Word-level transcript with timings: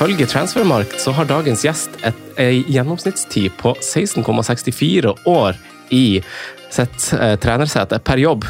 Ifølge 0.00 0.24
Transfermarkt 0.24 0.94
så 0.96 1.12
har 1.12 1.26
dagens 1.28 1.60
gjest 1.60 1.98
et, 2.08 2.20
en 2.40 2.62
gjennomsnittstid 2.72 3.52
på 3.60 3.74
16,64 3.84 5.10
år 5.28 5.58
i 5.92 6.22
sitt 6.72 7.10
eh, 7.18 7.34
trenersete 7.36 7.98
per 8.00 8.22
jobb. 8.22 8.46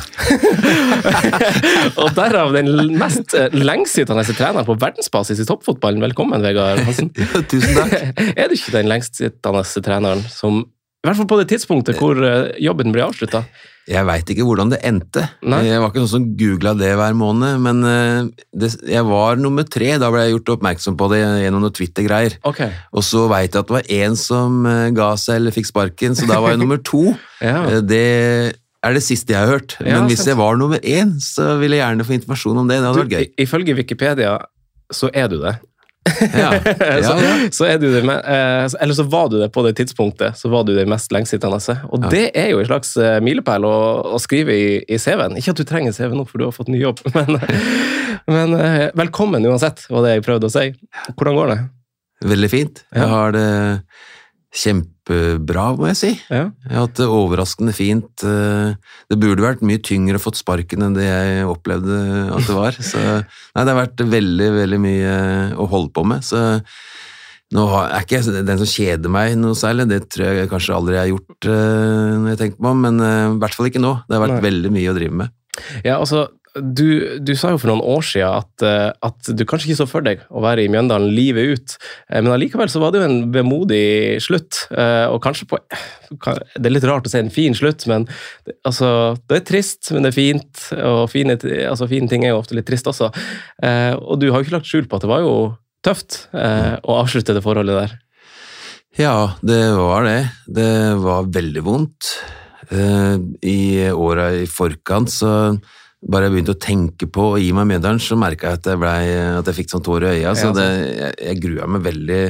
og 2.04 2.12
derav 2.14 2.54
den 2.54 2.70
mest 3.00 3.34
eh, 3.34 3.50
lengstsittende 3.50 4.22
treneren 4.30 4.68
på 4.68 4.78
verdensbasis 4.78 5.42
i 5.42 5.48
toppfotballen. 5.48 5.98
Velkommen, 6.06 6.38
Vegard 6.46 6.84
Hansen. 6.86 7.10
Ja, 7.18 7.42
tusen 7.42 7.74
takk. 7.80 7.98
er 8.38 8.46
du 8.46 8.54
ikke 8.54 8.76
den 8.76 8.92
lengstsittende 8.94 9.66
treneren 9.82 10.22
som 10.30 10.62
i 10.62 11.08
hvert 11.08 11.18
fall 11.18 11.32
på 11.34 11.40
det 11.42 11.50
tidspunktet 11.50 11.98
hvor 11.98 12.22
eh, 12.30 12.54
jobben 12.62 12.94
blir 12.94 13.08
avslutta? 13.08 13.42
Jeg 13.88 14.04
veit 14.06 14.28
ikke 14.30 14.44
hvordan 14.46 14.70
det 14.70 14.78
endte. 14.86 15.24
Nei. 15.42 15.62
Jeg 15.66 15.80
var 15.82 15.88
ikke 15.90 16.02
noen 16.02 16.10
som 16.12 16.26
googla 16.38 16.74
det 16.78 16.90
hver 17.00 17.14
måned, 17.18 17.56
men 17.64 17.80
eh, 17.88 18.44
det, 18.54 18.70
jeg 18.86 19.02
var 19.08 19.40
nummer 19.40 19.64
tre. 19.66 19.94
Da 19.98 20.10
ble 20.12 20.26
jeg 20.26 20.34
gjort 20.36 20.52
oppmerksom 20.58 20.98
på 21.00 21.08
det 21.10 21.20
gjennom 21.24 21.64
noen 21.64 21.74
Twitter-greier. 21.74 22.36
Okay. 22.46 22.70
Og 22.94 23.02
så 23.06 23.24
veit 23.32 23.50
jeg 23.56 23.64
at 23.64 23.70
det 23.72 23.76
var 23.78 23.90
én 23.96 24.14
som 24.20 24.60
eh, 24.68 24.90
ga 24.94 25.10
seg 25.18 25.40
eller 25.40 25.56
fikk 25.56 25.70
sparken, 25.72 26.14
så 26.14 26.28
da 26.30 26.38
var 26.44 26.54
jeg 26.54 26.62
nummer 26.62 26.82
to. 26.86 27.06
Ja. 27.40 27.62
Eh, 27.72 27.80
Det 27.80 28.04
er 28.84 28.94
det 28.96 29.00
siste 29.04 29.32
jeg 29.32 29.40
har 29.40 29.48
hørt. 29.58 29.74
Ja, 29.80 29.96
Men 29.96 30.10
hvis 30.12 30.26
jeg 30.28 30.36
var 30.36 30.56
nummer 30.60 30.78
én, 30.84 31.14
så 31.24 31.54
ville 31.60 31.76
jeg 31.78 31.84
gjerne 31.86 32.04
få 32.06 32.14
informasjon 32.18 32.60
om 32.62 32.68
det. 32.68 32.78
Det 32.80 32.88
hadde 32.90 33.02
vært 33.06 33.14
gøy. 33.16 33.26
Ifølge 33.44 33.74
Wikipedia 33.80 34.34
så 34.92 35.08
er 35.14 35.28
du 35.32 35.38
det. 35.42 35.54
Ja, 36.36 36.50
så, 37.06 37.16
så 37.54 37.66
er 37.68 37.80
du 37.82 37.88
det 37.92 38.02
med, 38.06 38.20
eh, 38.24 38.66
eller 38.82 38.96
så 38.96 39.06
var 39.10 39.30
du 39.32 39.38
det 39.40 39.50
på 39.54 39.64
det 39.66 39.74
tidspunktet. 39.80 40.38
Så 40.38 40.50
var 40.52 40.64
du 40.68 40.74
det 40.76 40.86
mest 40.90 41.12
lengstsittende. 41.14 41.60
Og 41.90 42.06
det 42.12 42.30
er 42.38 42.52
jo 42.52 42.60
en 42.62 42.68
slags 42.68 42.94
eh, 43.00 43.18
milepæl 43.24 43.66
å, 43.68 43.74
å 44.16 44.20
skrive 44.22 44.56
i, 44.56 44.70
i 44.84 45.00
CV-en. 45.00 45.36
Ikke 45.40 45.54
at 45.54 45.60
du 45.60 45.66
trenger 45.68 45.96
CV 45.96 46.16
nå, 46.16 46.26
for 46.28 46.40
du 46.40 46.48
har 46.48 46.56
fått 46.56 46.70
ny 46.72 46.80
jobb, 46.82 47.02
men, 47.18 47.40
men 48.30 48.56
eh, 48.58 48.86
velkommen 48.98 49.46
uansett, 49.50 49.86
var 49.90 50.06
det 50.06 50.16
jeg 50.16 50.26
prøvde 50.28 50.50
å 50.50 50.54
si. 50.54 50.70
Hvordan 51.14 51.38
går 51.40 51.54
det? 51.54 51.60
Veldig 52.30 52.50
fint. 52.52 52.82
Jeg 52.94 53.12
har 53.14 53.36
det 53.36 53.48
kjempebra, 55.10 55.64
må 55.78 55.88
jeg 55.90 55.98
si. 55.98 56.10
Ja. 56.30 56.44
Jeg 56.64 56.74
har 56.76 56.86
hatt 56.86 56.98
det 57.00 57.08
overraskende 57.10 57.74
fint. 57.74 58.24
Eh, 58.24 58.74
Det 59.10 59.18
burde 59.18 59.42
vært 59.42 59.62
mye 59.66 59.78
tyngre 59.82 60.16
å 60.18 60.22
fått 60.22 60.38
sparken 60.38 60.82
enn 60.86 60.94
det 60.94 61.06
jeg 61.08 61.46
opplevde 61.50 62.30
at 62.36 62.46
det 62.46 62.54
var. 62.56 62.72
Så, 62.78 62.98
nei, 62.98 63.64
det 63.64 63.72
har 63.74 63.80
vært 63.86 64.04
veldig, 64.06 64.50
veldig 64.60 64.80
mye 64.80 65.14
å 65.58 65.66
holde 65.70 65.92
på 65.92 66.04
med. 66.06 66.22
Så 66.22 66.60
nå 67.50 67.64
er 67.82 68.04
ikke 68.04 68.20
jeg 68.20 68.44
den 68.46 68.60
som 68.62 68.70
kjeder 68.70 69.10
meg 69.10 69.34
noe 69.40 69.58
særlig, 69.58 69.88
det 69.90 70.04
tror 70.12 70.28
jeg 70.38 70.50
kanskje 70.52 70.76
aldri 70.76 70.94
jeg 70.94 71.02
har 71.02 71.10
gjort 71.16 71.48
eh, 71.50 72.18
når 72.20 72.28
jeg 72.30 72.38
tenker 72.44 72.62
på 72.62 72.74
men 72.78 73.00
eh, 73.02 73.26
i 73.34 73.40
hvert 73.42 73.56
fall 73.58 73.70
ikke 73.70 73.82
nå. 73.82 73.96
Det 74.06 74.16
har 74.16 74.22
vært 74.28 74.38
Nei. 74.38 74.44
veldig 74.46 74.70
mye 74.76 74.92
å 74.92 74.96
drive 75.00 75.18
med. 75.24 75.36
Ja, 75.82 75.96
altså, 75.98 76.28
du, 76.54 77.18
du 77.22 77.30
sa 77.38 77.52
jo 77.52 77.60
for 77.62 77.70
noen 77.70 77.82
år 77.86 78.02
siden 78.02 78.32
at, 78.40 78.64
eh, 78.66 78.88
at 79.06 79.30
du 79.38 79.44
kanskje 79.46 79.70
ikke 79.70 79.78
så 79.78 79.86
for 79.88 80.04
deg 80.06 80.24
å 80.34 80.42
være 80.42 80.64
i 80.64 80.70
Mjøndalen 80.72 81.12
livet 81.14 81.54
ut, 81.54 81.76
eh, 82.10 82.18
men 82.18 82.32
allikevel 82.34 82.70
så 82.72 82.82
var 82.82 82.90
det 82.92 83.00
jo 83.00 83.06
en 83.06 83.20
vemodig 83.34 84.18
slutt, 84.24 84.64
eh, 84.74 85.06
og 85.06 85.20
kanskje 85.22 85.46
på 85.50 85.60
Det 86.10 86.66
er 86.66 86.74
litt 86.74 86.88
rart 86.88 87.06
å 87.06 87.12
si 87.12 87.20
en 87.20 87.30
fin 87.30 87.54
slutt, 87.54 87.86
men 87.90 88.08
altså, 88.66 89.14
det 89.30 89.36
er 89.38 89.46
trist, 89.46 89.92
men 89.94 90.02
det 90.02 90.10
er 90.10 90.18
fint, 90.18 90.64
og 90.74 91.04
fine, 91.12 91.36
altså, 91.68 91.86
fine 91.90 92.10
ting 92.10 92.26
er 92.26 92.34
jo 92.34 92.40
ofte 92.40 92.56
litt 92.58 92.66
trist 92.66 92.88
også. 92.90 93.12
Og 94.00 94.18
du 94.18 94.26
har 94.30 94.40
jo 94.40 94.48
ikke 94.48 94.56
lagt 94.56 94.66
skjul 94.66 94.88
på 94.90 94.98
at 94.98 95.06
det 95.06 95.10
var 95.12 95.22
jo 95.22 95.34
tøft 95.86 96.18
å 96.34 96.96
avslutte 96.98 97.36
det 97.36 97.44
forholdet 97.44 97.78
der. 97.78 97.94
Ja, 98.98 99.14
det 99.46 99.62
var 99.78 100.08
det. 100.08 100.18
Det 100.50 100.72
var 100.98 101.30
veldig 101.30 101.62
vondt. 101.62 102.10
I 102.74 103.60
åra 103.94 104.32
i 104.34 104.50
forkant 104.50 105.14
så 105.14 105.30
bare 106.00 106.28
jeg 106.28 106.32
begynte 106.32 106.54
å 106.54 106.60
tenke 106.64 107.06
på 107.12 107.24
å 107.34 107.38
gi 107.40 107.50
meg 107.52 107.66
medaljen, 107.68 108.00
så 108.00 108.16
merka 108.16 108.48
jeg 108.54 108.60
at 108.60 108.68
jeg, 108.70 108.78
ble, 108.80 108.92
at 109.40 109.50
jeg 109.50 109.58
fikk 109.58 109.72
sånn 109.74 109.82
tårer 109.84 110.14
i 110.14 110.22
øya. 110.22 110.30
Så 110.38 110.48
det, 110.56 110.64
jeg, 110.96 111.12
jeg 111.26 111.40
grua 111.42 111.66
meg 111.68 111.82
veldig, 111.84 112.20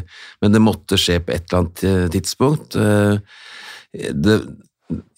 men 0.42 0.56
det 0.56 0.62
måtte 0.64 0.98
skje 0.98 1.20
på 1.22 1.30
et 1.36 1.44
eller 1.46 1.60
annet 1.60 1.84
eh, 1.86 2.08
tidspunkt. 2.16 2.74
Eh, 2.76 3.20
Det, 4.10 4.34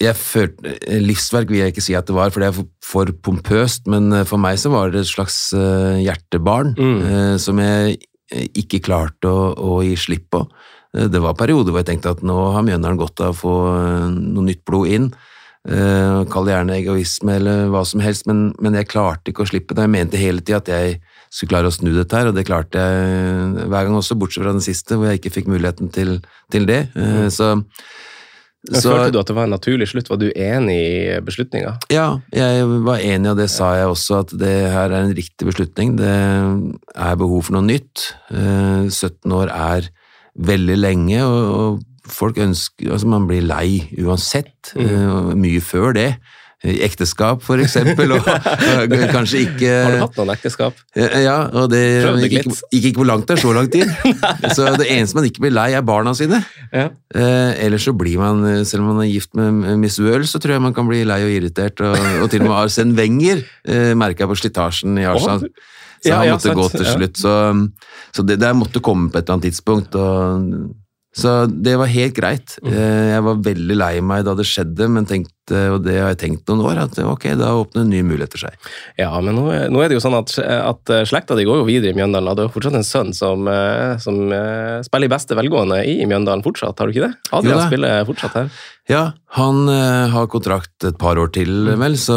jeg 0.01 0.17
følte, 0.21 0.75
livsverk 1.01 1.49
vil 1.49 1.63
jeg 1.63 1.73
ikke 1.73 1.85
si 1.85 1.95
at 1.97 2.05
det 2.09 2.15
var, 2.17 2.29
for 2.33 2.45
det 2.45 2.51
er 2.51 2.61
for, 2.85 3.09
pompøst, 3.25 3.89
men 3.89 4.13
eh, 4.13 4.27
for 4.29 4.37
meg 4.41 4.61
så 4.61 4.69
var 4.73 4.93
det 4.93 5.01
et 5.07 5.13
slags 5.15 5.39
hjertebarn 5.57 6.75
Mm. 6.77 7.39
som 7.41 7.57
jeg 7.61 7.99
ikke 8.57 8.81
klarte 8.85 9.29
å, 9.29 9.53
å 9.57 9.81
gi 9.85 9.97
slipp 9.97 10.29
på. 10.33 10.45
Det 10.93 11.21
var 11.25 11.33
perioder 11.37 11.73
hvor 11.73 11.81
jeg 11.81 11.89
tenkte 11.89 12.13
at 12.13 12.23
nå 12.25 12.37
har 12.53 12.65
Mjøndalen 12.65 13.01
godt 13.01 13.21
av 13.25 13.33
å 13.33 13.37
få 13.37 13.53
noe 14.13 14.45
nytt 14.45 14.61
blod 14.69 14.89
inn. 14.93 15.07
Eh, 15.69 16.25
Kall 16.33 16.49
det 16.49 16.55
gjerne 16.57 16.77
egoisme 16.81 17.37
eller 17.39 17.69
hva 17.71 17.85
som 17.87 18.03
helst, 18.03 18.27
men, 18.27 18.49
men 18.59 18.75
jeg 18.75 18.89
klarte 18.91 19.31
ikke 19.31 19.45
å 19.45 19.51
slippe 19.51 19.77
det. 19.79 19.85
Jeg 19.87 19.95
mente 19.95 20.19
hele 20.21 20.43
tida 20.43 20.59
at 20.59 20.71
jeg 20.73 20.97
skulle 21.31 21.55
klare 21.55 21.71
å 21.71 21.75
snu 21.75 21.93
dette 21.95 22.19
her, 22.19 22.29
og 22.33 22.35
det 22.37 22.47
klarte 22.49 22.83
jeg 22.83 23.67
hver 23.71 23.87
gang 23.87 23.95
også, 24.01 24.19
bortsett 24.19 24.43
fra 24.43 24.53
den 24.57 24.65
siste, 24.65 24.99
hvor 24.99 25.09
jeg 25.09 25.21
ikke 25.23 25.37
fikk 25.39 25.53
muligheten 25.53 25.93
til, 25.95 26.17
til 26.53 26.67
det. 26.69 26.81
Eh, 26.99 27.29
Så, 27.33 27.55
Men 28.71 28.79
Følte 28.79 29.11
du 29.11 29.19
at 29.19 29.27
det 29.27 29.35
var 29.35 29.49
en 29.49 29.55
naturlig 29.57 29.89
slutt? 29.91 30.07
Var 30.11 30.19
du 30.21 30.29
enig 30.39 30.77
i 30.79 31.21
beslutninga? 31.27 31.73
ja, 31.91 32.05
jeg 32.31 32.67
var 32.87 33.01
enig, 33.03 33.31
og 33.33 33.41
det 33.41 33.49
sa 33.51 33.73
jeg 33.75 33.89
også, 33.91 34.21
at 34.23 34.35
det 34.39 34.53
her 34.71 34.91
er 34.93 35.01
en 35.07 35.15
riktig 35.19 35.49
beslutning. 35.49 35.97
Det 35.99 36.13
er 36.95 37.17
behov 37.19 37.43
for 37.49 37.57
noe 37.57 37.67
nytt. 37.67 38.05
Eh, 38.31 38.87
17 38.91 39.35
år 39.35 39.51
er 39.51 39.89
veldig 40.39 40.77
lenge, 40.79 41.25
og 41.27 41.83
folk 42.09 42.39
ønsker 42.43 42.93
Altså, 42.93 43.09
man 43.11 43.27
blir 43.31 43.43
lei 43.47 43.89
uansett. 44.03 44.75
mm. 44.77 45.37
Mye 45.39 45.61
før 45.61 45.93
det. 45.97 46.13
Ekteskap, 46.63 47.41
for 47.43 47.59
eksempel, 47.59 48.13
og, 48.15 48.23
og 48.23 48.93
kanskje 49.17 49.41
ikke 49.49 49.71
Har 49.83 49.97
du 49.97 50.03
hatt 50.05 50.19
noen 50.21 50.31
ekteskap? 50.37 50.77
Ja, 50.95 51.49
og 51.59 51.73
det 51.73 51.81
gikk, 52.31 52.47
gikk 52.71 52.87
ikke 52.93 53.01
hvor 53.01 53.09
langt 53.09 53.27
det 53.27 53.35
er, 53.35 53.41
så 53.43 53.55
lang 53.57 53.71
tid. 53.73 53.91
så 54.57 54.69
det 54.79 54.87
eneste 54.87 55.19
man 55.19 55.27
ikke 55.27 55.43
blir 55.43 55.55
lei, 55.57 55.73
er 55.75 55.83
barna 55.83 56.13
sine. 56.15 56.39
Ja. 56.71 56.85
Eh, 57.19 57.65
ellers 57.67 57.89
så 57.89 57.97
blir 57.99 58.21
man, 58.23 58.45
eh, 58.47 58.61
selv 58.69 58.85
om 58.85 58.93
man 58.93 59.03
er 59.03 59.11
gift 59.11 59.35
med 59.35 59.75
Miss 59.83 59.99
Wøhl, 59.99 60.23
så 60.31 60.39
tror 60.39 60.55
jeg 60.55 60.63
man 60.63 60.77
kan 60.77 60.87
bli 60.87 61.03
lei 61.09 61.19
og 61.27 61.35
irritert, 61.35 61.83
og, 61.83 61.99
og 62.23 62.31
til 62.31 62.45
og 62.45 62.53
med 62.53 62.59
Arsen 62.61 62.95
Wenger 62.99 63.43
eh, 63.67 63.91
jeg 63.91 64.31
på 64.31 64.39
slitasjen 64.45 65.03
i 65.03 65.09
Arsenal. 65.11 65.43
Så 65.43 65.71
Ja, 66.11 66.17
han 66.19 66.27
ja, 66.27 66.33
måtte 66.35 66.51
sant, 66.51 66.59
gå 66.59 66.69
til 66.73 66.87
ja. 66.87 66.95
slutt, 66.97 67.19
så, 67.19 67.33
så 68.15 68.23
det 68.27 68.41
der 68.43 68.55
måtte 68.59 68.81
komme 68.83 69.11
på 69.11 69.19
et 69.19 69.27
eller 69.27 69.37
annet 69.39 69.51
tidspunkt. 69.51 69.95
Og, 69.95 70.73
så 71.13 71.45
det 71.51 71.75
var 71.77 71.91
helt 71.93 72.15
greit. 72.17 72.55
Mm. 72.65 72.73
Eh, 72.73 73.09
Jeg 73.13 73.23
var 73.27 73.41
veldig 73.45 73.77
lei 73.77 74.01
meg 74.01 74.25
da 74.25 74.33
det 74.39 74.47
skjedde, 74.49 74.89
men 74.89 75.05
tenkte, 75.05 75.59
og 75.75 75.83
det 75.85 75.99
har 76.01 76.15
jeg 76.15 76.21
tenkt 76.23 76.49
noen 76.49 76.63
år, 76.65 76.79
at 76.87 76.97
ok, 77.05 77.27
da 77.37 77.51
åpner 77.59 77.85
nye 77.85 78.03
muligheter 78.07 78.41
seg. 78.47 78.57
Ja, 78.97 79.11
men 79.21 79.37
nå, 79.37 79.45
nå 79.69 79.83
er 79.85 79.89
det 79.93 79.99
jo 79.99 80.05
sånn 80.05 80.17
at, 80.17 80.33
at 80.41 80.93
eh, 80.95 81.05
slekta 81.05 81.37
di 81.37 81.45
går 81.45 81.61
jo 81.61 81.69
videre 81.69 81.93
i 81.93 81.99
Mjøndalen. 81.99 82.33
Du 82.39 82.45
har 82.47 82.53
fortsatt 82.55 82.79
en 82.81 82.87
sønn 82.89 83.13
som, 83.13 83.45
eh, 83.49 83.99
som 84.01 84.17
spiller 84.87 85.11
i 85.11 85.13
beste 85.13 85.37
velgående 85.37 85.83
i 85.85 85.99
Mjøndalen 86.09 86.43
fortsatt, 86.47 86.79
har 86.81 86.89
du 86.89 86.97
ikke 86.97 87.09
det? 87.11 87.15
Adrian 87.33 87.59
Jo 87.61 87.67
spiller 87.69 88.05
fortsatt 88.09 88.39
her. 88.41 88.53
Ja, 88.91 89.03
han 89.37 89.67
har 89.69 90.27
kontrakt 90.33 90.85
et 90.89 90.97
par 90.99 91.21
år 91.21 91.29
til, 91.37 91.53
Mm. 91.69 91.79
vel, 91.79 91.93
så, 92.01 92.17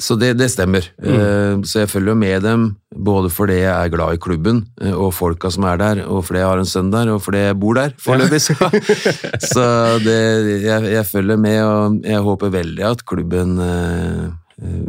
så 0.00 0.16
det, 0.16 0.32
det 0.40 0.48
stemmer. 0.52 0.86
Mm. 1.02 1.08
Eh, 1.12 1.54
så 1.68 1.82
jeg 1.82 1.90
følger 1.92 2.16
med 2.16 2.42
dem, 2.44 2.66
både 2.96 3.30
fordi 3.32 3.60
jeg 3.60 3.70
er 3.70 3.92
glad 3.92 4.16
i 4.16 4.20
klubben 4.22 4.62
eh, 4.80 4.94
og 4.94 5.12
folka 5.14 5.50
som 5.52 5.66
er 5.68 5.80
der, 5.80 6.02
og 6.08 6.24
fordi 6.26 6.40
jeg 6.40 6.48
har 6.48 6.62
en 6.62 6.70
sønn 6.70 6.92
der, 6.92 7.12
og 7.12 7.20
fordi 7.24 7.44
jeg 7.44 7.58
bor 7.60 7.76
der 7.76 7.92
foreløpig. 8.00 8.40
Så, 8.40 8.56
så 9.52 9.66
det, 10.04 10.18
jeg, 10.64 10.88
jeg 10.96 11.08
følger 11.10 11.40
med, 11.40 11.58
og 11.66 12.00
jeg 12.08 12.24
håper 12.26 12.54
veldig 12.56 12.86
at 12.90 13.04
klubben 13.08 13.58
eh, 13.66 14.24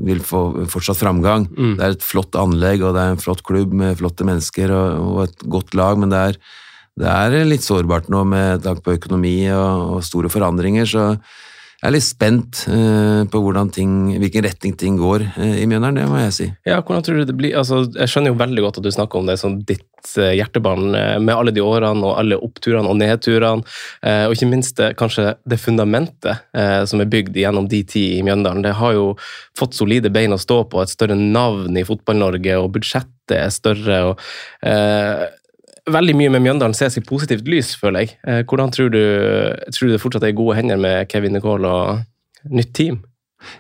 vil 0.08 0.24
få 0.24 0.66
fortsatt 0.72 1.00
framgang. 1.00 1.50
Mm. 1.52 1.76
Det 1.76 1.86
er 1.86 2.00
et 2.00 2.08
flott 2.08 2.36
anlegg, 2.40 2.84
og 2.88 2.96
det 2.96 3.04
er 3.04 3.16
en 3.16 3.22
flott 3.22 3.44
klubb 3.48 3.76
med 3.76 4.00
flotte 4.00 4.28
mennesker 4.28 4.72
og, 4.76 5.06
og 5.12 5.24
et 5.28 5.48
godt 5.52 5.76
lag, 5.78 6.00
men 6.00 6.12
det 6.12 6.26
er, 6.32 6.42
det 7.02 7.12
er 7.12 7.40
litt 7.48 7.68
sårbart 7.68 8.12
nå 8.12 8.24
med 8.32 8.64
tanke 8.64 8.84
på 8.88 8.96
økonomi 9.00 9.38
og, 9.52 9.98
og 9.98 10.06
store 10.08 10.32
forandringer, 10.32 10.88
så 10.88 11.08
jeg 11.82 11.90
er 11.90 11.94
litt 11.96 12.06
spent 12.06 12.60
eh, 12.70 13.24
på 13.26 13.40
ting, 13.74 13.94
hvilken 14.22 14.44
retning 14.46 14.76
ting 14.78 15.00
går 15.00 15.24
eh, 15.32 15.64
i 15.64 15.66
Mjøndalen, 15.66 15.98
det 15.98 16.10
må 16.12 16.20
jeg 16.20 16.36
si. 16.36 16.46
Ja, 16.70 16.78
hvordan 16.78 17.02
tror 17.02 17.18
du 17.18 17.26
det 17.26 17.34
blir? 17.40 17.56
Altså, 17.58 17.80
jeg 17.96 18.12
skjønner 18.12 18.30
jo 18.30 18.38
veldig 18.38 18.66
godt 18.68 18.78
at 18.78 18.86
du 18.86 18.92
snakker 18.94 19.18
om 19.18 19.32
det 19.32 19.40
som 19.42 19.56
ditt 19.66 20.12
eh, 20.22 20.36
hjertebarn, 20.38 20.94
med 21.26 21.34
alle 21.34 21.56
de 21.56 21.64
årene 21.66 22.06
og 22.06 22.20
alle 22.22 22.38
oppturene 22.38 22.86
og 22.86 23.00
nedturene, 23.02 23.66
og 24.06 24.36
ikke 24.36 24.50
minst 24.52 24.78
kanskje 24.98 25.34
det 25.50 25.58
fundamentet 25.62 26.46
som 26.90 27.02
er 27.02 27.10
bygd 27.10 27.38
gjennom 27.38 27.68
de 27.70 27.82
ti 27.90 28.04
i 28.20 28.24
Mjøndalen. 28.26 28.62
Det 28.66 28.78
har 28.78 28.94
jo 28.98 29.12
fått 29.58 29.78
solide 29.78 30.14
bein 30.14 30.34
å 30.34 30.42
stå 30.42 30.62
på, 30.70 30.82
et 30.82 30.94
større 30.94 31.18
navn 31.18 31.78
i 31.78 31.86
Fotball-Norge, 31.88 32.58
og 32.62 32.74
budsjettet 32.78 33.38
er 33.38 33.54
større. 33.54 34.02
og 34.12 35.32
Veldig 35.90 36.14
mye 36.14 36.30
med 36.30 36.44
Mjøndalen 36.46 36.76
ses 36.78 37.00
i 37.00 37.06
positivt 37.06 37.48
lys, 37.50 37.74
føler 37.80 38.06
jeg. 38.06 38.18
Eh, 38.28 38.44
Hvordan 38.46 38.74
tror 38.74 38.92
du, 38.94 39.02
tror 39.74 39.88
du 39.88 39.96
det 39.96 40.02
fortsatt 40.04 40.28
er 40.28 40.36
i 40.36 40.38
gode 40.38 40.60
hender 40.60 40.78
med 40.82 41.10
Kevin 41.10 41.34
Nicole 41.34 41.68
og 41.68 42.52
nytt 42.54 42.74
team? 42.78 43.00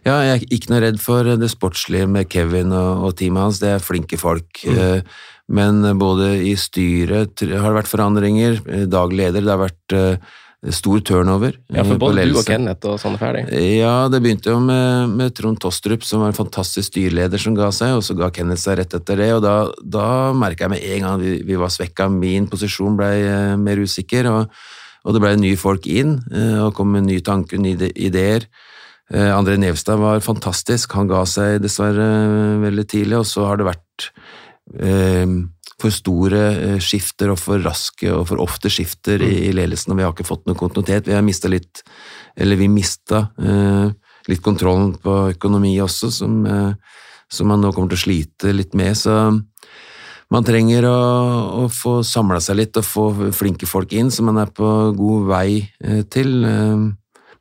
Ja, 0.05 0.19
jeg 0.21 0.35
er 0.35 0.43
ikke 0.53 0.69
noe 0.69 0.83
redd 0.83 0.99
for 1.01 1.25
det 1.25 1.49
sportslige 1.49 2.05
med 2.05 2.29
Kevin 2.29 2.73
og, 2.77 3.07
og 3.07 3.15
teamet 3.17 3.47
hans, 3.47 3.61
det 3.63 3.71
er 3.73 3.81
flinke 3.81 4.19
folk. 4.21 4.61
Mm. 4.69 5.07
Men 5.51 5.81
både 5.99 6.35
i 6.47 6.53
styret 6.59 7.41
har 7.43 7.65
det 7.65 7.79
vært 7.79 7.91
forandringer, 7.91 8.61
eh, 8.69 8.85
daglig 8.89 9.25
leder, 9.25 9.41
det 9.41 9.51
har 9.51 9.63
vært 9.65 9.97
eh, 9.97 10.37
Stor 10.69 10.99
turnover. 11.01 11.55
Ja, 11.73 11.81
for 11.81 11.95
eh, 11.95 11.99
både 12.01 12.23
du 12.29 12.35
og. 12.35 12.43
Kenneth 12.45 12.85
og 12.85 12.99
sånne 13.01 13.17
er 13.17 13.21
ferdig. 13.23 13.61
Ja, 13.79 13.95
det 14.13 14.19
begynte 14.21 14.51
jo 14.53 14.59
med, 14.61 15.15
med 15.17 15.33
Trond 15.33 15.57
Tostrup, 15.57 16.03
som 16.05 16.21
var 16.21 16.29
en 16.29 16.37
fantastisk 16.37 16.91
styreleder, 16.91 17.41
som 17.41 17.55
ga 17.57 17.71
seg, 17.73 17.95
og 17.97 18.03
så 18.05 18.13
ga 18.19 18.29
Kenneth 18.35 18.61
seg 18.61 18.77
rett 18.77 18.93
etter 18.93 19.17
det, 19.17 19.31
og 19.33 19.41
da, 19.41 19.55
da 19.81 20.09
merka 20.37 20.67
jeg 20.67 20.73
med 20.75 20.85
en 20.85 21.07
gang 21.07 21.23
vi, 21.23 21.39
vi 21.47 21.57
var 21.57 21.73
svekka. 21.73 22.11
Min 22.13 22.45
posisjon 22.51 22.99
ble 22.99 23.09
eh, 23.23 23.55
mer 23.57 23.81
usikker, 23.81 24.29
og, 24.29 24.61
og 25.01 25.17
det 25.17 25.23
ble 25.23 25.33
nye 25.41 25.57
folk 25.57 25.89
inn, 25.89 26.19
eh, 26.29 26.59
og 26.61 26.75
kom 26.77 26.93
med 26.93 27.07
nye 27.09 27.25
tanker, 27.25 27.57
nye 27.57 27.89
ideer. 27.97 28.45
Eh, 29.09 29.31
André 29.33 29.57
Nevstad 29.57 29.97
var 29.97 30.21
fantastisk, 30.21 30.93
han 30.93 31.09
ga 31.09 31.23
seg 31.25 31.57
dessverre 31.65 32.05
eh, 32.05 32.61
veldig 32.67 32.85
tidlig, 32.85 33.17
og 33.17 33.25
så 33.27 33.49
har 33.49 33.57
det 33.57 33.71
vært 33.71 34.11
eh, 34.77 35.25
for 35.81 35.93
store 35.93 36.41
eh, 36.51 36.77
skifter 36.83 37.33
og 37.33 37.39
for 37.41 37.61
raske 37.65 38.09
og 38.13 38.27
for 38.29 38.41
ofte 38.43 38.71
skifter 38.71 39.23
i, 39.25 39.33
i 39.49 39.55
ledelsen, 39.55 39.93
og 39.93 39.99
vi 39.99 40.05
har 40.05 40.15
ikke 40.15 40.27
fått 40.27 40.45
noe 40.49 40.59
kontinuitet. 40.59 41.09
Vi 41.09 41.17
har 41.17 41.25
mista 41.25 41.51
litt, 41.51 41.83
eller 42.37 42.59
vi 42.59 42.69
mista 42.71 43.25
eh, 43.41 43.91
litt 44.29 44.43
kontrollen 44.45 44.93
på 45.01 45.17
økonomi 45.33 45.73
også, 45.83 46.11
som, 46.13 46.41
eh, 46.45 46.99
som 47.31 47.49
man 47.51 47.63
nå 47.63 47.73
kommer 47.73 47.93
til 47.93 48.01
å 48.01 48.05
slite 48.05 48.53
litt 48.55 48.77
med. 48.77 48.93
Så 48.99 49.17
man 50.31 50.47
trenger 50.47 50.87
å, 50.87 50.97
å 51.63 51.67
få 51.73 51.99
samla 52.07 52.39
seg 52.43 52.61
litt 52.61 52.79
og 52.79 52.87
få 52.87 53.05
flinke 53.35 53.67
folk 53.67 53.91
inn, 53.97 54.11
som 54.13 54.29
man 54.29 54.39
er 54.43 54.53
på 54.55 54.71
god 54.95 55.29
vei 55.33 55.47
eh, 55.83 56.03
til. 56.07 56.41
eh. 56.47 56.89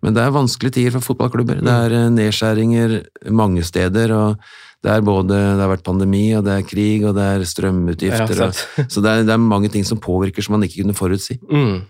Men 0.00 0.16
det 0.16 0.24
er 0.24 0.32
vanskelige 0.32 0.78
tider 0.78 0.96
for 0.96 1.10
fotballklubber. 1.10 1.60
Det 1.64 1.76
er 1.86 1.96
eh, 1.98 2.10
nedskjæringer 2.16 2.96
mange 3.36 3.64
steder. 3.66 4.14
og 4.16 4.50
det 4.80 4.92
er 4.94 5.02
både 5.04 5.36
det 5.36 5.60
har 5.60 5.68
vært 5.74 5.84
pandemi, 5.84 6.24
og 6.38 6.44
det 6.46 6.54
er 6.56 6.64
krig, 6.64 7.02
og 7.04 7.16
det 7.18 7.24
er 7.34 7.42
strømutgifter. 7.48 8.38
Ja, 8.38 8.48
og, 8.48 8.86
så 8.88 9.02
det 9.04 9.10
er, 9.12 9.26
det 9.28 9.34
er 9.34 9.42
mange 9.42 9.68
ting 9.72 9.84
som 9.84 10.00
påvirker 10.00 10.44
som 10.44 10.56
man 10.56 10.64
ikke 10.64 10.80
kunne 10.80 10.96
forutsi. 10.96 11.36
Mm. 11.50 11.82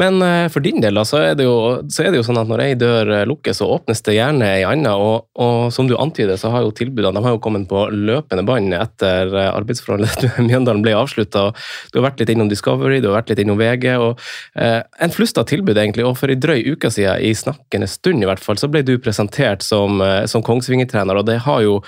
Men 0.00 0.22
eh, 0.22 0.46
for 0.52 0.64
din 0.64 0.80
del 0.82 1.00
så 1.06 1.20
er, 1.22 1.40
jo, 1.42 1.80
så 1.90 2.04
er 2.04 2.12
det 2.12 2.20
jo 2.20 2.26
sånn 2.26 2.40
at 2.40 2.50
når 2.50 2.62
ei 2.64 2.74
dør 2.78 3.10
eh, 3.14 3.26
lukkes, 3.28 3.60
så 3.60 3.68
åpnes 3.76 4.02
det 4.06 4.16
gjerne 4.16 4.46
ei 4.46 4.64
anna. 4.66 4.94
Og, 5.00 5.26
og 5.40 5.70
som 5.74 5.88
du 5.90 5.96
antyder, 5.98 6.38
så 6.40 6.52
har 6.54 6.64
jo 6.66 6.74
tilbudene 6.76 7.16
de 7.20 7.24
har 7.24 7.34
jo 7.34 7.42
kommet 7.42 7.66
på 7.70 7.86
løpende 7.92 8.44
bånd 8.46 8.74
etter 8.76 9.32
eh, 9.34 9.50
arbeidsforholdet 9.50 10.26
med 10.38 10.48
Mjøndalen 10.50 10.84
ble 10.84 10.94
avslutta. 10.98 11.48
Du 11.92 12.00
har 12.00 12.10
vært 12.10 12.22
litt 12.22 12.34
innom 12.34 12.50
Discovery, 12.50 13.00
du 13.02 13.10
har 13.10 13.20
vært 13.20 13.32
litt 13.34 13.42
innom 13.44 13.60
VG. 13.60 13.88
og 13.98 14.20
eh, 14.60 14.80
En 15.02 15.14
flust 15.14 15.40
av 15.40 15.48
tilbud, 15.50 15.76
egentlig. 15.76 16.06
Og 16.06 16.16
for 16.20 16.32
ei 16.32 16.38
drøy 16.40 16.62
uke 16.74 16.92
siden, 16.92 17.20
i 17.24 17.34
snakkende 17.36 17.88
stund 17.90 18.22
i 18.22 18.28
hvert 18.28 18.42
fall, 18.42 18.58
så 18.60 18.70
ble 18.70 18.84
du 18.86 18.94
presentert 19.02 19.64
som, 19.64 20.02
som 20.30 20.42
Kongsvinger-trener, 20.44 21.18
og 21.18 21.26
det 21.28 21.40
har 21.44 21.62
jo 21.64 21.78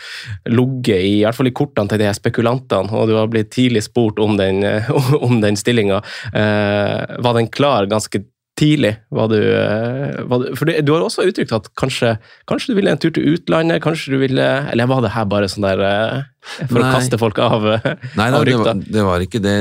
ligget 0.49 0.99
i, 0.99 1.13
i 1.21 1.25
hvert 1.25 1.37
fall 1.37 1.51
i 1.51 1.55
kortene 1.55 1.91
til 1.91 2.01
de 2.01 2.09
her 2.09 2.17
spekulantene, 2.17 2.91
og 2.97 3.09
du 3.11 3.15
har 3.17 3.31
blitt 3.31 3.53
tidlig 3.55 3.85
spurt 3.87 4.21
om 4.23 4.37
den, 4.41 4.63
om 5.27 5.41
den 5.43 5.59
stillinga. 5.59 6.01
Eh, 6.33 7.33
den 7.33 7.42
klar 7.51 7.89
ganske 7.91 8.23
tidlig? 8.59 8.93
Du, 9.11 9.37
eh, 9.39 10.19
du, 10.29 10.47
for 10.59 10.69
du, 10.69 10.75
du 10.85 10.93
har 10.95 11.05
også 11.07 11.25
uttrykt 11.29 11.55
at 11.57 11.71
kanskje, 11.79 12.17
kanskje 12.51 12.73
du 12.73 12.79
ville 12.79 12.93
en 12.93 13.01
tur 13.01 13.13
til 13.15 13.35
utlandet, 13.35 13.83
kanskje 13.85 14.15
du 14.15 14.21
ville 14.21 14.49
Eller 14.73 14.91
var 14.91 15.03
det 15.05 15.15
her 15.15 15.27
bare 15.31 15.49
sånn 15.51 15.67
der 15.67 15.83
eh, 15.87 16.21
for 16.67 16.79
Nei. 16.79 16.85
å 16.85 16.93
kaste 16.99 17.21
folk 17.21 17.41
av, 17.43 17.67
eh, 17.79 17.91
Nei, 18.19 18.29
av 18.29 18.45
det, 18.45 18.53
rykta? 18.53 18.77
var, 18.77 18.87
det 18.99 19.09
var 19.09 19.27
ikke 19.27 19.43
det. 19.43 19.57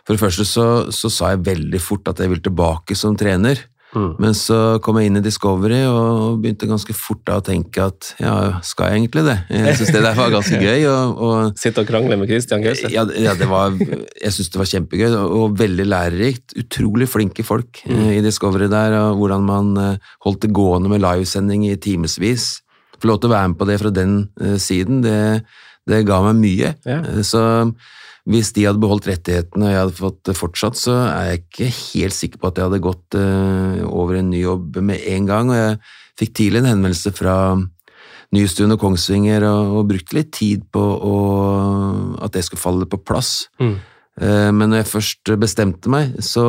For 0.00 0.16
det 0.16 0.22
første 0.22 0.46
så, 0.48 0.66
så 0.94 1.10
sa 1.12 1.34
jeg 1.34 1.44
veldig 1.46 1.80
fort 1.82 2.08
at 2.10 2.20
jeg 2.20 2.32
ville 2.32 2.44
tilbake 2.44 2.96
som 2.98 3.16
trener. 3.18 3.60
Mm. 3.90 4.10
Men 4.22 4.34
så 4.38 4.78
kom 4.84 5.00
jeg 5.00 5.10
inn 5.10 5.18
i 5.18 5.22
Discovery 5.24 5.80
og 5.88 6.38
begynte 6.42 6.68
ganske 6.70 6.94
fort 6.94 7.24
da 7.26 7.40
å 7.40 7.44
tenke 7.44 7.82
at 7.90 8.12
ja, 8.22 8.34
skal 8.66 8.90
jeg 8.92 9.00
egentlig 9.00 9.24
det? 9.26 9.36
Jeg 9.50 9.80
syns 9.80 9.90
det 9.96 10.02
der 10.04 10.18
var 10.18 10.30
ganske 10.30 10.60
gøy. 10.68 10.86
og, 10.90 11.22
og 11.26 11.58
Sitte 11.58 11.82
og 11.82 11.90
krangle 11.90 12.18
med 12.20 12.30
Christian 12.30 12.62
Gause? 12.62 12.90
ja, 12.92 13.02
ja, 13.18 13.34
det 13.38 13.48
var, 13.50 13.74
jeg 13.74 14.34
syns 14.36 14.52
det 14.54 14.62
var 14.62 14.70
kjempegøy 14.70 15.08
og, 15.10 15.36
og 15.40 15.58
veldig 15.58 15.88
lærerikt. 15.90 16.54
Utrolig 16.62 17.10
flinke 17.10 17.46
folk 17.46 17.82
mm. 17.82 18.04
i 18.18 18.20
Discovery 18.24 18.70
der, 18.70 18.94
og 19.00 19.22
hvordan 19.22 19.46
man 19.48 19.72
eh, 19.82 20.12
holdt 20.26 20.44
det 20.46 20.54
gående 20.54 20.92
med 20.92 21.02
livesending 21.02 21.66
i 21.70 21.78
timevis. 21.80 22.52
Få 23.00 23.10
lov 23.10 23.22
til 23.22 23.30
å 23.30 23.34
være 23.34 23.52
med 23.52 23.58
på 23.58 23.66
det 23.70 23.80
fra 23.82 23.90
den 23.94 24.20
eh, 24.40 24.58
siden, 24.62 25.02
det, 25.02 25.18
det 25.90 26.04
ga 26.06 26.22
meg 26.28 26.38
mye. 26.38 26.76
Ja. 26.86 27.00
Eh, 27.10 27.24
Så 27.26 27.42
hvis 28.30 28.52
de 28.54 28.66
hadde 28.68 28.80
beholdt 28.82 29.08
rettighetene 29.10 29.66
og 29.66 29.72
jeg 29.72 29.80
hadde 29.80 29.98
fått 29.98 30.20
det 30.28 30.36
fortsatt, 30.38 30.78
så 30.78 30.94
er 31.08 31.28
jeg 31.32 31.42
ikke 31.42 31.68
helt 31.74 32.16
sikker 32.16 32.40
på 32.42 32.50
at 32.50 32.60
jeg 32.60 32.68
hadde 32.68 32.84
gått 32.84 33.18
eh, 33.18 33.80
over 33.90 34.20
en 34.20 34.30
ny 34.30 34.44
jobb 34.44 34.80
med 34.86 35.02
en 35.10 35.26
gang. 35.28 35.50
Og 35.50 35.58
jeg 35.58 35.78
fikk 36.20 36.34
tidlig 36.38 36.62
en 36.62 36.70
henvendelse 36.70 37.12
fra 37.16 37.36
Nystuen 38.30 38.70
og 38.76 38.78
Kongsvinger 38.82 39.42
og, 39.48 39.72
og 39.80 39.88
brukte 39.90 40.14
litt 40.20 40.30
tid 40.36 40.66
på 40.70 40.80
å, 40.80 41.14
at 42.22 42.36
det 42.36 42.44
skulle 42.46 42.62
falle 42.62 42.86
på 42.90 43.00
plass. 43.02 43.48
Mm. 43.58 43.72
Eh, 44.20 44.50
Men 44.54 44.70
når 44.70 44.84
jeg 44.84 44.92
først 44.92 45.32
bestemte 45.40 45.90
meg, 45.90 46.14
så, 46.22 46.44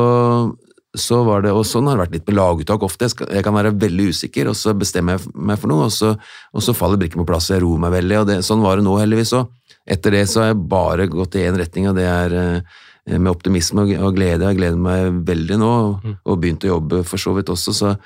så 0.94 1.22
var 1.26 1.42
det 1.42 1.54
Og 1.56 1.64
sånn 1.66 1.88
har 1.90 1.96
det 1.96 2.04
vært 2.04 2.14
litt 2.18 2.30
med 2.30 2.38
laguttak 2.38 2.86
ofte. 2.86 3.08
Jeg, 3.08 3.16
skal, 3.16 3.32
jeg 3.34 3.46
kan 3.46 3.56
være 3.58 3.74
veldig 3.74 4.10
usikker, 4.14 4.52
og 4.52 4.58
så 4.58 4.76
bestemmer 4.78 5.18
jeg 5.18 5.34
meg 5.34 5.58
for 5.58 5.72
noe, 5.72 5.88
og 5.88 5.94
så, 5.94 6.14
og 6.52 6.62
så 6.62 6.76
faller 6.76 7.00
brikken 7.02 7.24
på 7.24 7.28
plass, 7.32 7.50
jeg 7.50 7.64
roer 7.64 7.82
meg 7.82 7.96
veldig. 7.98 8.20
og 8.22 8.30
det, 8.30 8.38
Sånn 8.46 8.62
var 8.62 8.78
det 8.78 8.86
nå, 8.86 8.94
heldigvis 9.02 9.34
òg. 9.40 9.50
Etter 9.88 10.14
det 10.14 10.26
så 10.30 10.42
har 10.42 10.52
jeg 10.52 10.64
bare 10.70 11.08
gått 11.10 11.36
i 11.38 11.46
én 11.46 11.58
retning, 11.58 11.88
og 11.90 11.96
det 11.98 12.06
er 12.06 12.34
eh, 12.38 13.16
med 13.18 13.32
optimisme 13.32 13.84
og, 13.96 14.12
glede. 14.14 14.46
Jeg 14.46 14.60
gleder 14.60 14.78
meg 14.78 15.22
veldig 15.26 15.58
nå, 15.58 15.70
og, 15.86 16.12
og 16.22 16.42
begynt 16.42 16.66
å 16.66 16.76
jobbe 16.76 17.02
for 17.08 17.22
så 17.22 17.34
vidt 17.38 17.50
også, 17.52 17.74
så 17.76 17.96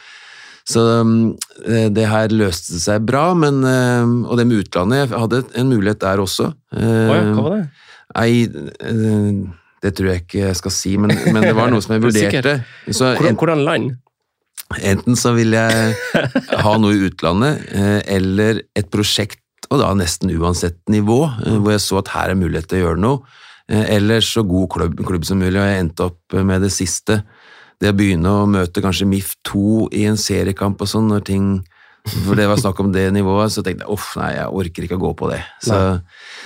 så 0.67 0.83
eh, 0.99 1.87
det 1.95 2.09
her 2.11 2.33
løste 2.35 2.81
seg 2.83 3.05
bra, 3.07 3.29
men, 3.39 3.61
eh, 3.63 4.15
og 4.27 4.35
det 4.39 4.49
med 4.51 4.65
utlandet 4.65 5.05
Jeg 5.05 5.13
hadde 5.15 5.43
en 5.61 5.69
mulighet 5.71 6.01
der 6.03 6.23
også. 6.23 6.49
Ja, 6.75 7.21
hva 7.37 7.45
var 7.45 7.55
det? 7.55 7.67
Nei, 8.17 8.31
det 9.83 9.93
tror 9.95 10.11
jeg 10.11 10.25
ikke 10.25 10.41
jeg 10.41 10.59
skal 10.59 10.75
si, 10.75 10.97
men, 10.99 11.13
men 11.35 11.45
det 11.45 11.55
var 11.55 11.71
noe 11.71 11.85
som 11.85 11.95
jeg 11.95 12.01
er 12.03 12.07
vurderte. 12.09 12.57
Så 12.91 13.13
Hvordan, 13.15 13.39
hvordan 13.39 13.65
land? 13.69 13.95
enten 14.83 15.15
så 15.15 15.31
vil 15.37 15.55
jeg 15.55 15.95
ha 16.67 16.73
noe 16.83 16.97
i 16.97 17.05
utlandet, 17.07 17.69
eller 18.11 18.65
et 18.75 18.89
prosjekt, 18.91 19.39
og 19.71 19.81
da 19.83 19.91
nesten 19.99 20.33
uansett 20.37 20.79
nivå, 20.93 21.21
eh, 21.45 21.59
hvor 21.59 21.75
jeg 21.75 21.85
så 21.85 22.01
at 22.03 22.13
her 22.15 22.33
er 22.33 22.39
mulighet 22.39 22.71
til 22.71 22.81
å 22.81 22.85
gjøre 22.87 23.03
noe. 23.03 23.43
Eh, 23.69 23.97
Eller 23.97 24.21
så 24.23 24.45
god 24.47 24.69
klubb, 24.71 25.01
klubb 25.07 25.25
som 25.27 25.41
mulig, 25.43 25.59
og 25.59 25.67
jeg 25.67 25.83
endte 25.83 26.11
opp 26.11 26.37
med 26.39 26.63
det 26.63 26.73
siste. 26.75 27.23
Det 27.81 27.91
å 27.93 27.97
begynne 27.97 28.31
å 28.31 28.49
møte 28.49 28.81
kanskje 28.81 29.09
MIF2 29.11 29.89
i 29.93 30.07
en 30.09 30.17
seriekamp 30.17 30.81
og 30.81 30.89
sånn, 30.89 31.11
når 31.13 31.25
ting 31.25 31.49
For 32.07 32.39
det 32.39 32.45
var 32.47 32.55
snakk 32.55 32.79
om 32.79 32.93
det 32.95 33.09
nivået, 33.11 33.51
så 33.51 33.65
tenkte 33.67 33.83
jeg 33.83 33.91
uff, 33.91 34.13
nei, 34.15 34.29
jeg 34.37 34.53
orker 34.55 34.85
ikke 34.87 34.95
å 34.95 35.01
gå 35.03 35.09
på 35.19 35.27
det. 35.33 35.41
Så 35.59 35.75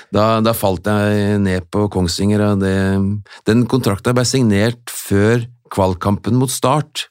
da, 0.09 0.41
da 0.41 0.55
falt 0.57 0.89
jeg 0.89 1.37
ned 1.45 1.67
på 1.69 1.83
Kongsvinger, 1.93 2.41
og 2.47 2.63
det, 2.63 2.73
den 3.45 3.67
kontrakta 3.69 4.15
ble 4.17 4.25
signert 4.25 4.89
før 4.89 5.45
kvalkampen 5.69 6.39
mot 6.41 6.49
Start. 6.49 7.11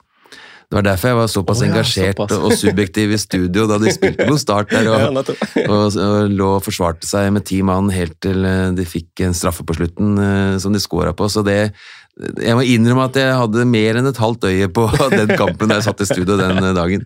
Det 0.69 0.77
var 0.77 0.85
derfor 0.85 1.09
jeg 1.09 1.17
var 1.17 1.29
såpass 1.33 1.61
oh, 1.61 1.65
ja, 1.65 1.69
engasjert 1.71 2.19
såpass. 2.19 2.37
og 2.37 2.51
subjektiv 2.53 3.13
i 3.15 3.17
studio 3.17 3.63
da 3.65 3.79
de 3.81 3.89
spilte 3.89 4.27
mot 4.29 4.37
Start 4.37 4.69
der, 4.69 4.85
og, 4.93 5.31
og, 5.65 5.97
og 5.97 6.29
lå 6.29 6.49
og 6.59 6.61
forsvarte 6.61 7.09
seg 7.09 7.31
med 7.33 7.47
ti 7.49 7.63
mann 7.65 7.89
helt 7.89 8.13
til 8.21 8.45
eh, 8.45 8.67
de 8.77 8.85
fikk 8.85 9.23
en 9.25 9.33
straffe 9.33 9.65
på 9.65 9.79
slutten 9.79 10.13
eh, 10.21 10.59
som 10.61 10.75
de 10.75 10.81
scora 10.83 11.15
på. 11.17 11.25
Så 11.25 11.41
det 11.47 11.71
Jeg 12.19 12.55
må 12.57 12.65
innrømme 12.67 13.05
at 13.07 13.15
jeg 13.15 13.35
hadde 13.37 13.63
mer 13.69 13.99
enn 13.99 14.09
et 14.09 14.19
halvt 14.19 14.49
øye 14.49 14.67
på 14.75 14.85
den 15.13 15.31
kampen 15.39 15.71
da 15.71 15.77
jeg 15.79 15.87
satt 15.87 16.03
i 16.03 16.07
studio 16.09 16.35
den 16.39 16.59
eh, 16.59 16.73
dagen. 16.75 17.05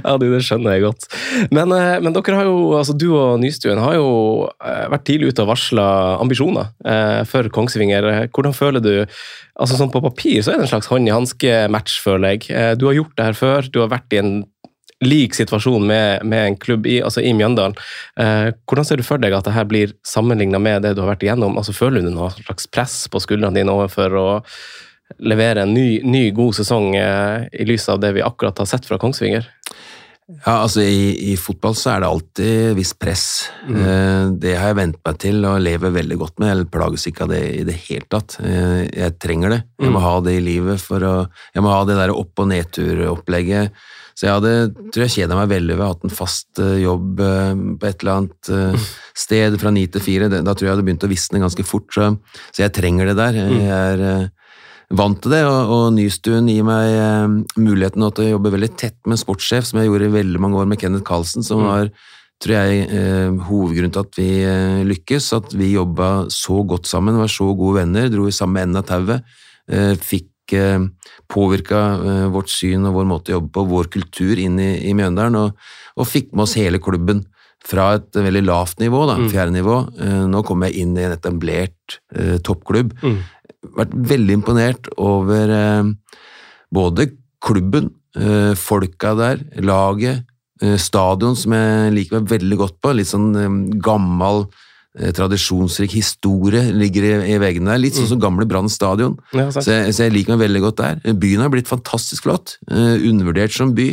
Ja, 0.00 0.14
det 0.20 0.30
skjønner 0.46 0.76
jeg 0.76 0.86
godt. 0.86 1.08
Men, 1.52 1.74
eh, 1.76 1.98
men 2.00 2.16
dere 2.16 2.38
har 2.38 2.48
jo, 2.48 2.72
altså 2.78 2.96
du 2.96 3.10
og 3.12 3.42
Nystuen 3.42 3.82
har 3.82 3.98
jo 3.98 4.08
eh, 4.64 4.86
vært 4.94 5.04
tidlig 5.10 5.34
ute 5.34 5.44
og 5.44 5.52
varsla 5.52 5.86
ambisjoner 6.22 6.72
for 7.28 7.50
Kongsvinger. 7.52 8.08
Hvordan 8.32 8.56
føler 8.56 8.82
du 8.84 8.92
altså 9.54 9.76
sånn 9.78 9.92
På 9.92 10.02
papir 10.02 10.40
så 10.42 10.50
er 10.50 10.58
det 10.58 10.66
en 10.66 10.72
slags 10.72 10.88
hånd 10.90 11.06
i 11.06 11.14
hanske-match, 11.14 12.00
føler 12.02 12.34
jeg. 12.34 12.78
Du 12.80 12.88
har 12.88 12.96
gjort 12.96 13.14
det 13.18 13.28
her 13.28 13.38
før, 13.38 13.68
du 13.70 13.78
har 13.84 13.92
vært 13.92 14.16
i 14.16 14.20
en 14.22 14.32
lik 15.02 15.34
situasjon 15.34 15.86
med, 15.86 16.22
med 16.24 16.46
en 16.46 16.56
klubb 16.56 16.86
i, 16.86 17.00
altså 17.02 17.20
i 17.20 17.32
Mjøndalen. 17.36 17.74
Eh, 18.20 18.52
hvordan 18.66 18.84
ser 18.86 18.96
du 18.96 19.02
for 19.02 19.18
deg 19.18 19.32
at 19.34 19.44
det 19.44 19.52
her 19.56 19.64
blir 19.68 19.92
sammenligna 20.06 20.58
med 20.62 20.82
det 20.82 20.94
du 20.96 21.02
har 21.02 21.10
vært 21.14 21.22
igjennom? 21.26 21.58
Altså, 21.58 21.74
føler 21.76 22.00
du 22.04 22.10
noe 22.14 22.30
slags 22.36 22.66
press 22.70 23.08
på 23.10 23.20
skuldrene 23.20 23.54
dine 23.58 23.72
overfor 23.74 24.14
å 24.16 24.28
levere 25.20 25.62
en 25.66 25.74
ny, 25.74 26.00
ny 26.04 26.30
god 26.34 26.54
sesong 26.56 26.94
eh, 26.96 27.48
i 27.52 27.66
lys 27.68 27.88
av 27.92 28.00
det 28.00 28.14
vi 28.16 28.22
akkurat 28.24 28.58
har 28.62 28.66
sett 28.70 28.86
fra 28.88 28.96
Kongsvinger? 29.02 29.50
Ja, 30.46 30.62
altså 30.64 30.80
i, 30.80 31.32
i 31.32 31.34
fotball 31.36 31.74
så 31.76 31.90
er 31.92 32.00
det 32.00 32.08
alltid 32.08 32.76
visst 32.78 32.96
press. 33.02 33.24
Eh, 33.68 34.30
Det 34.40 34.54
har 34.56 34.70
jeg 34.70 34.78
vent 34.78 34.96
meg 35.04 35.18
til 35.20 35.44
og 35.44 35.58
lever 35.60 35.92
veldig 35.92 36.16
godt 36.22 36.38
med. 36.40 36.54
Jeg 36.54 36.70
plages 36.72 37.04
ikke 37.10 37.26
av 37.26 37.34
det 37.34 37.42
i 37.58 37.66
det 37.68 37.76
hele 37.90 38.08
tatt. 38.08 38.38
Eh, 38.40 38.86
Jeg 38.88 39.18
trenger 39.20 39.52
det. 39.52 39.60
Jeg 39.84 39.92
må 39.92 40.00
Mm. 40.00 40.06
ha 40.06 40.14
det 40.24 40.38
i 40.38 40.40
livet 40.46 40.80
for 40.80 41.04
å 41.04 41.12
Jeg 41.54 41.62
må 41.62 41.68
ha 41.76 41.84
det 41.84 41.98
der 42.00 42.14
opp- 42.16 42.40
og 42.40 42.48
nedturopplegget. 42.48 43.70
Så 44.14 44.28
jeg 44.28 44.36
hadde, 44.36 44.52
tror 44.94 45.04
jeg 45.04 45.14
kjeda 45.16 45.38
meg 45.38 45.50
veldig 45.50 45.74
ved 45.74 45.82
å 45.82 45.88
ha 45.88 45.94
hatt 45.96 46.06
en 46.06 46.14
fast 46.14 46.60
eh, 46.62 46.76
jobb 46.84 47.20
eh, 47.24 47.52
på 47.80 47.88
et 47.88 48.04
eller 48.04 48.14
annet 48.14 48.50
eh, 48.54 48.86
sted 49.24 49.58
fra 49.60 49.72
ni 49.74 49.86
til 49.90 50.04
fire. 50.04 50.30
Da 50.30 50.42
tror 50.44 50.62
jeg 50.62 50.70
jeg 50.70 50.76
hadde 50.76 50.86
begynt 50.86 51.06
å 51.06 51.10
visne 51.10 51.42
ganske 51.42 51.66
fort, 51.66 51.90
så, 51.94 52.12
så 52.54 52.64
jeg 52.66 52.74
trenger 52.78 53.10
det 53.10 53.18
der. 53.18 53.40
Jeg 53.42 53.68
er 53.74 54.04
eh, 54.12 54.56
vant 54.94 55.18
til 55.24 55.34
det, 55.34 55.42
og, 55.48 55.74
og 55.74 55.86
Nystuen 55.96 56.50
gir 56.52 56.66
meg 56.66 57.46
muligheten 57.58 58.04
til 58.14 58.28
å 58.28 58.32
jobbe 58.36 58.54
veldig 58.54 58.72
tett 58.78 59.00
med 59.06 59.16
en 59.16 59.24
sportssjef, 59.24 59.66
som 59.66 59.80
jeg 59.80 59.90
gjorde 59.90 60.10
i 60.12 60.18
veldig 60.20 60.42
mange 60.44 60.60
år 60.60 60.68
med 60.70 60.78
Kenneth 60.82 61.06
Carlsen, 61.08 61.42
som 61.46 61.64
Mm. 61.64 61.70
var 61.70 61.88
tror 62.42 62.56
jeg, 62.58 62.86
eh, 62.90 63.30
hovedgrunnen 63.48 63.92
til 63.94 64.02
at 64.04 64.18
vi 64.18 64.28
eh, 64.44 64.82
lykkes, 64.84 65.30
at 65.38 65.54
vi 65.56 65.72
jobba 65.74 66.26
så 66.34 66.60
godt 66.66 66.88
sammen, 66.90 67.16
var 67.20 67.30
så 67.32 67.46
gode 67.56 67.80
venner, 67.80 68.10
dro 68.12 68.26
i 68.28 68.34
samme 68.34 68.60
enden 68.64 68.80
av 68.82 68.86
tauet, 68.88 69.22
eh, 69.70 69.94
fikk 69.96 70.28
fikk 70.44 70.58
eh, 70.58 70.80
påvirka 71.28 71.80
eh, 72.04 72.26
vårt 72.32 72.50
syn 72.50 72.84
og 72.86 72.94
vår 72.94 73.06
måte 73.08 73.32
å 73.32 73.38
jobbe 73.38 73.52
på, 73.52 73.64
vår 73.64 73.88
kultur, 73.90 74.38
inn 74.38 74.58
i, 74.58 74.88
i 74.88 74.94
Mjøndalen, 74.94 75.36
og, 75.36 75.56
og, 75.96 76.06
fikk 76.06 76.32
med 76.32 76.44
oss 76.44 76.56
hele 76.56 76.78
klubben 76.78 77.24
fra 77.64 77.94
et 77.96 78.14
veldig 78.14 78.44
lavt 78.44 78.80
nivå, 78.80 79.06
da, 79.08 79.16
mm. 79.16 79.28
fjerde 79.32 79.54
nivå. 79.54 79.78
Eh, 79.98 80.26
nå 80.28 80.42
kom 80.44 80.62
jeg 80.66 80.82
inn 80.82 80.96
i 80.98 81.04
en 81.06 81.14
etablert 81.16 81.98
eh, 82.14 82.36
toppklubb. 82.44 82.92
Mm. 83.02 83.22
Vært 83.78 83.94
veldig 83.94 84.36
imponert 84.36 84.88
over 85.00 85.48
eh, 85.48 85.88
både 86.74 87.08
klubben, 87.44 87.94
eh, 88.16 88.52
folka 88.56 89.16
der, 89.18 89.44
laget, 89.64 90.30
stadion, 90.80 91.34
som 91.36 91.52
jeg 91.52 91.90
liker 91.92 92.20
meg 92.20 92.28
veldig 92.30 92.56
godt 92.56 92.76
på. 92.80 92.92
Litt 92.94 93.08
sånn 93.10 93.34
gammel 93.84 94.44
tradisjonsrik 94.94 95.94
historie 95.96 96.68
ligger 96.70 97.06
i, 97.06 97.12
i 97.34 97.38
veggene 97.42 97.72
der. 97.72 97.80
Litt 97.82 97.96
sånn 97.98 98.12
som 98.12 98.20
gamle 98.22 98.46
Brann 98.46 98.70
stadion. 98.70 99.16
Ja, 99.34 99.48
så, 99.50 99.64
jeg, 99.66 99.94
så, 99.96 100.04
jeg, 100.06 100.14
liker 100.14 100.34
meg 100.34 100.44
veldig 100.44 100.62
godt 100.68 100.82
der. 100.82 101.00
Byen 101.18 101.42
har 101.42 101.50
blitt 101.50 101.70
fantastisk 101.70 102.28
flott. 102.28 102.58
Uh, 102.70 102.94
undervurdert 103.00 103.54
som 103.54 103.74
by. 103.74 103.88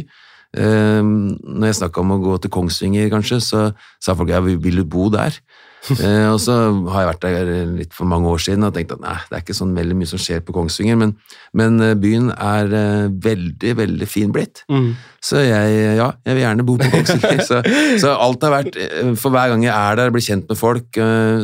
Uh, 0.52 1.02
når 1.02 1.72
jeg 1.72 1.80
snakka 1.82 2.04
om 2.04 2.14
å 2.14 2.20
gå 2.22 2.38
til 2.44 2.54
Kongsvinger, 2.54 3.10
kanskje, 3.14 3.42
så 3.42 3.64
sa 4.04 4.18
folk 4.20 4.30
ja, 4.34 4.44
vi 4.46 4.58
ville 4.62 4.86
bo 4.86 5.10
der? 5.14 5.42
eh, 6.06 6.28
og 6.30 6.38
så 6.42 6.56
har 6.94 7.02
jeg 7.02 7.10
vært 7.10 7.24
der 7.26 7.52
litt 7.74 7.96
for 7.98 8.10
mange 8.10 8.30
år 8.30 8.42
siden 8.44 8.68
og 8.68 8.74
tenkt 8.76 8.94
at 8.94 9.02
nei, 9.02 9.16
det 9.30 9.38
er 9.38 9.44
ikke 9.44 9.58
sånn 9.58 9.74
veldig 9.74 9.96
mye 9.98 10.10
som 10.12 10.22
skjer 10.22 10.44
på 10.46 10.54
Kongsvinger, 10.54 10.98
men, 11.02 11.16
men 11.58 11.80
eh, 11.82 11.96
byen 11.98 12.30
er 12.36 12.76
eh, 12.78 13.08
veldig, 13.26 13.72
veldig 13.80 14.10
fin 14.10 14.34
blitt. 14.34 14.62
Mm. 14.70 14.92
Så 15.26 15.42
jeg, 15.42 15.80
ja, 15.98 16.12
jeg 16.28 16.38
vil 16.38 16.46
gjerne 16.46 16.66
bo 16.68 16.76
på 16.82 16.90
Kongsvinger. 16.94 17.42
så, 17.50 17.62
så, 18.02 18.14
alt 18.14 18.46
har 18.46 18.54
vært 18.54 18.78
For 19.22 19.34
hver 19.34 19.54
gang 19.54 19.66
jeg 19.66 19.74
er 19.74 19.98
der 19.98 20.12
og 20.12 20.18
blir 20.18 20.26
kjent 20.26 20.50
med 20.50 20.60
folk, 20.60 21.00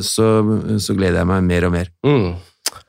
så, 0.06 0.28
så 0.82 0.98
gleder 0.98 1.22
jeg 1.22 1.30
meg 1.30 1.48
mer 1.48 1.68
og 1.68 1.74
mer. 1.74 1.90
Mm. 2.06 2.30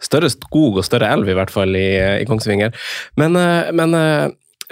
Større 0.04 0.30
skog 0.32 0.80
og 0.80 0.86
større 0.86 1.08
elv, 1.14 1.28
i 1.28 1.36
hvert 1.36 1.52
fall, 1.52 1.72
i, 1.76 1.88
i 2.20 2.28
Kongsvinger. 2.28 2.76
Men, 3.20 3.36
men 3.76 3.96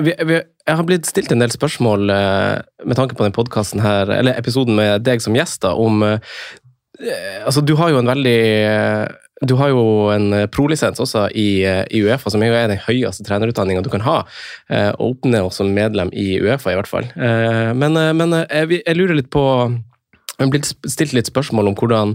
vi, 0.02 0.12
vi, 0.12 0.40
jeg 0.40 0.80
har 0.80 0.88
blitt 0.88 1.08
stilt 1.08 1.32
en 1.32 1.44
del 1.44 1.52
spørsmål 1.52 2.08
med 2.08 2.96
tanke 2.98 3.16
på 3.18 3.26
den 3.26 3.36
podkasten 3.36 3.84
her, 3.84 4.12
eller 4.18 4.38
episoden 4.40 4.76
med 4.78 5.04
deg 5.06 5.24
som 5.24 5.36
gjest, 5.36 5.68
om 5.68 6.04
altså, 7.44 7.62
du 7.62 7.74
har 7.78 7.92
jo 7.92 8.00
en 8.00 8.10
veldig 8.10 8.40
du 9.44 9.52
har 9.60 9.68
jo 9.68 9.80
en 10.14 10.30
prolisens 10.48 11.00
også 11.02 11.26
i, 11.36 11.60
i, 11.92 11.98
Uefa, 12.00 12.30
som 12.32 12.40
er 12.40 12.54
den 12.70 12.80
høyeste 12.86 13.26
trenerutdanninga 13.26 13.82
du 13.84 13.90
kan 13.92 14.04
ha. 14.06 14.22
Eh, 14.72 14.88
og 14.96 15.18
oppnå 15.18 15.42
som 15.52 15.74
medlem 15.76 16.08
i 16.16 16.38
Uefa, 16.40 16.72
i 16.72 16.78
hvert 16.78 16.88
fall. 16.88 17.10
Eh, 17.12 17.74
men, 17.76 18.00
men 18.16 18.32
jeg, 18.46 18.80
jeg 18.80 18.96
lurer 18.96 19.18
litt 19.18 19.28
på 19.28 19.44
jeg 20.36 20.44
har 20.44 20.52
blitt 20.52 20.68
stilt 20.92 21.14
litt 21.16 21.30
spørsmål 21.30 21.70
om 21.70 21.74
hvordan, 21.78 22.10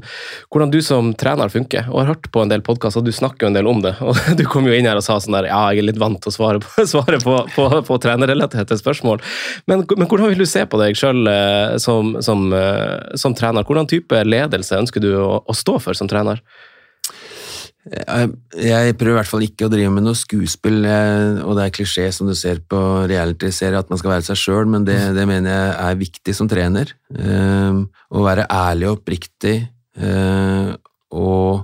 hvordan, 0.53 0.69
du 0.69 0.77
som 0.85 1.09
trener 1.17 1.49
funker. 1.49 1.87
og 1.89 2.03
har 2.03 2.11
hørt 2.11 2.27
på 2.29 2.43
en 2.43 2.51
del 2.51 2.61
podkaster, 2.61 3.01
du 3.01 3.11
snakker 3.11 3.47
jo 3.47 3.49
en 3.49 3.57
del 3.57 3.69
om 3.69 3.81
det. 3.81 3.95
og 4.05 4.17
Du 4.37 4.45
kom 4.45 4.67
jo 4.69 4.75
inn 4.77 4.85
her 4.85 4.99
og 4.99 5.05
sa 5.05 5.17
sånn 5.17 5.39
der 5.39 5.49
ja, 5.49 5.61
jeg 5.73 5.81
er 5.81 5.89
litt 5.89 6.01
vant 6.01 6.21
til 6.21 6.29
å 6.29 6.35
svare 6.35 6.61
på, 6.61 6.85
svare 6.93 7.17
på, 7.23 7.39
på, 7.55 7.67
på 7.87 7.99
trenerrelaterte 8.03 8.77
spørsmål. 8.77 9.23
Men, 9.65 9.87
men, 9.95 10.05
hvordan 10.05 10.29
vil 10.29 10.45
du 10.45 10.49
se 10.49 10.67
på 10.69 10.81
deg 10.81 10.99
sjøl 10.99 11.25
eh, 11.31 11.77
som, 11.81 12.13
som, 12.21 12.51
eh, 12.53 13.17
som, 13.17 13.33
trener? 13.37 13.65
Hvordan 13.65 13.89
type 13.89 14.21
ledelse 14.27 14.77
ønsker 14.77 15.01
du 15.01 15.15
å, 15.17 15.41
å 15.41 15.57
stå 15.57 15.79
for 15.81 15.97
som 15.97 16.11
trener? 16.11 16.43
Jeg 17.81 18.93
prøver 18.99 19.15
i 19.15 19.17
hvert 19.17 19.29
fall 19.29 19.43
ikke 19.47 19.65
å 19.65 19.71
drive 19.73 19.89
med 19.89 20.05
noe 20.05 20.17
skuespill, 20.17 20.83
og 20.85 21.55
det 21.57 21.63
er 21.63 21.73
klisjé 21.73 22.05
som 22.13 22.27
du 22.29 22.35
ser 22.37 22.59
på 22.69 22.77
reality-serier, 23.09 23.79
at 23.79 23.89
man 23.89 23.97
skal 23.97 24.13
være 24.13 24.25
seg 24.27 24.37
sjøl, 24.37 24.67
men 24.69 24.85
det, 24.85 24.99
det, 25.17 25.23
mener 25.29 25.49
jeg 25.49 25.71
er 25.87 25.97
viktig 25.97 26.35
som 26.37 26.49
trener. 26.51 26.93
Å 27.09 28.25
være 28.27 28.45
ærlig 28.53 28.85
og 28.85 28.99
oppriktig, 28.99 29.55
eh, 29.97 30.69
og 31.17 31.63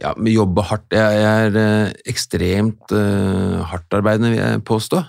ja, 0.00 0.10
jobbe 0.34 0.64
hardt. 0.66 0.96
Jeg 0.96 1.20
er 1.28 1.58
eh, 1.60 1.92
ekstremt 2.10 2.94
eh, 2.96 3.60
hardtarbeidende, 3.70 4.32
vil 4.32 4.42
jeg 4.42 4.64
påstå, 4.72 5.04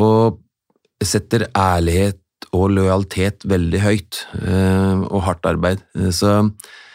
og 0.00 0.40
setter 1.04 1.44
ærlighet 1.52 2.48
og 2.56 2.72
lojalitet 2.72 3.44
veldig 3.50 3.82
høyt, 3.82 4.22
og 5.10 5.20
hardt 5.26 5.46
arbeid. 5.50 5.84
Så 6.14 6.38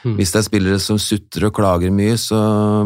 Mm. 0.05 0.15
Hvis 0.15 0.31
det 0.31 0.39
er 0.39 0.47
spillere 0.47 0.79
som 0.81 0.99
sutrer 1.01 1.49
og 1.49 1.55
klager 1.57 1.91
mye, 1.93 2.15
så 2.19 2.39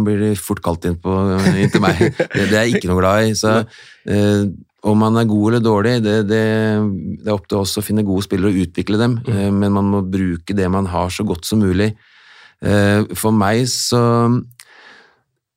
blir 0.05 0.21
de 0.21 0.31
fort 0.39 0.63
kalt 0.65 0.87
inn, 0.89 0.97
på, 1.01 1.13
inn 1.53 1.73
til 1.73 1.83
meg. 1.83 1.99
Det, 2.33 2.47
det, 2.49 2.55
er 2.57 2.63
jeg 2.65 2.79
ikke 2.79 2.89
noe 2.89 3.01
glad 3.01 3.27
i. 3.27 3.35
Så, 3.37 3.59
eh, 4.09 4.47
om 4.83 4.99
man 4.99 5.19
er 5.19 5.29
god 5.29 5.51
eller 5.51 5.63
dårlig, 5.63 5.93
det, 6.03 6.15
det, 6.27 6.41
det, 7.21 7.27
er 7.27 7.35
opp 7.35 7.45
til 7.47 7.61
oss 7.61 7.77
å 7.79 7.83
finne 7.85 8.03
gode 8.07 8.25
spillere 8.25 8.51
og 8.51 8.65
utvikle 8.65 8.99
dem, 8.99 9.19
mm. 9.21 9.35
eh, 9.35 9.51
men 9.53 9.77
man 9.77 9.91
må 9.93 10.01
bruke 10.03 10.57
det 10.57 10.67
man 10.71 10.89
har, 10.91 11.13
så 11.13 11.25
godt 11.27 11.47
som 11.47 11.61
mulig. 11.63 11.93
Eh, 12.63 13.05
for 13.19 13.35
meg 13.35 13.65
så 13.71 14.01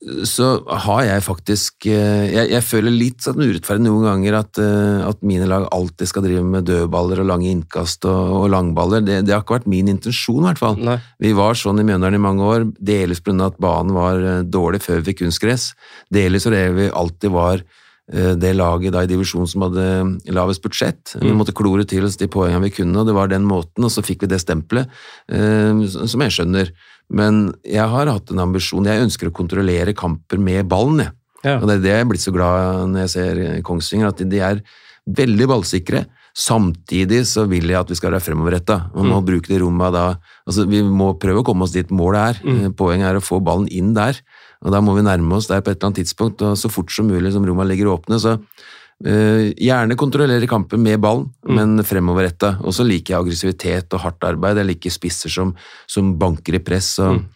så 0.07 0.47
har 0.85 1.03
jeg 1.03 1.23
faktisk 1.25 1.87
eh, 1.91 2.27
Jeg, 2.31 2.51
jeg 2.53 2.65
føler 2.65 2.95
litt 2.95 3.25
sånn 3.25 3.41
urettferdig 3.43 3.87
noen 3.89 4.07
ganger 4.07 4.39
at, 4.39 4.61
eh, 4.63 5.01
at, 5.07 5.23
mine 5.27 5.49
lag 5.51 5.67
alltid 5.75 6.11
skal 6.11 6.27
drive 6.27 6.45
med 6.47 6.69
dødballer 6.69 7.23
og 7.23 7.31
lange 7.33 7.49
innkast 7.51 8.07
og, 8.07 8.35
og 8.41 8.47
langballer. 8.53 9.03
Det, 9.03 9.23
det, 9.27 9.35
har 9.35 9.43
ikke 9.43 9.59
vært 9.59 9.71
min 9.71 9.91
intensjon, 9.91 10.45
i 10.45 10.49
hvert 10.51 10.63
fall. 10.63 10.79
Nei. 10.79 10.99
Vi 11.23 11.33
var 11.37 11.59
sånn 11.59 11.83
i 11.83 11.87
Mjøndalen 11.87 12.21
i 12.21 12.23
mange 12.23 12.47
år, 12.47 12.69
delvis 12.79 13.23
pga. 13.25 13.49
at 13.49 13.59
banen 13.63 13.97
var 13.97 14.23
eh, 14.23 14.45
dårlig 14.47 14.85
før 14.85 15.01
vi 15.01 15.11
fikk 15.11 15.25
kunstgress. 15.25 15.73
Delvis 16.15 16.47
fordi 16.47 16.63
vi 16.77 16.93
alltid 16.93 17.35
var 17.35 17.67
det 18.07 18.53
laget 18.55 18.93
da 18.95 19.01
i 19.03 19.09
divisjonen 19.11 19.49
som 19.51 19.65
hadde 19.65 19.85
lavest 20.31 20.63
budsjett. 20.63 21.17
Vi 21.17 21.27
mm. 21.27 21.41
måtte 21.41 21.55
klore 21.59 21.83
til 21.91 22.05
oss 22.07 22.15
de 22.21 22.29
poengene 22.31 22.69
vi 22.69 22.77
kunne, 22.77 23.01
og 23.01 23.09
det 23.09 23.17
var 23.17 23.33
den 23.33 23.43
måten, 23.43 23.83
og 23.83 23.91
så 23.91 24.05
fikk 24.07 24.23
vi 24.23 24.29
det 24.31 24.39
stempelet, 24.45 24.93
som 25.27 26.23
jeg 26.23 26.37
skjønner. 26.37 26.71
Men 27.13 27.55
jeg 27.67 27.87
har 27.87 28.11
hatt 28.11 28.33
en 28.33 28.43
ambisjon. 28.43 28.89
Jeg 28.89 29.05
ønsker 29.07 29.31
å 29.31 29.35
kontrollere 29.35 29.95
kamper 29.97 30.41
med 30.43 30.67
ballen, 30.71 31.05
jeg. 31.05 31.15
Ja. 31.45 31.61
Og 31.61 31.69
det 31.69 31.77
er 31.77 31.83
det 31.85 31.93
jeg 31.93 32.03
er 32.03 32.09
blitt 32.11 32.25
så 32.25 32.33
glad 32.35 32.89
når 32.91 33.05
jeg 33.05 33.13
ser 33.13 33.41
Kongsvinger, 33.67 34.11
at 34.11 34.23
de 34.27 34.41
er 34.43 34.63
veldig 35.07 35.47
ballsikre. 35.53 36.07
Samtidig 36.37 37.23
så 37.31 37.47
vil 37.49 37.71
jeg 37.71 37.79
at 37.79 37.91
vi 37.93 37.97
skal 37.97 38.13
være 38.13 38.25
fremoverretta. 38.25 38.79
Man 38.97 39.09
må 39.09 39.21
mm. 39.21 39.27
bruke 39.29 39.53
det 39.53 39.61
rommet 39.63 39.95
da 39.95 40.07
altså 40.45 40.67
Vi 40.69 40.83
må 40.85 41.15
prøve 41.21 41.41
å 41.41 41.47
komme 41.47 41.65
oss 41.65 41.73
dit 41.73 41.93
målet 41.95 42.35
er. 42.35 42.41
Mm. 42.45 42.75
Poenget 42.77 43.09
er 43.09 43.21
å 43.21 43.25
få 43.25 43.39
ballen 43.45 43.71
inn 43.73 43.95
der. 43.97 44.19
Og 44.67 44.75
da 44.75 44.83
må 44.85 44.97
vi 44.97 45.07
nærme 45.07 45.39
oss 45.39 45.49
der 45.49 45.63
på 45.63 45.71
et 45.71 45.79
eller 45.79 45.93
annet 45.93 46.03
tidspunkt, 46.03 46.43
og 46.43 46.59
så 46.59 46.71
fort 46.73 46.93
som 46.93 47.09
mulig 47.09 47.33
som 47.33 47.45
rommene 47.47 47.71
ligger 47.71 47.93
åpne. 47.93 48.19
så 48.21 48.37
Uh, 49.05 49.53
gjerne 49.61 49.93
kontrollere 50.01 50.47
kampen 50.49 50.81
med 50.81 51.01
ballen, 51.05 51.27
mm. 51.45 51.57
men 51.59 51.85
fremoverretta. 51.85 52.55
Og 52.65 52.73
så 52.73 52.87
liker 52.87 53.13
jeg 53.15 53.21
aggressivitet 53.21 53.97
og 53.97 54.03
hardt 54.07 54.25
arbeid. 54.25 54.63
Jeg 54.63 54.71
liker 54.71 54.95
spisser 54.95 55.33
som, 55.33 55.53
som 55.91 56.15
banker 56.21 56.57
i 56.57 56.63
press, 56.65 56.95
og, 57.05 57.19
mm. 57.19 57.27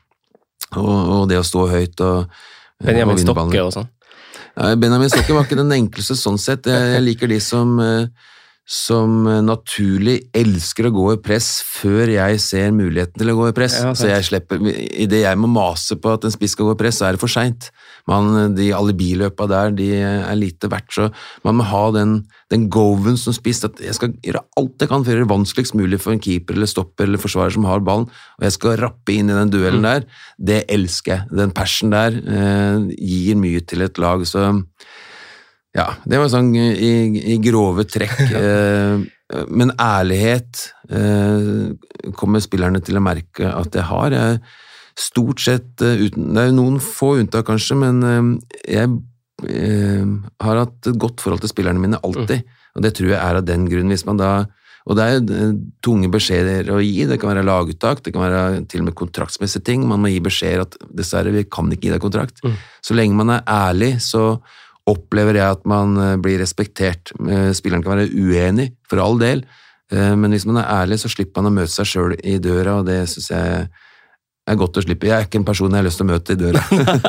og, 0.80 0.88
og, 0.88 1.24
det 1.28 1.40
å 1.40 1.46
stå 1.46 1.66
høyt 1.68 2.04
og 2.06 2.22
uh, 2.24 2.46
Benjamin 2.80 3.20
Stokke 3.20 3.64
og 3.66 3.74
sånn? 3.76 3.90
Ja, 4.56 4.72
Benjamin 4.80 5.12
Stokke 5.12 5.36
var 5.36 5.44
ikke 5.44 5.60
den 5.60 5.76
enkleste 5.76 6.16
sånn 6.16 6.40
sett. 6.40 6.70
Jeg, 6.70 6.94
jeg 6.96 7.06
liker 7.10 7.30
de 7.30 7.40
som 7.44 7.76
uh, 7.76 8.08
som 8.70 9.24
naturlig 9.42 10.20
elsker 10.36 10.86
å 10.86 10.92
gå 10.94 11.06
i 11.16 11.20
press 11.22 11.48
før 11.66 12.12
jeg 12.12 12.38
ser 12.38 12.68
muligheten 12.70 13.18
til 13.18 13.32
å 13.32 13.34
gå 13.40 13.48
i 13.50 13.54
press. 13.56 13.80
Ja, 13.82 13.90
så 13.98 14.06
jeg 14.12 14.26
slipper, 14.28 14.62
Idet 14.62 15.24
jeg 15.24 15.40
må 15.42 15.50
mase 15.50 15.96
på 15.98 16.12
at 16.14 16.26
en 16.26 16.30
spiss 16.30 16.54
skal 16.54 16.68
gå 16.68 16.76
i 16.76 16.78
press, 16.78 17.00
så 17.00 17.08
er 17.08 17.16
det 17.16 17.22
for 17.22 17.32
seint. 17.32 17.72
De 18.54 18.68
alibiløpa 18.74 19.48
der 19.50 19.74
de 19.74 19.88
er 19.98 20.38
lite 20.38 20.70
verdt, 20.70 20.94
så 20.94 21.08
man 21.46 21.58
må 21.58 21.66
ha 21.66 21.82
den, 21.98 22.14
den 22.54 22.68
goven 22.70 23.18
som 23.18 23.34
spiss. 23.34 23.64
At 23.66 23.82
jeg 23.82 23.98
skal 23.98 24.14
gjøre 24.22 24.44
alt 24.60 24.86
jeg 24.86 24.92
kan 24.92 25.02
for 25.02 25.10
å 25.10 25.16
gjøre 25.16 25.26
det 25.26 25.34
vanskeligst 25.34 25.78
mulig 25.80 25.98
for 26.04 26.14
en 26.14 26.22
keeper 26.22 26.54
eller 26.54 26.70
stopper 26.70 27.10
eller 27.10 27.22
forsvarer 27.22 27.58
som 27.58 27.66
har 27.66 27.82
ballen, 27.82 28.06
og 28.38 28.46
jeg 28.46 28.54
skal 28.54 28.78
rappe 28.84 29.16
inn 29.16 29.34
i 29.34 29.38
den 29.40 29.50
duellen 29.50 29.82
mm. 29.82 29.90
der. 29.90 30.22
Det 30.38 30.62
elsker 30.70 31.16
jeg. 31.16 31.38
Den 31.42 31.54
passion 31.58 31.90
der 31.90 32.14
eh, 32.22 32.86
gir 33.02 33.42
mye 33.42 33.66
til 33.66 33.82
et 33.82 33.98
lag. 33.98 34.22
så 34.30 34.52
ja, 35.76 35.86
det 36.02 36.18
var 36.18 36.30
sånn 36.32 36.50
i, 36.56 36.92
i 37.34 37.40
grove 37.42 37.86
trekk. 37.88 38.18
Eh, 39.30 39.44
men 39.46 39.70
ærlighet 39.78 40.58
eh, 40.90 41.68
kommer 42.18 42.42
spillerne 42.42 42.80
til 42.82 42.98
å 42.98 43.02
merke 43.04 43.46
at 43.46 43.76
jeg 43.78 43.86
har. 43.86 44.10
Jeg, 44.10 44.40
stort 44.98 45.38
sett 45.38 45.84
eh, 45.86 46.02
uten 46.02 46.32
Det 46.34 46.42
er 46.42 46.48
jo 46.48 46.56
noen 46.56 46.80
få 46.82 47.12
unntak, 47.20 47.46
kanskje, 47.46 47.76
men 47.78 48.40
jeg 48.66 48.90
har 49.46 50.58
hatt 50.64 50.90
et 50.90 50.98
godt 50.98 51.22
forhold 51.22 51.44
til 51.44 51.52
spillerne 51.52 51.78
mine 51.78 52.00
alltid. 52.02 52.42
Mm. 52.42 52.58
Og 52.74 52.82
det 52.82 52.90
tror 52.98 53.12
jeg 53.12 53.20
er 53.20 53.38
av 53.38 53.46
den 53.46 53.68
grunn. 53.70 53.94
Hvis 53.94 54.02
man 54.08 54.18
da 54.18 54.32
og 54.88 54.96
det 54.98 55.06
er 55.06 55.54
tunge 55.84 56.08
beskjeder 56.10 56.72
å 56.72 56.80
gi. 56.82 57.04
Det 57.06 57.20
kan 57.20 57.30
være 57.30 57.46
laguttak, 57.46 58.00
det 58.02 58.14
kan 58.14 58.24
være 58.24 58.62
til 58.70 58.82
og 58.82 58.88
med 58.88 58.96
kontraktsmessige 58.98 59.66
ting. 59.68 59.84
Man 59.86 60.02
må 60.02 60.10
gi 60.10 60.22
beskjeder 60.24 60.64
at 60.64 60.74
dessverre, 60.98 61.34
vi 61.34 61.44
kan 61.46 61.70
ikke 61.70 61.86
gi 61.86 61.92
deg 61.94 62.02
kontrakt. 62.02 62.40
Mm. 62.42 62.56
Så 62.82 62.96
lenge 62.96 63.18
man 63.20 63.34
er 63.36 63.44
ærlig, 63.46 63.92
så 64.02 64.40
opplever 64.88 65.38
jeg 65.38 65.56
at 65.58 65.66
man 65.68 65.96
eh, 66.00 66.16
blir 66.22 66.40
respektert. 66.42 67.12
Eh, 67.20 67.50
spilleren 67.56 67.84
kan 67.84 67.98
være 67.98 68.10
uenig, 68.14 68.70
for 68.88 69.02
all 69.02 69.20
del, 69.20 69.44
eh, 69.92 70.14
men 70.16 70.32
hvis 70.34 70.46
man 70.48 70.62
er 70.62 70.70
ærlig, 70.80 71.00
så 71.02 71.10
slipper 71.12 71.42
man 71.42 71.52
å 71.52 71.56
møte 71.60 71.74
seg 71.74 71.90
sjøl 71.92 72.16
i 72.20 72.38
døra, 72.42 72.80
og 72.80 72.88
det 72.88 73.02
syns 73.12 73.30
jeg 73.32 73.68
det 74.50 74.56
er 74.56 74.62
godt 74.64 74.78
å 74.80 74.82
slippe. 74.82 75.06
Jeg 75.06 75.14
er 75.14 75.26
ikke 75.28 75.38
en 75.38 75.46
person 75.46 75.70
jeg 75.70 75.78
har 75.78 75.86
lyst 75.86 76.00
til 76.00 76.06
å 76.06 76.10
møte 76.10 76.34
i 76.34 76.38
døra. 76.38 76.60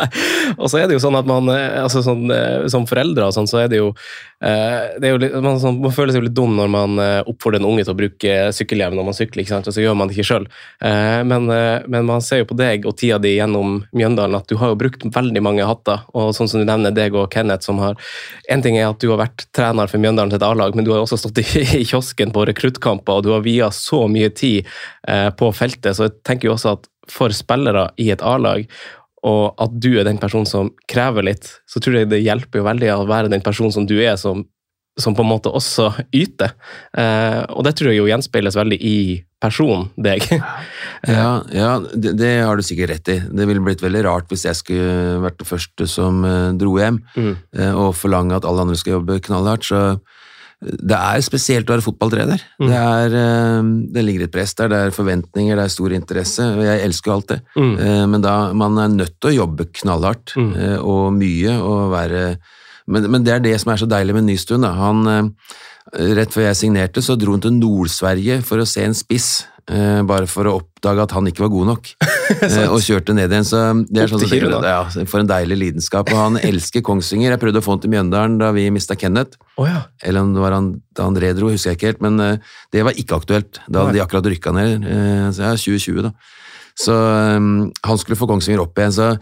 og 0.62 0.68
så 0.70 0.78
er 0.78 0.90
det 0.90 0.94
jo 0.94 1.02
sånn 1.02 1.18
at 1.18 1.26
man, 1.30 1.48
eh, 1.50 1.80
altså 1.82 2.04
sånn, 2.06 2.30
eh, 2.30 2.68
som 2.70 2.86
foreldre 2.86 3.26
og 3.26 3.34
sånn, 3.34 3.50
så 3.50 3.64
er 3.64 3.72
det 3.72 3.80
jo, 3.80 3.88
eh, 4.46 5.00
det 5.02 5.10
er 5.10 5.16
jo 5.16 5.22
litt, 5.24 5.34
man, 5.42 5.58
sånn, 5.64 5.80
man, 5.82 5.94
føler 5.96 6.14
seg 6.14 6.22
jo 6.22 6.28
litt 6.28 6.36
dum 6.38 6.54
når 6.60 6.70
man 6.70 7.02
oppfordrer 7.02 7.58
en 7.58 7.66
unge 7.72 7.88
til 7.88 7.96
å 7.96 7.98
bruke 7.98 8.36
sykkelhjelm 8.54 8.94
når 9.00 9.08
man 9.08 9.18
sykler, 9.18 9.42
ikke 9.42 9.56
sant? 9.56 9.72
og 9.72 9.74
så 9.74 9.82
gjør 9.82 9.98
man 9.98 10.12
det 10.12 10.18
ikke 10.20 10.28
sjøl. 10.30 10.46
Men, 11.32 11.50
men, 11.50 12.06
man 12.06 12.22
ser 12.26 12.44
jo 12.44 12.50
på 12.52 12.58
deg 12.60 12.86
og 12.90 12.96
tida 13.00 13.18
di 13.22 13.34
gjennom 13.38 13.80
Mjøndalen 13.98 14.38
at 14.38 14.50
du 14.50 14.58
har 14.62 14.74
jo 14.74 14.78
brukt 14.78 15.04
veldig 15.16 15.44
mange 15.44 15.66
hatter. 15.66 16.06
Og 16.14 16.36
sånn 16.38 16.50
som 16.52 16.62
du 16.62 16.68
nevner 16.68 16.94
deg 16.94 17.18
og 17.18 17.30
Kenneth, 17.34 17.66
som 17.66 17.82
har 17.82 17.98
En 18.52 18.62
ting 18.62 18.76
er 18.78 18.90
at 18.90 19.02
du 19.02 19.08
har 19.10 19.22
vært 19.22 19.48
trener 19.56 19.90
for 19.90 20.02
Mjøndalen 20.02 20.36
et 20.36 20.46
A-lag, 20.46 20.76
men 20.76 20.86
du 20.86 20.92
har 20.94 21.02
også 21.02 21.18
stått 21.18 21.42
i, 21.42 21.48
i 21.82 21.86
kiosken 21.88 22.34
på 22.36 22.46
rekruttkamper, 22.52 23.18
og 23.18 23.26
du 23.26 23.34
har 23.34 23.46
via 23.46 23.72
så 23.74 24.06
mye 24.12 24.30
tid 24.36 24.68
på 25.38 25.52
feltet, 25.56 25.96
så 25.98 26.06
jeg 26.08 26.20
tenker 26.28 26.50
jo 26.50 26.56
også 26.56 26.76
at 26.76 26.91
for 27.10 27.34
spillere 27.34 27.90
i 28.02 28.12
et 28.14 28.22
A-lag, 28.26 28.66
og 29.28 29.62
at 29.62 29.74
du 29.78 29.92
er 30.00 30.08
den 30.08 30.20
personen 30.22 30.50
som 30.50 30.72
krever 30.90 31.26
litt, 31.28 31.50
så 31.70 31.82
tror 31.82 32.00
jeg 32.00 32.10
det 32.12 32.24
hjelper 32.24 32.62
jo 32.62 32.68
veldig 32.68 32.90
å 32.96 33.10
være 33.10 33.32
den 33.32 33.44
personen 33.46 33.74
som 33.74 33.86
du 33.90 33.96
er, 34.02 34.16
som, 34.18 34.44
som 35.00 35.14
på 35.18 35.22
en 35.22 35.30
måte 35.30 35.52
også 35.54 35.92
yter. 36.10 36.56
Eh, 36.98 37.42
og 37.54 37.68
det 37.68 37.76
tror 37.78 37.92
jeg 37.92 38.02
jo 38.02 38.10
gjenspeiles 38.10 38.58
veldig 38.58 38.80
i 38.82 38.98
personen 39.42 39.90
deg. 39.98 40.26
ja, 41.06 41.30
ja 41.62 41.72
det, 41.94 42.16
det, 42.18 42.32
har 42.48 42.58
du 42.58 42.66
sikkert 42.66 42.96
rett 42.96 43.14
i. 43.14 43.20
Det 43.30 43.48
ville 43.50 43.64
blitt 43.66 43.86
veldig 43.86 44.04
rart 44.10 44.34
hvis 44.34 44.48
jeg 44.50 44.58
skulle 44.58 45.22
vært 45.26 45.40
det 45.42 45.50
første 45.50 45.90
som 45.90 46.26
uh, 46.26 46.50
dro 46.58 46.76
hjem, 46.82 47.02
mm. 47.14 47.32
uh, 47.62 47.72
og 47.86 47.96
forlange 47.98 48.38
at 48.38 48.48
alle 48.48 48.66
andre 48.66 48.80
skal 48.80 49.00
jobbe 49.00 49.22
knallhardt. 49.30 49.70
så 49.70 49.84
det 50.62 50.98
er 50.98 51.24
spesielt 51.26 51.70
å 51.70 51.74
være 51.74 51.86
fotballtrener. 51.86 52.42
Mm. 52.62 52.68
Det, 52.70 52.80
er, 52.80 53.16
eh, 53.18 53.70
det, 53.96 54.04
ligger 54.06 54.28
et 54.28 54.34
press 54.34 54.54
der, 54.60 54.70
det 54.70 54.82
er 54.82 54.94
forventninger, 54.94 55.58
det 55.58 55.66
er 55.66 55.74
stor 55.74 55.96
interesse. 55.98 56.46
og 56.54 56.62
Jeg 56.68 56.84
elsker 56.86 57.12
jo 57.12 57.16
alt 57.16 57.32
det, 57.34 57.40
mm. 57.56 57.74
Eh, 57.82 58.04
men 58.14 58.26
da 58.26 58.36
man 58.58 58.78
er 58.82 58.94
nødt 58.94 59.18
til 59.18 59.32
å 59.32 59.38
jobbe 59.40 59.72
knallhardt 59.82 60.36
mm. 60.38 60.52
Eh, 60.62 60.78
og 60.78 61.10
mye 61.18 61.58
og 61.58 61.82
være 61.96 62.22
men, 62.92 63.06
men, 63.14 63.24
det 63.24 63.34
er 63.34 63.44
det 63.44 63.56
som 63.62 63.72
er 63.72 63.80
så 63.80 63.88
deilig 63.88 64.14
med 64.18 64.26
Nystuen. 64.26 64.66
Da. 64.66 64.74
Han, 64.76 65.06
rett 65.92 66.34
før 66.34 66.48
jeg 66.48 66.60
signerte, 66.60 67.04
så 67.04 67.18
dro 67.20 67.36
han 67.36 67.44
til 67.44 67.56
Nord-Sverige 67.58 68.42
for 68.48 68.62
å 68.62 68.68
se 68.68 68.86
en 68.86 68.96
spiss. 68.98 69.32
Eh, 69.70 70.02
bare 70.10 70.26
for 70.28 70.48
å 70.50 70.56
oppdage 70.58 71.04
at 71.04 71.14
han 71.14 71.28
ikke 71.30 71.44
var 71.44 71.52
god 71.54 71.68
nok, 71.70 71.90
eh, 72.48 72.66
og 72.66 72.82
kjørte 72.84 73.14
ned 73.16 73.32
igjen. 73.32 73.46
Så 73.48 73.60
det 73.86 74.04
er 74.04 74.10
sånn, 74.12 74.24
det, 74.26 74.72
ja, 74.72 75.06
For 75.06 75.22
en 75.22 75.30
deilig 75.30 75.58
lidenskap. 75.60 76.10
Og 76.12 76.18
han 76.18 76.40
elsker 76.42 76.84
Kongsvinger. 76.86 77.36
Jeg 77.36 77.42
prøvde 77.44 77.62
å 77.62 77.66
få 77.66 77.76
han 77.76 77.84
til 77.84 77.94
Mjøndalen 77.94 78.40
da 78.42 78.50
vi 78.56 78.66
mista 78.74 78.98
Kenneth. 79.00 79.38
Oh, 79.56 79.68
ja. 79.70 79.86
Eller 80.04 80.26
om 80.26 80.34
det 80.36 80.44
var 80.44 80.58
han, 80.58 80.74
da 80.98 81.08
han 81.08 81.20
redro, 81.22 81.52
husker 81.54 81.72
jeg 81.72 81.80
ikke 81.80 81.92
helt. 81.94 82.04
Men 82.08 82.20
uh, 82.24 82.58
det 82.74 82.84
var 82.88 82.98
ikke 82.98 83.22
aktuelt. 83.22 83.62
Da 83.68 83.86
hadde 83.86 84.00
de 84.00 84.04
akkurat 84.04 84.32
rykka 84.34 84.56
ned. 84.58 84.90
Så 85.38 85.46
ja, 85.46 85.54
2020, 85.56 86.10
da. 86.10 86.14
Så 86.82 86.96
han 86.98 88.02
skulle 88.02 88.18
få 88.18 88.28
Kongsvinger 88.32 88.64
opp 88.64 88.80
igjen. 88.80 88.96
så 88.96 89.14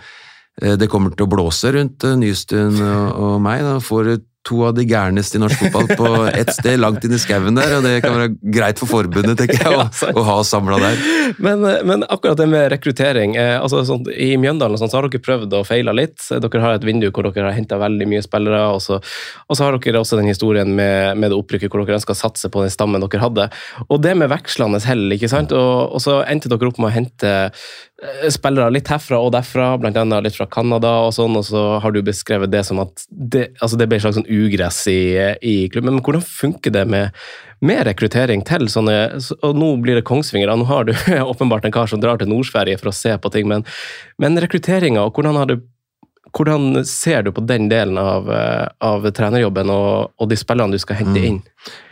det 0.59 0.89
kommer 0.91 1.13
til 1.15 1.23
å 1.23 1.31
blåse 1.31 1.71
rundt 1.71 2.03
Nystuen 2.19 2.75
og, 2.83 3.05
og 3.15 3.35
meg. 3.43 3.61
Da 3.63 3.77
får 3.83 4.09
to 4.49 4.63
av 4.65 4.75
de 4.77 4.85
gærneste 4.87 5.37
i 5.37 5.41
norsk 5.43 5.61
fotball 5.61 5.89
på 5.99 6.09
ett 6.31 6.51
sted, 6.55 6.79
langt 6.81 7.05
inn 7.05 7.13
i 7.15 7.21
skauen 7.21 7.57
der, 7.57 7.75
og 7.77 7.85
det 7.85 7.99
kan 8.03 8.15
være 8.15 8.31
greit 8.55 8.81
for 8.81 8.89
forbundet, 8.89 9.37
tenker 9.39 9.61
jeg, 9.61 9.77
å, 9.77 10.13
å 10.17 10.25
ha 10.25 10.37
samla 10.47 10.79
der. 10.81 11.03
Men, 11.37 11.65
men, 11.87 12.05
akkurat 12.09 12.39
det 12.39 12.49
med 12.49 12.69
rekruttering, 12.73 13.35
eh, 13.39 13.55
altså 13.59 13.83
sånn, 13.87 14.07
i 14.13 14.31
Mjøndalen 14.41 14.79
sånn, 14.81 14.91
så 14.91 14.99
har 14.99 15.09
dere 15.09 15.23
prøvd 15.23 15.57
å 15.59 15.63
feile 15.67 15.93
litt. 15.95 16.17
Dere 16.29 16.63
har 16.63 16.79
et 16.79 16.87
vindu 16.87 17.09
hvor 17.09 17.29
dere 17.29 17.49
har 17.49 17.57
henta 17.57 17.79
veldig 17.81 18.09
mye 18.09 18.23
spillere, 18.25 18.63
og 18.73 18.81
så, 18.83 18.99
og 18.99 19.53
så, 19.53 19.65
har 19.65 19.77
dere 19.77 20.01
også 20.01 20.19
den 20.19 20.31
historien 20.31 20.73
med, 20.75 21.19
med 21.19 21.31
det 21.31 21.39
opprykket 21.39 21.71
hvor 21.71 21.85
dere 21.85 21.99
ønska 21.99 22.15
å 22.17 22.21
satse 22.23 22.51
på 22.51 22.65
den 22.65 22.73
stammen 22.73 23.05
dere 23.05 23.23
hadde. 23.23 23.49
Og 23.87 24.01
det 24.03 24.15
med 24.17 24.31
vekslende 24.33 24.81
hell, 24.89 25.05
ikke 25.13 25.31
sant, 25.31 25.53
og, 25.55 25.93
og 25.93 26.03
så 26.03 26.21
endte 26.25 26.51
dere 26.51 26.71
opp 26.71 26.81
med 26.81 26.91
å 26.91 26.95
hente 26.95 27.35
Eh, 27.99 28.29
spillere 28.31 28.71
litt 28.71 28.87
herfra 28.87 29.17
og 29.19 29.33
derfra, 29.35 29.73
bl.a. 29.79 30.03
litt 30.23 30.37
fra 30.37 30.47
Canada 30.51 30.91
og 31.03 31.11
sånn, 31.15 31.35
og 31.35 31.43
så 31.49 31.63
har 31.83 31.91
du 31.91 31.99
beskrevet 32.05 32.51
det 32.51 32.61
som 32.67 32.79
at 32.79 33.03
det, 33.09 33.49
altså 33.59 33.79
det 33.79 33.89
ble 33.89 33.99
et 33.99 34.05
slags 34.05 34.15
sånn 34.21 34.29
ugress 34.45 34.83
i, 34.91 35.01
i, 35.41 35.55
klubben. 35.71 35.95
Men 35.97 36.03
hvordan 36.05 36.23
funker 36.25 36.73
det 36.75 36.85
med, 36.89 37.17
med 37.65 37.83
rekruttering 37.87 38.43
til 38.47 38.69
sånne 38.71 38.95
Og 39.45 39.57
nå 39.57 39.71
blir 39.83 39.99
det 39.99 40.05
Kongsvinger, 40.07 40.51
nå 40.55 40.67
har 40.69 40.87
du 40.87 40.93
åpenbart 41.31 41.67
en 41.67 41.75
kar 41.75 41.91
som 41.91 42.01
drar 42.03 42.21
til 42.21 42.31
Nord-Sverige 42.31 42.79
for 42.81 42.91
å 42.91 42.95
se 42.95 43.15
på 43.17 43.33
ting, 43.33 43.49
men, 43.51 43.67
men 44.21 44.39
rekrutteringa, 44.39 45.05
hvordan, 45.15 45.59
hvordan 46.35 46.83
ser 46.87 47.27
du 47.27 47.33
på 47.35 47.45
den 47.49 47.69
delen 47.71 47.99
av, 48.01 48.31
eh, 48.33 48.65
av 48.85 49.07
trenerjobben 49.11 49.71
og, 49.73 50.11
og, 50.17 50.29
de 50.31 50.39
spillene 50.39 50.75
du 50.75 50.81
skal 50.81 51.01
hente 51.03 51.17
mm. 51.17 51.29
inn? 51.29 51.41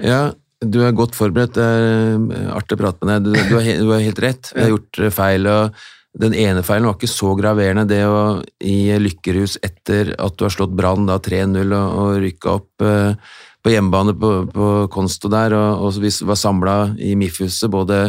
Ja, 0.03 0.21
du 0.63 0.79
er 0.85 0.95
godt 0.97 1.17
forberedt. 1.17 1.57
Det 1.57 1.67
er 1.67 2.17
eh, 2.17 2.49
artig 2.55 2.79
å 2.79 2.81
prate 2.81 3.05
med 3.05 3.27
deg. 3.27 3.37
Du, 3.37 3.51
du, 3.51 3.59
har, 3.59 3.69
du 3.83 3.93
har 3.93 4.03
helt 4.07 4.23
rett. 4.23 4.51
Vi 4.55 4.65
har 4.65 4.73
gjort 4.73 5.03
feil. 5.13 5.51
og 5.51 5.85
den 6.17 6.33
ene 6.33 6.63
feilen 6.65 6.87
var 6.89 6.97
ikke 6.97 7.09
så 7.11 7.33
graverende, 7.37 7.85
det 7.89 8.01
å 8.09 8.39
i 8.65 8.95
Lykkerhus 9.01 9.57
etter 9.65 10.15
at 10.17 10.37
du 10.37 10.45
har 10.47 10.53
slått 10.53 10.73
Brann 10.77 11.05
3-0 11.05 11.61
og, 11.67 11.99
og 12.01 12.23
rykka 12.23 12.55
opp 12.55 12.85
eh, 12.85 13.35
på 13.63 13.73
hjemmebane 13.73 14.15
på, 14.17 14.31
på 14.53 14.71
Konsto 14.93 15.29
der, 15.31 15.53
og, 15.57 15.85
og 15.85 16.01
vi 16.01 16.11
var 16.29 16.39
samla 16.39 16.77
i 16.97 17.13
MIF-huset, 17.19 17.69
både 17.73 18.01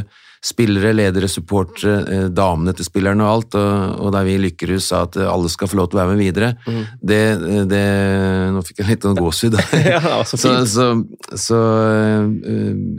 spillere, 0.44 0.92
ledere, 0.94 1.28
supportere, 1.30 1.98
eh, 2.06 2.26
damene 2.30 2.74
til 2.76 2.86
spillerne 2.86 3.24
og 3.24 3.30
alt, 3.30 3.56
og, 3.58 4.02
og 4.06 4.12
der 4.14 4.26
vi 4.26 4.36
i 4.36 4.42
Lykkerhus 4.42 4.90
sa 4.92 5.02
at 5.06 5.18
alle 5.20 5.50
skal 5.50 5.70
få 5.70 5.78
lov 5.80 5.90
til 5.90 5.98
å 5.98 6.02
være 6.02 6.14
med 6.14 6.22
videre, 6.22 6.50
mm. 6.66 6.82
det, 7.10 7.22
det, 7.70 7.82
Nå 8.54 8.62
fikk 8.66 8.82
jeg 8.82 8.88
litt 8.88 9.06
sånn 9.06 9.18
gåsehud. 9.18 9.56
ja, 9.88 10.20
så, 10.26 10.38
så, 10.40 10.52
så, 10.70 10.86
så 11.38 11.58
uh, 11.58 12.28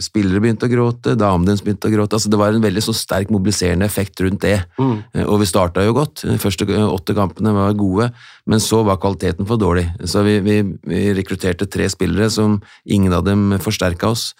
spillere 0.03 0.41
begynte 0.43 0.67
å 0.67 0.71
gråte, 0.71 1.15
damene 1.19 1.51
deres 1.51 1.63
begynte 1.65 1.89
å 1.89 1.93
gråte. 1.93 2.17
altså 2.17 2.31
Det 2.31 2.39
var 2.39 2.55
en 2.55 2.63
veldig 2.63 2.83
så 2.85 2.95
sterk 2.95 3.31
mobiliserende 3.33 3.87
effekt 3.87 4.21
rundt 4.23 4.43
det. 4.45 4.57
Mm. 4.79 4.97
Uh, 5.15 5.25
og 5.25 5.39
vi 5.43 5.49
starta 5.49 5.83
jo 5.85 5.95
godt. 5.97 6.25
De 6.27 6.37
første 6.41 6.67
åtte 6.67 7.15
kampene 7.17 7.53
var 7.55 7.77
gode, 7.79 8.09
men 8.49 8.63
så 8.63 8.81
var 8.87 8.99
kvaliteten 9.01 9.47
for 9.49 9.61
dårlig. 9.61 9.87
Så 10.07 10.23
vi, 10.27 10.39
vi, 10.45 10.59
vi 10.87 11.05
rekrutterte 11.17 11.69
tre 11.71 11.89
spillere 11.91 12.29
som 12.33 12.59
ingen 12.85 13.15
av 13.15 13.25
dem 13.27 13.55
forsterka 13.63 14.11
oss. 14.11 14.31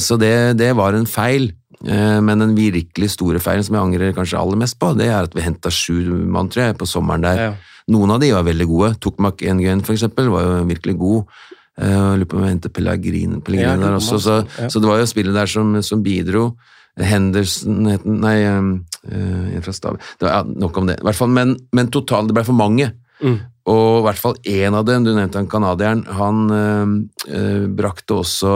Så 0.00 0.16
det, 0.16 0.56
det 0.56 0.70
var 0.78 0.96
en 0.96 1.04
feil. 1.04 1.50
Eh, 1.86 2.18
men 2.24 2.42
den 2.42 2.56
virkelig 2.56 3.12
store 3.14 3.42
feilen 3.42 3.66
som 3.66 3.76
jeg 3.78 3.86
angrer 3.86 4.16
kanskje 4.16 4.40
aller 4.40 4.58
mest 4.58 4.78
på, 4.80 4.92
det 4.98 5.10
er 5.10 5.28
at 5.28 5.36
vi 5.36 5.44
henta 5.44 5.70
sju 5.72 6.00
mann, 6.26 6.50
tror 6.50 6.68
jeg, 6.68 6.78
på 6.80 6.88
sommeren 6.88 7.26
der. 7.26 7.42
Ja. 7.42 7.52
Noen 7.92 8.12
av 8.12 8.20
de 8.20 8.32
var 8.34 8.46
veldig 8.46 8.66
gode. 8.68 8.94
Tokmak 9.00 9.44
Nguyen, 9.44 9.84
for 9.86 9.96
eksempel, 9.96 10.32
var 10.32 10.44
jo 10.44 10.64
virkelig 10.68 10.96
god. 11.00 11.36
Eh, 11.78 11.92
jeg 11.92 12.22
lurer 12.22 12.30
på 12.30 12.38
om 12.38 12.46
jeg 12.46 12.56
hentet 12.56 12.74
Pellegrin, 12.76 13.38
Pellegrin 13.44 13.78
ja, 13.78 13.86
der 13.86 14.00
også. 14.00 14.18
Så, 14.22 14.40
ja. 14.58 14.68
så, 14.68 14.82
det 14.82 14.90
var 14.90 15.00
jo 15.00 15.12
spillet 15.12 15.38
der 15.38 15.50
som, 15.50 15.76
som 15.86 16.02
bidro. 16.04 16.50
Henderson 16.98 17.86
het 17.86 18.06
Nei, 18.10 18.40
uh, 18.42 19.54
en 19.54 19.62
fra 19.62 19.92
ja, 20.18 20.40
Nok 20.42 20.80
om 20.80 20.88
det. 20.88 20.96
Hvert 21.06 21.14
fall, 21.14 21.30
men, 21.30 21.54
men 21.70 21.92
totalt, 21.94 22.26
det 22.26 22.34
ble 22.34 22.42
for 22.48 22.58
mange. 22.58 22.90
Mm. 23.22 23.38
Og 23.68 24.00
i 24.00 24.04
hvert 24.06 24.20
fall 24.20 24.38
én 24.48 24.76
av 24.76 24.86
dem, 24.88 25.04
du 25.04 25.12
nevnte 25.12 25.40
han 25.40 25.50
canadieren, 25.50 26.04
han 26.18 26.44
øh, 26.54 26.94
øh, 27.28 27.66
brakte 27.76 28.16
også 28.22 28.54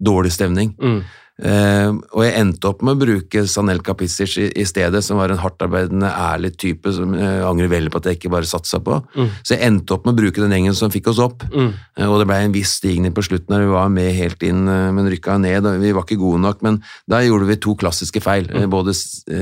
dårlig 0.00 0.32
stemning. 0.34 0.72
Mm. 0.80 1.02
Uh, 1.34 1.96
og 2.14 2.20
jeg 2.22 2.34
endte 2.38 2.68
opp 2.70 2.82
med 2.86 2.94
å 2.94 3.00
bruke 3.00 3.40
Sanel 3.50 3.80
Pisic 3.82 4.36
i, 4.38 4.44
i, 4.62 4.66
stedet, 4.68 5.00
som 5.02 5.18
var 5.18 5.32
en 5.34 5.40
hardtarbeidende, 5.42 6.06
ærlig 6.06 6.52
type 6.62 6.92
som 6.94 7.16
jeg 7.18 7.40
uh, 7.40 7.48
angrer 7.48 7.72
veldig 7.72 7.90
på 7.90 7.98
at 7.98 8.06
jeg 8.06 8.20
ikke 8.20 8.30
bare 8.36 8.46
satsa 8.46 8.78
på. 8.84 9.00
Mm. 9.18 9.32
Så 9.42 9.56
jeg 9.56 9.66
endte 9.66 9.96
opp 9.96 10.06
med 10.06 10.14
å 10.14 10.20
bruke 10.20 10.44
den 10.44 10.54
gjengen 10.54 10.78
som 10.78 10.92
fikk 10.94 11.10
oss 11.10 11.22
opp. 11.24 11.42
Mm. 11.50 11.72
Uh, 11.98 12.06
og 12.06 12.20
det 12.22 12.28
ble 12.30 12.38
en 12.44 12.54
viss 12.54 12.76
stigning 12.78 13.16
på 13.16 13.24
slutten 13.26 13.50
når 13.50 13.64
vi 13.64 13.72
var 13.74 13.90
med 13.96 14.12
helt 14.14 14.46
inn, 14.46 14.62
uh, 14.70 14.92
men 14.94 15.10
rykka 15.10 15.40
ned. 15.42 15.66
Vi 15.82 15.94
var 15.96 16.06
ikke 16.06 16.20
gode 16.22 16.44
nok, 16.44 16.62
men 16.66 16.78
da 17.10 17.18
gjorde 17.24 17.50
vi 17.50 17.58
to 17.66 17.74
klassiske 17.82 18.22
feil. 18.22 18.46
Mm. 18.54 18.70
både 18.70 18.92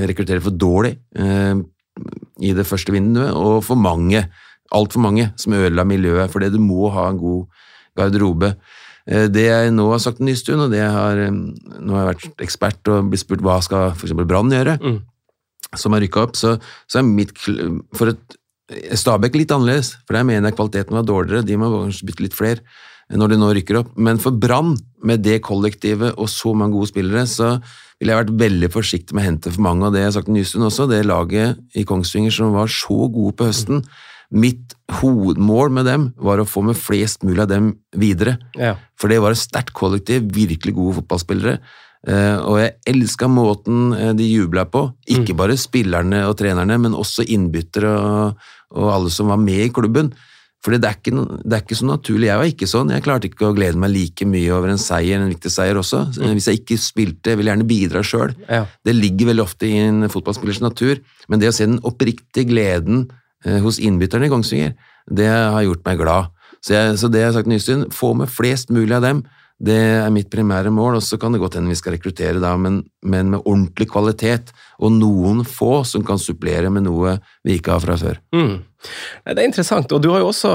rekruttere 0.07 0.41
for 0.41 0.55
dårlig 0.55 0.95
i 1.13 2.51
det 2.55 2.65
første 2.65 2.93
vinduet, 2.93 3.35
og 3.37 3.61
for 3.65 3.77
mange. 3.79 4.23
Altfor 4.73 5.03
mange 5.03 5.27
som 5.37 5.53
ødela 5.53 5.85
miljøet, 5.85 6.31
fordi 6.33 6.49
du 6.49 6.57
må 6.61 6.87
ha 6.93 7.05
en 7.11 7.19
god 7.21 7.45
garderobe. 7.99 8.55
Eh, 9.09 9.25
det 9.31 9.47
jeg 9.49 9.73
nå 9.75 9.89
har 9.91 10.01
sagt 10.03 10.21
en 10.21 10.29
ny 10.29 10.35
stund, 10.39 10.63
og 10.65 10.71
det 10.71 10.79
jeg 10.79 10.93
har, 10.93 11.25
nå 11.33 11.97
har 11.97 12.05
jeg 12.05 12.11
vært 12.13 12.45
ekspert 12.45 12.93
og 12.93 13.09
blitt 13.11 13.23
spurt 13.25 13.43
hva 13.43 13.59
skal 13.65 13.91
f.eks. 13.91 14.15
Brann 14.23 14.53
gjøre, 14.53 14.77
mm. 14.79 15.01
som 15.79 15.95
har 15.95 16.03
rykka 16.05 16.23
opp, 16.27 16.39
så, 16.39 16.55
så, 16.87 17.01
er 17.01 17.09
mitt 17.09 17.35
For 17.39 18.13
et 18.13 18.39
Stabæk 18.73 19.35
litt 19.35 19.51
annerledes, 19.51 19.91
for 20.07 20.15
der 20.15 20.23
mener 20.25 20.47
jeg 20.47 20.55
kvaliteten 20.55 20.95
var 20.95 21.03
dårligere, 21.05 21.43
de 21.45 21.57
må 21.59 21.67
kanskje 21.69 22.07
bytte 22.07 22.23
litt 22.23 22.37
flere 22.37 22.63
når 23.13 23.33
de 23.33 23.37
nå 23.37 23.49
rykker 23.53 23.77
opp. 23.81 23.89
Men 23.99 24.17
for 24.23 24.33
Brann, 24.33 24.71
med 25.03 25.21
det 25.21 25.41
kollektivet 25.45 26.15
og 26.15 26.29
så 26.31 26.53
mange 26.57 26.73
gode 26.77 26.89
spillere, 26.89 27.25
så 27.29 27.57
ville 27.99 28.15
jeg 28.15 28.21
vært 28.21 28.31
veldig 28.39 28.69
forsiktig 28.73 29.13
med 29.13 29.21
å 29.21 29.27
hente 29.27 29.51
for 29.51 29.65
mange. 29.67 29.85
av 29.85 29.93
det 29.93 30.01
jeg 30.01 30.09
har 30.09 30.15
sagt 30.15 30.31
en 30.31 30.37
ny 30.39 30.45
stund 30.47 30.65
også, 30.69 30.87
det 30.89 31.03
laget 31.05 31.59
i 31.75 31.83
Kongsvinger 31.85 32.33
som 32.33 32.55
var 32.55 32.71
så 32.71 32.97
gode 33.11 33.35
på 33.37 33.51
høsten, 33.51 33.83
mm 33.83 34.12
Mitt 34.33 34.73
hovedmål 34.99 35.71
med 35.77 35.85
dem 35.85 36.09
var 36.17 36.41
å 36.41 36.47
få 36.49 36.63
med 36.65 36.77
flest 36.79 37.21
mulig 37.25 37.43
av 37.45 37.51
dem 37.51 37.71
videre. 37.99 38.39
Ja. 38.57 38.75
For 38.97 39.11
det 39.11 39.21
var 39.21 39.35
et 39.35 39.41
sterkt 39.41 39.75
kollektiv, 39.77 40.25
virkelig 40.33 40.73
gode 40.77 40.97
fotballspillere. 41.01 41.59
Uh, 42.03 42.35
og 42.49 42.57
jeg 42.59 42.73
elska 42.91 43.29
måten 43.31 43.93
eh, 43.95 44.11
de 44.17 44.25
jubla 44.27 44.65
på. 44.67 44.89
Ikke 45.07 45.31
mm. 45.31 45.39
bare 45.39 45.55
spillerne 45.59 46.25
og 46.27 46.35
trenerne, 46.41 46.75
men 46.81 46.97
også 46.99 47.23
innbyttere 47.31 47.93
og, 47.95 48.49
og, 48.75 48.89
alle 48.91 49.13
som 49.13 49.31
var 49.31 49.39
med 49.39 49.69
i 49.69 49.71
klubben. 49.71 50.11
For 50.63 50.75
det, 50.75 50.87
er 50.87 50.99
ikke 50.99 51.39
det 51.43 51.55
er 51.55 51.63
ikke 51.63 51.77
så 51.79 51.87
naturlig. 51.87 52.27
Jeg 52.29 52.39
var 52.39 52.49
ikke 52.49 52.69
sånn. 52.71 52.91
Jeg 52.95 53.03
klarte 53.03 53.27
ikke 53.27 53.49
å 53.49 53.55
glede 53.55 53.79
meg 53.79 53.91
like 53.91 54.27
mye 54.27 54.51
over 54.55 54.71
en 54.71 54.79
seier, 54.79 55.19
en 55.19 55.31
viktig 55.31 55.51
seier 55.51 55.79
også. 55.79 56.05
Hvis 56.23 56.47
jeg 56.47 56.61
ikke 56.61 56.77
spilte, 56.79 57.33
jeg 57.33 57.39
ville 57.39 57.51
gjerne 57.51 57.67
bidra 57.67 58.03
sjøl. 58.07 58.31
Ja. 58.47 58.61
Det 58.83 58.95
ligger 58.95 59.33
veldig 59.33 59.43
ofte 59.43 59.67
i 59.67 59.81
en 59.83 60.07
fotballspillers 60.11 60.61
natur, 60.63 61.01
men 61.27 61.43
det 61.43 61.51
å 61.51 61.55
se 61.55 61.67
den 61.67 61.81
oppriktige 61.83 62.47
gleden 62.51 63.05
eh, 63.05 63.19
hos 63.43 63.79
innbytterne 63.83 64.29
i 64.29 64.31
Kongsvinger, 64.31 64.73
det 65.11 65.27
har 65.27 65.63
gjort 65.65 65.83
meg 65.87 65.99
glad. 65.99 66.33
Så, 66.63 66.75
jeg, 66.75 66.97
så 67.01 67.09
det 67.11 67.19
jeg 67.19 67.31
har 67.31 67.35
sagt 67.35 67.49
til 67.49 67.57
Nystuen, 67.57 67.87
få 67.91 68.13
med 68.15 68.31
flest 68.31 68.71
mulig 68.71 68.95
av 68.95 69.03
dem. 69.03 69.23
Det 69.63 69.77
er 69.77 70.11
mitt 70.11 70.31
primære 70.33 70.71
mål, 70.73 70.97
og 70.97 71.03
så 71.05 71.19
kan 71.19 71.35
det 71.35 71.39
godt 71.39 71.55
hende 71.59 71.71
vi 71.71 71.77
skal 71.77 71.95
rekruttere 71.95 72.41
da, 72.41 72.55
men, 72.59 72.81
men 73.05 73.29
med 73.31 73.43
ordentlig 73.43 73.87
kvalitet, 73.91 74.51
og 74.83 74.95
noen 74.95 75.43
få 75.47 75.83
som 75.87 76.03
kan 76.07 76.19
supplere 76.19 76.71
med 76.73 76.87
noe 76.87 77.17
vi 77.45 77.59
ikke 77.59 77.75
har 77.75 77.83
fra 77.83 77.95
før. 77.99 78.19
Mm. 78.35 78.57
Det 79.29 79.37
er 79.37 79.45
interessant, 79.45 79.91
og 79.95 80.03
du 80.03 80.09
har 80.11 80.23
jo 80.23 80.31
også 80.33 80.53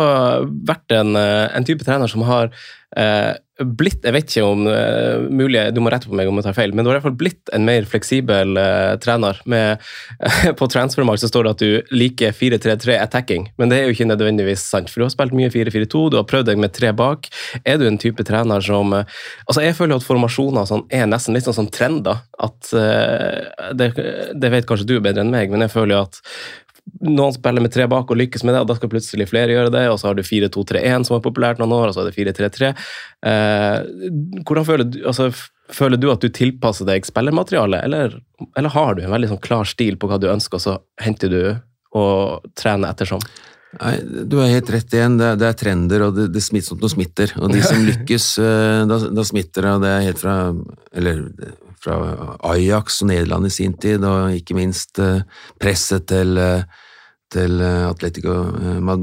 vært 0.69 0.97
en, 0.97 1.15
eh, 1.17 1.47
en 1.57 1.69
type 1.69 1.87
trener 1.87 2.11
som 2.11 2.25
har 2.29 2.51
eh, 2.97 3.33
blitt 3.59 4.05
Jeg 4.07 4.15
vet 4.15 4.31
ikke 4.31 4.47
om 4.47 4.67
uh, 4.71 5.25
mulig, 5.35 5.61
du 5.75 5.81
må 5.83 5.91
rette 5.93 6.09
på 6.09 6.17
meg 6.17 6.31
om 6.31 6.39
jeg 6.39 6.47
tar 6.47 6.57
feil, 6.57 6.75
men 6.75 6.85
du 6.85 6.91
har 6.91 6.97
i 6.97 7.01
hvert 7.01 7.09
fall 7.09 7.19
blitt 7.19 7.53
en 7.55 7.65
mer 7.67 7.87
fleksibel 7.89 8.59
uh, 8.59 8.95
trener. 9.03 9.41
Med, 9.51 9.83
på 10.61 10.69
Transfermark 10.71 11.21
så 11.23 11.31
står 11.31 11.49
det 11.49 11.55
at 11.55 11.65
du 11.65 11.95
liker 11.95 12.37
4-3-3 12.37 12.99
attacking, 13.03 13.49
men 13.59 13.73
det 13.73 13.81
er 13.81 13.89
jo 13.89 13.97
ikke 13.97 14.09
nødvendigvis 14.11 14.67
sant. 14.71 14.93
For 14.93 15.03
du 15.03 15.09
har 15.09 15.15
spilt 15.15 15.35
mye 15.37 15.51
4-4-2, 15.55 16.05
du 16.15 16.19
har 16.21 16.29
prøvd 16.29 16.53
deg 16.53 16.63
med 16.63 16.75
tre 16.77 16.93
bak. 16.97 17.31
Er 17.65 17.81
du 17.81 17.87
en 17.89 17.99
type 18.01 18.25
trener 18.27 18.63
som 18.65 18.95
eh, 18.95 19.19
Altså, 19.49 19.63
jeg 19.65 19.77
føler 19.79 19.97
at 19.97 20.05
formasjoner 20.05 20.67
sånn 20.69 20.85
er 20.95 21.07
nesten 21.09 21.35
litt 21.35 21.47
sånn, 21.47 21.57
sånn 21.57 21.71
trender. 21.73 22.21
At 22.39 22.71
det, 23.79 23.89
det 24.37 24.51
vet 24.53 24.67
kanskje 24.69 24.87
du 24.89 24.97
bedre 25.03 25.25
enn 25.25 25.33
meg, 25.33 25.51
men 25.51 25.65
jeg 25.65 25.73
føler 25.73 25.97
jo 25.97 26.03
at 26.05 26.21
noen 27.05 27.35
spiller 27.35 27.65
med 27.65 27.73
tre 27.75 27.87
bak 27.91 28.11
og 28.11 28.19
lykkes 28.19 28.45
med 28.47 28.55
det, 28.55 28.63
og 28.63 28.71
da 28.71 28.77
skal 28.79 28.91
plutselig 28.93 29.29
flere 29.31 29.55
gjøre 29.55 29.73
det. 29.75 29.85
Og 29.93 29.99
så 30.01 30.11
har 30.11 30.19
du 30.19 30.25
4-2-3-1 30.27 31.09
som 31.09 31.19
er 31.19 31.25
populært 31.25 31.61
noen 31.63 31.75
år, 31.77 31.91
og 31.91 31.97
så 31.97 32.05
er 32.05 32.11
det 32.11 32.17
4-3-3. 32.17 32.73
Eh, 33.31 33.77
hvordan 34.49 34.69
føler 34.69 34.89
du, 34.89 35.01
altså, 35.09 35.31
føler 35.75 36.01
du 36.01 36.09
at 36.13 36.25
du 36.25 36.31
tilpasser 36.33 36.89
deg 36.89 37.07
spillermaterialet, 37.09 37.85
eller, 37.89 38.19
eller 38.59 38.75
har 38.77 38.97
du 38.97 39.05
en 39.05 39.15
veldig 39.15 39.35
sånn 39.35 39.45
klar 39.45 39.69
stil 39.69 39.99
på 40.01 40.11
hva 40.11 40.21
du 40.21 40.31
ønsker, 40.33 40.61
og 40.61 40.65
så 40.65 40.79
henter 41.05 41.33
du 41.33 41.43
og 41.99 42.51
trener 42.59 42.93
ettersom? 42.93 43.23
Nei, 43.79 43.99
du 44.01 44.39
har 44.41 44.49
helt 44.49 44.71
rett 44.73 44.95
igjen. 44.97 45.19
Det 45.21 45.27
er, 45.35 45.41
det 45.41 45.49
er 45.51 45.57
trender, 45.61 46.07
og 46.07 46.17
det, 46.17 46.31
det 46.33 46.41
er 46.41 46.47
smittsomt 46.47 46.81
noe 46.83 46.93
smitter. 46.93 47.35
Og 47.37 47.53
de 47.53 47.61
som 47.65 47.85
lykkes, 47.91 48.29
eh, 48.43 48.83
da, 48.89 49.01
da 49.13 49.25
smitter 49.29 49.67
det, 49.67 49.75
og 49.77 49.85
det 49.85 49.95
er 49.95 50.07
helt 50.09 50.23
fra 50.23 50.37
Eller 50.97 51.27
fra 51.89 52.37
Ajax 52.53 53.01
og 53.03 53.11
Nederland 53.13 53.49
i 53.49 53.55
sin 53.55 53.75
tid, 53.81 54.05
og 54.05 54.37
ikke 54.37 54.57
minst 54.59 55.01
eh, 55.03 55.25
presset 55.61 56.09
til 56.11 56.39
eh, 56.41 56.85
til 57.29 57.61
eh, 57.61 57.85
Atletico 57.85 58.33
Mad- 58.81 59.03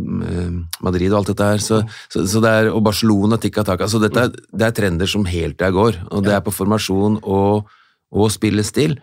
Madrid 0.82 1.12
og 1.12 1.19
alt 1.19 1.28
dette 1.30 1.50
her. 1.52 1.62
Så, 1.62 1.84
så, 2.10 2.24
så 2.26 2.39
det 2.41 2.50
er, 2.50 2.69
og 2.74 2.82
Barcelona, 2.88 3.38
tikka 3.38 3.62
taka. 3.67 3.86
Så 3.86 4.02
dette 4.02 4.24
er, 4.24 4.32
det 4.34 4.65
er 4.65 4.74
trender 4.74 5.10
som 5.10 5.28
helt 5.30 5.60
der 5.62 5.69
går. 5.76 6.00
Og 6.10 6.26
det 6.26 6.34
er 6.34 6.41
på 6.41 6.54
formasjon 6.56 7.19
og, 7.21 7.69
og 8.10 8.32
spillestil. 8.34 8.98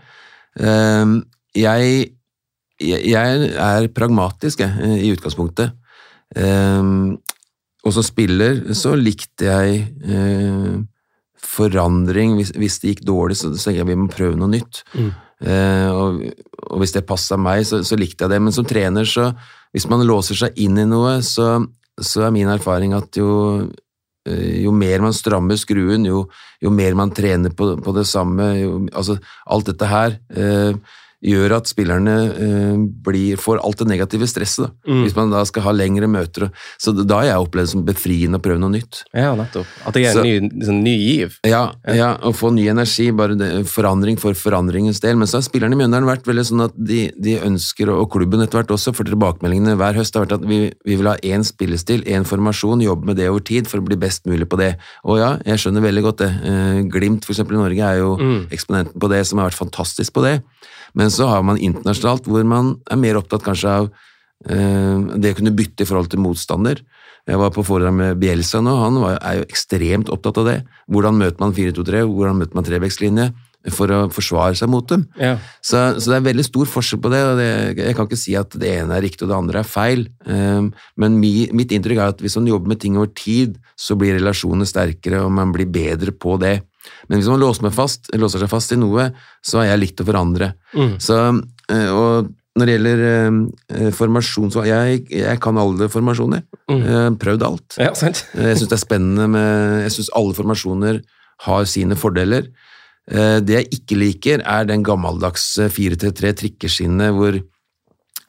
Jeg, 0.59 1.93
jeg, 2.83 3.47
er 3.55 3.87
pragmatisk, 3.95 4.67
jeg, 4.67 4.99
i 5.07 5.15
utgangspunktet. 5.15 5.71
Og 7.87 7.95
som 7.95 8.09
spiller 8.11 8.75
så 8.75 8.97
likte 8.99 9.55
jeg 9.55 10.83
forandring. 11.49 12.37
Hvis, 12.39 12.55
hvis 12.59 12.79
det 12.83 12.95
gikk 12.95 13.05
dårlig, 13.09 13.39
så, 13.41 13.53
så 13.59 13.75
jeg 13.75 13.87
vi 13.89 13.99
må 13.99 14.09
prøve 14.13 14.39
noe 14.39 14.51
nytt. 14.53 14.83
Eh, 15.43 15.89
og, 15.91 16.23
og 16.71 16.83
hvis 16.83 16.95
det 16.95 17.07
passa 17.09 17.39
meg, 17.41 17.65
så, 17.69 17.83
så 17.87 17.99
likte 17.99 18.27
jeg 18.27 18.35
det. 18.35 18.41
Men 18.43 18.55
som 18.55 18.69
trener, 18.69 19.09
så 19.09 19.31
hvis 19.73 19.89
man 19.91 20.05
låser 20.07 20.39
seg 20.39 20.59
inn 20.63 20.79
i 20.79 20.89
noe, 20.89 21.19
så, 21.27 21.57
så 22.01 22.27
er 22.27 22.35
min 22.35 22.51
erfaring 22.53 22.95
at 22.97 23.17
jo, 23.19 23.33
eh, 24.29 24.63
jo 24.63 24.75
mer 24.77 25.05
man 25.05 25.17
strammer 25.17 25.59
skruen, 25.61 26.07
jo, 26.09 26.27
jo 26.63 26.73
mer 26.75 26.97
man 26.99 27.15
trener 27.15 27.55
på, 27.57 27.73
på 27.83 27.97
det 27.97 28.07
samme 28.09 28.53
jo, 28.61 28.75
altså, 28.93 29.19
Alt 29.51 29.73
dette 29.73 29.89
her 29.89 30.19
eh, 30.31 30.77
gjør 31.23 31.55
at 31.59 31.71
spillerne 31.71 32.15
eh, 32.35 32.79
blir, 33.07 33.39
får 33.41 33.61
alt 33.63 33.83
det 33.83 33.89
negative 33.93 34.27
stresset. 34.31 34.73
Mm. 34.89 35.03
Hvis 35.05 35.15
man 35.17 35.33
da 35.33 35.43
skal 35.49 35.67
ha 35.69 35.75
lengre 35.75 36.09
møter. 36.11 36.49
Så 36.83 36.95
da 36.99 37.21
har 37.21 37.29
jeg 37.29 37.45
opplevd 37.47 37.69
det 37.69 37.73
som 37.73 37.85
befriende 37.87 38.41
å 38.41 38.43
prøve 38.43 38.59
noe 38.63 38.75
nytt. 38.75 39.03
Ja, 39.15 39.33
nettopp. 39.39 39.71
At 39.87 39.97
det 39.97 40.07
er 40.11 40.19
en 40.19 40.27
ny, 40.27 40.51
liksom, 40.51 40.81
ny 40.83 40.95
giv. 40.99 41.37
Ja, 41.47 41.63
ja, 41.87 42.13
å 42.27 42.35
få 42.35 42.51
ny 42.55 42.67
energi, 42.73 43.09
bare 43.15 43.37
det, 43.39 43.51
forandring 43.71 44.19
for 44.21 44.37
forandringens 44.39 45.03
del. 45.05 45.19
Men 45.21 45.31
så 45.31 45.39
har 45.39 45.47
spillerne 45.47 45.79
i 45.79 45.83
Mjøndalen 45.83 46.11
vært 46.11 46.27
veldig 46.29 46.47
sånn 46.49 46.65
at 46.67 46.75
de, 46.77 47.05
de 47.23 47.39
ønsker, 47.47 47.93
og 47.95 48.11
klubben 48.13 48.43
etter 48.43 48.61
hvert 48.61 48.75
også, 48.75 48.95
for 48.97 49.09
tilbakemeldingene 49.09 49.77
hver 49.81 49.99
høst 50.01 50.19
har 50.19 50.27
vært 50.27 50.37
at 50.41 50.49
vi, 50.49 50.65
vi 50.89 50.99
vil 50.99 51.11
ha 51.11 51.17
én 51.23 51.47
spillestil, 51.47 52.03
én 52.11 52.27
formasjon, 52.29 52.83
jobbe 52.83 53.13
med 53.13 53.21
det 53.21 53.31
over 53.31 53.45
tid 53.47 53.71
for 53.71 53.83
å 53.83 53.87
bli 53.87 53.99
best 54.01 54.27
mulig 54.31 54.51
på 54.51 54.59
det. 54.61 54.75
Og 55.07 55.23
ja, 55.23 55.37
jeg 55.47 55.63
skjønner 55.63 55.87
veldig 55.87 56.07
godt 56.09 56.25
det. 56.25 56.33
Eh, 56.51 56.83
Glimt 56.93 57.31
eksempel 57.31 57.57
i 57.57 57.63
Norge 57.63 57.89
er 57.93 58.03
jo 58.03 58.13
eksponenten 58.53 58.99
på 59.01 59.11
det, 59.13 59.23
som 59.29 59.41
har 59.41 59.51
vært 59.51 59.63
fantastisk 59.63 60.15
på 60.17 60.25
det. 60.27 60.41
Men 60.99 61.13
så 61.13 61.29
har 61.31 61.45
man 61.47 61.61
internasjonalt 61.61 62.29
hvor 62.29 62.45
man 62.49 62.75
er 62.91 63.01
mer 63.01 63.21
opptatt 63.21 63.45
kanskje 63.47 63.77
av 63.83 63.89
eh, 64.49 64.99
det 65.17 65.35
å 65.35 65.39
kunne 65.39 65.55
bytte 65.57 65.87
i 65.87 65.89
forhold 65.89 66.13
til 66.13 66.23
motstander. 66.25 66.83
Jeg 67.29 67.39
var 67.39 67.53
på 67.55 67.63
foredrag 67.63 67.95
med 67.95 68.19
Bielsa 68.19 68.59
nå, 68.65 68.75
han 68.83 68.99
var, 68.99 69.21
er 69.23 69.41
jo 69.41 69.47
ekstremt 69.47 70.11
opptatt 70.11 70.43
av 70.43 70.49
det. 70.49 70.59
Hvordan 70.91 71.21
møter 71.21 71.45
man 71.45 71.55
4-2-3, 71.55 72.03
hvordan 72.11 72.41
møter 72.41 72.59
man 72.59 72.67
trevekslinje 72.67 73.31
for 73.71 73.93
å 73.95 73.99
forsvare 74.11 74.57
seg 74.59 74.71
mot 74.73 74.87
dem. 74.91 75.05
Ja. 75.21 75.37
Så, 75.63 75.79
så 76.03 76.11
det 76.11 76.17
er 76.19 76.27
veldig 76.27 76.45
stor 76.47 76.71
forskjell 76.71 77.01
på 77.03 77.13
det, 77.13 77.21
og 77.29 77.39
det, 77.39 77.51
jeg 77.79 77.95
kan 77.99 78.09
ikke 78.09 78.19
si 78.19 78.35
at 78.39 78.57
det 78.59 78.73
ene 78.81 78.97
er 78.97 79.05
riktig 79.05 79.27
og 79.27 79.31
det 79.31 79.39
andre 79.39 79.63
er 79.63 79.69
feil, 79.69 80.09
um, 80.27 80.73
men 80.99 81.21
mi, 81.21 81.33
mitt 81.55 81.75
inntrykk 81.75 82.01
er 82.01 82.15
at 82.17 82.25
hvis 82.25 82.37
man 82.41 82.51
jobber 82.51 82.73
med 82.75 82.83
ting 82.83 82.99
over 82.99 83.13
tid, 83.15 83.55
så 83.79 83.95
blir 83.99 84.17
relasjonene 84.19 84.67
sterkere, 84.69 85.23
og 85.23 85.31
man 85.39 85.55
blir 85.55 85.71
bedre 85.71 86.15
på 86.15 86.35
det. 86.43 86.57
Men 87.09 87.19
hvis 87.21 87.31
man 87.31 87.41
låser, 87.43 87.71
fast, 87.75 88.11
låser 88.19 88.43
seg 88.43 88.51
fast 88.53 88.73
i 88.75 88.79
noe, 88.81 89.11
så 89.45 89.61
har 89.61 89.73
jeg 89.73 89.83
likt 89.83 90.03
å 90.03 90.07
forandre. 90.09 90.53
Mm. 90.75 90.95
Så, 91.03 91.19
eh, 91.73 91.91
og 91.93 92.33
når 92.59 92.69
det 92.69 92.75
gjelder 92.77 93.05
eh, 93.09 93.87
formasjon, 93.97 94.51
så 94.53 94.67
jeg, 94.69 95.07
jeg 95.13 95.41
kan 95.41 95.61
alle 95.61 95.89
formasjoner. 95.93 96.43
Mm. 96.69 96.83
Jeg 96.83 97.15
prøvd 97.23 97.47
alt. 97.49 97.79
ja, 97.81 97.95
sant? 97.97 98.27
Jeg 98.37 98.59
syns 98.61 98.69
det 98.69 98.77
er 98.77 98.83
spennende 98.85 99.29
med 99.33 99.87
Jeg 99.87 99.95
syns 99.97 100.13
alle 100.19 100.37
formasjoner 100.37 101.01
har 101.47 101.65
sine 101.71 101.97
fordeler. 101.99 102.51
Eh, 103.11 103.39
Det 103.41 103.57
jeg 103.57 103.71
ikke 103.81 103.99
liker, 103.99 104.45
er 104.45 104.69
den 104.69 104.85
gammeldagse 104.87 105.71
4-3-3 105.73 106.37
trikkeskinnet 106.43 107.17
hvor 107.17 107.41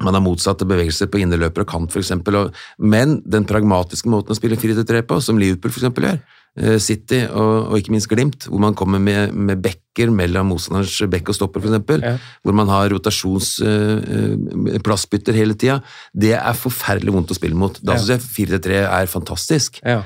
man 0.03 0.15
har 0.17 0.23
motsatte 0.25 0.65
bevegelser 0.67 1.07
på 1.11 1.19
innerløper 1.21 1.63
og 1.63 1.69
kant, 1.69 1.93
eksempel, 1.95 2.49
men 2.81 3.19
den 3.29 3.45
pragmatiske 3.45 4.09
måten 4.09 4.33
å 4.33 4.37
spille 4.39 4.57
4-3 4.57 5.03
på, 5.07 5.19
som 5.21 5.37
Liverpool 5.39 5.71
eksempel 5.71 6.07
gjør, 6.09 6.17
eh, 6.17 6.42
City 6.77 7.23
og, 7.33 7.71
og 7.71 7.79
ikke 7.79 7.89
minst 7.95 8.05
Glimt, 8.11 8.45
hvor 8.45 8.59
man 8.61 8.75
kommer 8.77 8.99
med, 9.01 9.31
med 9.33 9.57
bekker 9.63 10.11
mellom 10.13 10.51
motstanderens 10.51 10.99
bekk 11.09 11.29
og 11.33 11.37
stopper, 11.39 11.63
eksempel, 11.65 11.97
Ja. 12.05 12.11
hvor 12.45 12.53
man 12.53 12.69
har 12.69 12.89
rotasjonsplassbytter 12.93 15.33
hele 15.33 15.55
tida, 15.57 15.79
det 16.13 16.35
er 16.37 16.53
forferdelig 16.57 17.13
vondt 17.15 17.31
å 17.33 17.37
spille 17.37 17.55
mot. 17.57 17.79
Da 17.81 17.93
Ja. 17.93 17.97
synes 17.99 18.13
jeg 18.13 18.21
4-3 18.61 18.85
er 18.85 19.05
fantastisk. 19.07 19.79
Ja. 19.85 20.03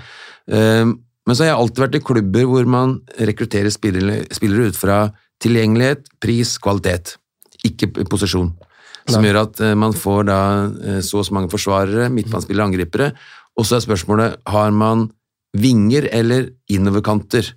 Um, 0.47 0.99
Men 1.27 1.35
så 1.35 1.43
har 1.43 1.49
jeg 1.51 1.59
alltid 1.59 1.83
vært 1.83 1.95
i 1.95 1.99
klubber 2.07 2.43
hvor 2.47 2.65
man 2.65 3.01
rekrutterer 3.19 3.67
spillere, 3.69 4.23
spillere 4.31 4.67
ut 4.69 4.75
fra 4.79 5.11
tilgjengelighet, 5.43 6.05
pris, 6.23 6.55
kvalitet, 6.57 7.17
ikke 7.65 7.91
posisjon. 8.07 8.53
Som 9.09 9.21
Nei. 9.21 9.27
gjør 9.33 9.41
at 9.41 9.59
uh, 9.59 9.75
man 9.75 9.91
får 9.91 10.23
da 10.25 10.39
uh, 10.71 11.01
så 11.03 11.17
og 11.19 11.25
så 11.27 11.33
mange 11.35 11.49
forsvarere, 11.51 12.07
midtbanespillere, 12.09 12.63
angripere. 12.71 13.11
Og 13.59 13.65
så 13.67 13.75
er 13.75 13.81
spørsmålet 13.83 14.37
har 14.47 14.71
man 14.71 15.11
vinger 15.55 16.09
eller 16.11 16.49
innoverkanter. 16.69 17.53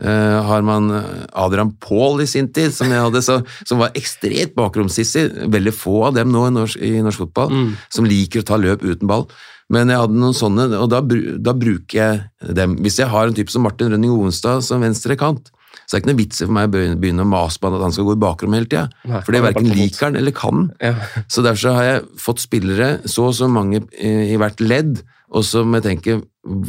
Uh, 0.00 0.40
har 0.46 0.62
man 0.64 0.86
eh, 0.96 1.02
Adrian 1.36 1.74
Paul 1.76 2.22
i 2.22 2.26
sin 2.30 2.46
tid, 2.54 2.72
som, 2.72 2.88
jeg 2.88 3.02
hadde, 3.04 3.20
så, 3.20 3.34
som 3.68 3.82
var 3.82 3.90
ekstremt 3.98 4.54
bakromssissig. 4.56 5.26
Veldig 5.52 5.74
få 5.76 6.06
av 6.08 6.14
dem 6.16 6.30
nå 6.32 6.46
i 6.48 6.52
norsk, 6.54 6.80
i 6.80 7.02
norsk 7.04 7.26
fotball 7.26 7.50
Mm. 7.52 7.72
som 7.92 8.08
liker 8.08 8.40
å 8.40 8.46
ta 8.48 8.56
løp 8.56 8.80
uten 8.86 9.06
ball. 9.10 9.26
Men 9.68 9.92
jeg 9.92 10.00
hadde 10.00 10.16
noen 10.16 10.34
sånne, 10.34 10.70
og 10.80 10.88
da, 10.90 11.02
da 11.38 11.52
bruker 11.52 11.98
jeg 12.00 12.54
dem. 12.56 12.78
Hvis 12.80 12.96
jeg 13.02 13.10
har 13.12 13.28
en 13.28 13.36
type 13.36 13.52
som 13.52 13.62
Martin 13.66 13.92
Rønning 13.92 14.10
Ovenstad 14.14 14.64
som 14.64 14.80
venstre 14.80 15.18
kant, 15.20 15.52
så 15.84 15.94
er 15.94 16.00
det 16.00 16.02
ikke 16.06 16.10
noe 16.14 16.22
vits 16.22 16.40
i 16.40 16.46
for 16.46 16.54
meg 16.56 16.70
å 16.70 16.96
begynne- 16.96 17.22
å 17.26 17.28
mase 17.28 17.60
på 17.60 17.68
han 17.68 17.76
at 17.76 17.84
han 17.84 17.92
skal 17.92 18.08
gå 18.08 18.16
i 18.16 18.22
bakrom 18.24 18.54
hele 18.56 18.66
tida. 18.70 18.88
For 19.22 19.30
det 19.34 19.38
er 19.42 19.46
verken 19.52 19.68
liker 19.74 20.06
han 20.08 20.16
eller 20.16 20.32
kan 20.32 20.54
han. 20.56 20.72
Ja. 20.80 21.22
Så 21.28 21.44
derfor 21.44 21.60
så 21.66 21.74
har 21.76 21.84
jeg 21.90 22.02
fått 22.24 22.40
spillere, 22.42 22.90
så 23.04 23.28
og 23.28 23.34
så 23.36 23.50
mange 23.50 23.84
i 24.00 24.36
hvert 24.40 24.58
ledd, 24.64 25.02
og 25.30 25.44
så 25.46 25.62
må 25.64 25.78
jeg 25.78 25.86
tenke 25.88 26.16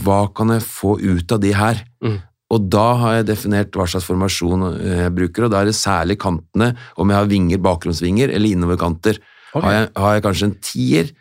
hva 0.04 0.26
kan 0.36 0.54
jeg 0.54 0.65
få 0.65 0.97
ut 1.02 1.34
av 1.34 1.41
de 1.41 1.54
her? 1.56 1.82
Mm. 2.04 2.19
Og 2.52 2.67
da 2.67 2.88
har 3.00 3.17
jeg 3.17 3.30
definert 3.30 3.76
hva 3.78 3.88
slags 3.89 4.08
formasjon 4.10 4.67
eh, 4.74 5.04
jeg 5.06 5.15
bruker, 5.17 5.47
og 5.47 5.54
da 5.54 5.62
er 5.62 5.71
det 5.71 5.78
særlig 5.80 6.19
kantene, 6.21 6.74
om 7.00 7.12
jeg 7.12 7.21
har 7.21 7.32
vinger, 7.32 7.63
bakgrunnsvinger 7.63 8.34
eller 8.36 8.58
innoverkanter. 8.58 9.21
Okay. 9.52 9.63
Har, 9.63 9.76
jeg, 9.78 9.91
har 10.04 10.15
jeg 10.17 10.26
kanskje 10.28 10.50
en 10.50 10.58
tier 10.67 11.12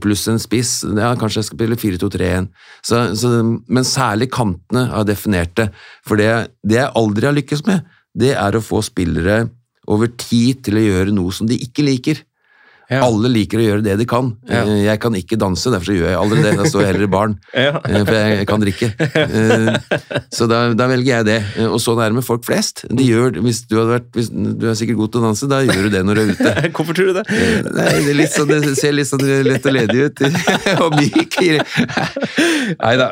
pluss 0.00 0.26
en 0.28 0.40
spiss, 0.42 0.82
ja, 0.84 1.14
kanskje 1.18 1.40
jeg 1.40 1.48
skal 1.48 1.58
spille 1.58 1.78
4-2-3-1. 1.80 2.48
Så, 2.84 3.00
så, 3.16 3.30
men 3.44 3.86
særlig 3.88 4.30
kantene 4.34 4.88
har 4.90 5.04
jeg 5.04 5.12
definert 5.14 5.54
det. 5.56 5.68
For 6.06 6.20
det, 6.20 6.30
det 6.66 6.80
jeg 6.80 6.92
aldri 7.00 7.28
har 7.28 7.36
lykkes 7.36 7.64
med, 7.68 7.86
det 8.14 8.34
er 8.38 8.56
å 8.56 8.64
få 8.64 8.82
spillere 8.84 9.44
over 9.90 10.10
tid 10.20 10.62
til 10.64 10.80
å 10.80 10.84
gjøre 10.84 11.14
noe 11.16 11.32
som 11.34 11.48
de 11.48 11.58
ikke 11.60 11.86
liker. 11.86 12.22
Ja. 12.90 13.00
Alle 13.06 13.30
liker 13.32 13.58
å 13.60 13.64
gjøre 13.64 13.82
det 13.84 13.94
de 14.00 14.04
kan. 14.08 14.32
Ja. 14.48 14.62
Eh, 14.64 14.82
Jeg 14.84 15.00
kan 15.00 15.14
ikke 15.16 15.38
danse, 15.40 15.70
derfor 15.72 15.88
så 15.88 15.94
gjør 15.96 16.10
jeg 16.10 16.18
aldri 16.20 16.42
det. 16.44 16.52
Da 16.58 16.64
står 16.68 16.82
jeg 16.84 16.90
heller 16.92 17.06
i 17.06 17.12
baren, 17.14 17.36
Ja. 17.54 17.78
eh, 17.80 18.04
for 18.04 18.14
jeg 18.18 18.46
kan 18.50 18.60
drikke. 18.64 18.90
Eh, 18.98 19.98
Så 20.34 20.48
da, 20.50 20.58
da 20.76 20.88
velger 20.90 21.10
jeg 21.22 21.26
det. 21.28 21.38
Og 21.70 21.78
sånn 21.80 22.02
er 22.04 22.10
det 22.12 22.18
med 22.18 22.26
folk 22.26 22.44
flest. 22.44 22.84
De 22.90 23.06
gjør, 23.08 23.38
hvis 23.44 23.62
du, 23.70 23.76
vært, 23.88 24.10
hvis 24.16 24.28
du 24.32 24.66
er 24.68 24.76
sikkert 24.78 24.98
god 25.00 25.12
til 25.14 25.22
å 25.22 25.26
danse, 25.30 25.48
da 25.50 25.62
gjør 25.64 25.86
du 25.88 25.90
det 25.94 26.02
når 26.04 26.14
du 26.14 26.22
er 26.24 26.32
ute. 26.34 26.54
Hvorfor 26.76 26.98
tror 26.98 27.10
du 27.12 27.18
det? 27.20 27.24
Nei, 27.74 27.88
det, 28.10 28.28
sånn, 28.34 28.50
det 28.52 28.74
ser 28.78 28.92
litt 28.96 29.08
sånn 29.08 29.24
lett 29.48 29.64
og 29.70 29.76
ledig 29.78 30.08
ut. 30.10 30.24
og 30.84 30.98
myk. 30.98 31.40
Nei 32.80 32.94
da. 33.00 33.08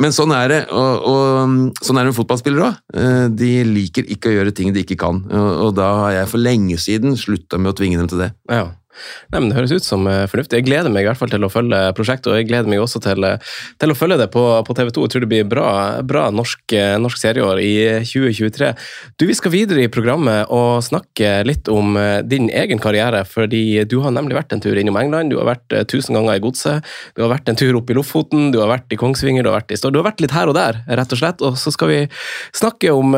Men 0.00 0.14
sånn 0.14 0.32
er 0.36 0.50
det. 0.50 0.60
Og, 0.74 1.08
og 1.14 1.84
sånn 1.84 2.00
er 2.00 2.06
det 2.06 2.12
med 2.12 2.18
fotballspillere 2.18 2.68
òg. 2.72 3.34
De 3.38 3.50
liker 3.68 4.08
ikke 4.14 4.30
å 4.32 4.36
gjøre 4.38 4.54
ting 4.56 4.72
de 4.74 4.82
ikke 4.84 4.98
kan. 5.00 5.22
Og, 5.30 5.50
og 5.68 5.74
da 5.78 5.88
har 6.04 6.16
jeg 6.20 6.30
for 6.34 6.42
lenge 6.42 6.78
siden 6.82 7.16
slutta 7.20 7.58
med 7.60 7.72
å 7.74 7.78
tvinge 7.78 8.00
dem 8.00 8.10
til 8.10 8.24
det. 8.26 8.30
Ja. 8.50 8.63
Nei, 9.32 9.40
men 9.40 9.50
Det 9.50 9.56
høres 9.58 9.74
ut 9.74 9.86
som 9.86 10.06
eh, 10.10 10.24
fornuftig. 10.30 10.60
Jeg 10.60 10.68
gleder 10.68 10.92
meg 10.92 11.04
i 11.04 11.08
hvert 11.08 11.20
fall 11.20 11.32
til 11.32 11.44
å 11.46 11.50
følge 11.52 11.80
prosjektet, 11.96 12.30
og 12.30 12.38
jeg 12.38 12.48
gleder 12.48 12.70
meg 12.70 12.82
også 12.82 13.00
til, 13.04 13.26
eh, 13.26 13.54
til 13.82 13.92
å 13.92 13.96
følge 13.98 14.18
det 14.20 14.28
på, 14.34 14.42
på 14.66 14.76
TV 14.78 14.92
2. 14.94 15.06
Jeg 15.06 15.14
tror 15.14 15.24
det 15.24 15.30
blir 15.32 15.48
bra, 15.50 15.68
bra 16.06 16.26
norsk, 16.34 16.62
eh, 16.76 16.94
norsk 17.02 17.20
serieår 17.20 17.62
i 17.64 17.74
2023. 18.06 18.72
Du, 19.18 19.26
Vi 19.26 19.36
skal 19.36 19.54
videre 19.54 19.84
i 19.84 19.90
programmet 19.92 20.50
og 20.54 20.84
snakke 20.86 21.36
litt 21.46 21.68
om 21.72 21.96
din 22.28 22.50
egen 22.52 22.78
karriere. 22.82 23.24
fordi 23.26 23.84
Du 23.88 24.00
har 24.04 24.12
nemlig 24.14 24.36
vært 24.36 24.52
en 24.52 24.60
tur 24.62 24.76
innom 24.78 24.96
England, 25.00 25.30
du 25.30 25.38
har 25.40 25.48
vært 25.56 25.88
tusen 25.90 26.14
ganger 26.14 26.36
i 26.36 26.42
Godset. 26.44 26.84
Du 27.16 27.22
har 27.22 27.32
vært 27.32 27.48
en 27.48 27.56
tur 27.56 27.74
opp 27.76 27.90
i 27.90 27.96
Lofoten, 27.96 28.52
du 28.52 28.60
har 28.60 28.68
vært 28.68 28.92
i 28.92 28.98
Kongsvinger, 29.00 29.42
du 29.42 29.50
har 29.50 29.60
vært 29.60 29.72
i 29.72 29.78
Stord. 29.80 29.94
Du 29.94 30.00
har 30.00 30.10
vært 30.10 30.22
litt 30.22 30.34
her 30.34 30.50
og 30.50 30.54
der, 30.54 30.82
rett 30.86 31.12
og 31.12 31.18
slett. 31.20 31.42
Og 31.42 31.58
så 31.58 31.72
skal 31.74 31.90
vi 31.90 32.00
snakke, 32.54 32.92
om, 32.92 33.16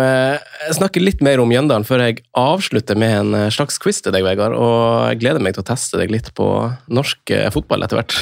snakke 0.72 1.02
litt 1.02 1.22
mer 1.24 1.42
om 1.42 1.50
Mjøndalen 1.50 1.86
før 1.86 2.06
jeg 2.06 2.22
avslutter 2.36 2.98
med 2.98 3.16
en 3.20 3.50
slags 3.54 3.78
quiz 3.82 4.00
til 4.02 4.14
deg, 4.14 4.24
Vegard. 4.26 4.56
Og 4.56 5.10
jeg 5.12 5.20
gleder 5.24 5.42
meg 5.42 5.56
til 5.56 5.64
å 5.64 5.65
teste 5.66 6.00
deg 6.00 6.12
litt 6.14 6.32
på 6.36 6.48
norsk 6.88 7.34
eh, 7.34 7.48
fotball 7.54 7.86
etter 7.86 8.00
hvert. 8.00 8.20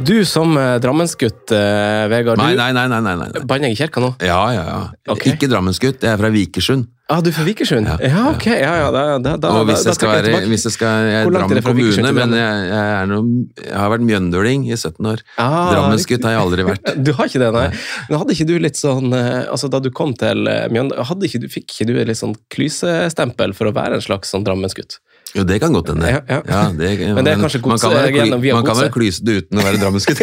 Du 0.00 0.24
som 0.24 0.54
eh, 0.56 0.78
Drammensgutt, 0.80 1.52
eh, 1.52 2.06
Vegard. 2.08 2.40
Nei, 2.40 2.54
nei, 2.56 2.70
nei. 2.72 2.86
nei, 2.88 3.00
nei, 3.04 3.16
nei. 3.20 3.42
Banner 3.44 3.68
jeg 3.68 3.76
i 3.76 3.80
kirka 3.82 4.00
nå? 4.00 4.14
Ja, 4.24 4.40
ja, 4.54 4.64
ja. 4.64 4.78
Okay. 5.12 5.34
Ikke 5.34 5.50
Drammensgutt, 5.50 6.00
jeg 6.00 6.14
er 6.14 6.20
fra 6.20 6.30
Vikersund. 6.32 6.88
Ah, 7.10 7.18
du 7.20 7.30
er 7.30 7.34
fra 7.34 7.42
Vikersund? 7.42 7.88
Ja, 7.90 7.96
Ja, 8.06 8.20
ok. 8.30 8.44
Ja, 8.46 8.74
ja, 8.78 8.90
da, 8.94 9.02
da, 9.18 9.32
da, 9.42 9.48
Og 9.58 9.66
hvis 9.66 9.82
jeg 9.84 9.96
skal 9.98 10.12
være 10.12 10.28
tilbake. 10.28 10.50
hvis 10.52 10.66
jeg, 10.68 10.74
skal, 10.76 11.08
jeg 11.10 11.16
er 11.24 11.32
Drammen 11.34 11.62
kommune, 11.66 12.12
men 12.14 12.34
jeg, 12.38 12.60
jeg, 12.70 12.84
er 13.00 13.08
noe, 13.10 13.32
jeg 13.64 13.74
har 13.74 13.90
vært 13.90 14.04
mjøndøling 14.06 14.66
i 14.68 14.76
17 14.76 15.08
år. 15.10 15.24
Ah, 15.42 15.72
Drammensgutt 15.74 16.28
har 16.28 16.36
jeg 16.36 16.42
aldri 16.44 16.66
vært. 16.70 16.92
Du 17.02 17.10
har 17.18 17.26
ikke 17.26 17.42
det, 17.42 17.50
nei? 17.56 17.66
Men 18.06 18.22
hadde 18.22 18.36
ikke 18.36 18.46
du 18.46 18.54
litt 18.62 18.78
sånn 18.78 19.10
eh, 19.16 19.48
altså 19.50 19.70
Da 19.72 19.80
du 19.82 19.90
kom 19.90 20.14
til 20.14 20.46
eh, 20.46 20.68
Mjøndalen, 20.70 21.50
fikk 21.50 21.74
ikke 21.74 21.88
du 21.90 21.98
litt 21.98 22.20
sånn 22.20 22.36
klysestempel 22.54 23.56
for 23.58 23.70
å 23.70 23.74
være 23.74 23.98
en 23.98 24.06
slags 24.06 24.30
sånn 24.30 24.46
Drammensgutt? 24.46 25.00
Jo, 25.34 25.44
det 25.46 25.60
kan 25.62 25.74
godt 25.74 25.92
hende. 25.92 26.08
Ja, 26.10 26.22
ja. 26.26 26.62
det, 26.74 26.94
Men 27.14 27.26
det 27.26 27.34
er 27.36 27.42
kanskje 27.42 27.60
man 27.62 27.78
kan 27.78 27.92
være, 27.94 28.14
gjennom 28.16 28.40
via 28.42 28.54
man 28.56 28.66
kan 28.66 28.78
være 28.80 28.94
klysete 28.94 29.36
uten 29.42 29.60
å 29.60 29.66
være 29.66 29.82
Drammensgutt. 29.82 30.22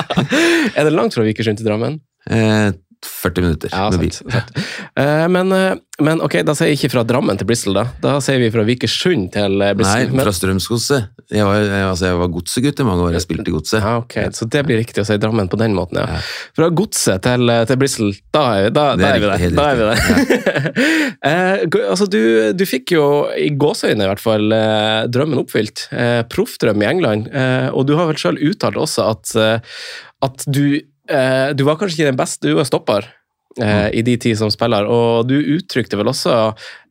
er 0.78 0.84
det 0.86 0.94
langt 0.94 1.16
fra 1.16 1.24
Vikersund 1.26 1.60
til 1.60 1.68
Drammen? 1.68 1.98
eh, 2.28 2.70
40 3.06 3.44
minutter 3.46 3.70
Ja, 3.72 3.86
med 3.90 4.00
bil. 4.00 4.12
sant. 4.16 4.32
sant. 4.32 4.50
Eh, 5.00 5.26
men, 5.32 5.52
eh, 5.54 5.76
men 6.02 6.18
ok, 6.20 6.40
da 6.44 6.52
sier 6.56 6.68
jeg 6.72 6.76
ikke 6.80 6.90
fra 6.92 7.02
Drammen 7.06 7.38
til 7.38 7.46
Bristol, 7.48 7.76
da. 7.78 7.84
Da 8.02 8.16
sier 8.20 8.40
vi 8.42 8.48
fra 8.52 8.64
Vikersund 8.66 9.30
til 9.32 9.54
Bristol. 9.78 10.02
Nei, 10.02 10.10
Men- 10.10 10.24
fra 10.26 10.32
Strømsgodset. 10.34 11.06
Jeg 11.30 11.46
var, 11.46 11.60
jeg, 11.62 11.84
altså, 11.86 12.08
jeg 12.10 12.18
var 12.18 12.30
godsegutt 12.34 12.80
i 12.82 12.86
mange 12.88 13.04
år. 13.06 13.12
Jeg 13.14 13.22
spilte 13.24 13.48
i 13.48 13.54
godset. 13.54 13.78
Ja, 13.84 13.92
ok, 14.02 14.16
Så 14.36 14.48
det 14.50 14.64
blir 14.66 14.80
riktig 14.82 15.00
å 15.00 15.06
si 15.06 15.16
Drammen 15.22 15.48
på 15.52 15.56
den 15.60 15.76
måten, 15.78 16.00
ja. 16.02 16.18
Ja. 16.18 16.20
Fra 16.58 16.68
godset 16.74 17.22
til, 17.24 17.48
eh, 17.54 17.62
til 17.70 17.78
Bristol, 17.80 18.12
da 18.34 18.42
er, 18.58 18.64
vi- 18.66 18.74
da, 18.76 18.84
da 18.96 19.12
er 19.14 19.22
vi 19.22 19.30
der. 19.30 19.56
Da 19.56 19.68
er 19.70 19.80
vi 19.80 19.88
der. 19.88 21.00
eh, 21.22 21.64
altså, 21.88 22.08
du, 22.10 22.20
du 22.56 22.64
fikk 22.68 22.94
jo, 22.96 23.06
i 23.38 23.48
gåseøyne 23.60 24.04
i 24.04 24.10
hvert 24.10 24.22
fall, 24.24 24.50
eh, 24.56 25.06
drømmen 25.12 25.40
oppfylt. 25.44 25.86
Eh, 25.94 26.20
Proffdrøm 26.32 26.82
i 26.84 26.88
England. 26.90 27.30
Eh, 27.32 27.68
og 27.72 27.86
du 27.88 27.94
har 27.98 28.10
vel 28.10 28.20
sjøl 28.20 28.40
uttalt 28.50 28.80
også 28.80 29.08
at, 29.14 29.34
eh, 29.38 29.82
at 30.26 30.44
du, 30.50 30.80
eh, 31.10 31.48
du 31.56 31.64
var 31.66 31.80
kanskje 31.80 31.98
ikke 31.98 32.12
den 32.12 32.20
beste, 32.20 32.46
du 32.46 32.58
var 32.58 32.68
stopper 32.68 33.08
eh, 33.60 33.88
i 33.98 34.04
de 34.06 34.16
ti 34.22 34.34
som 34.38 34.52
spiller, 34.52 34.86
og 34.88 35.26
du 35.30 35.36
uttrykte 35.56 35.98
vel 36.00 36.12
også 36.12 36.36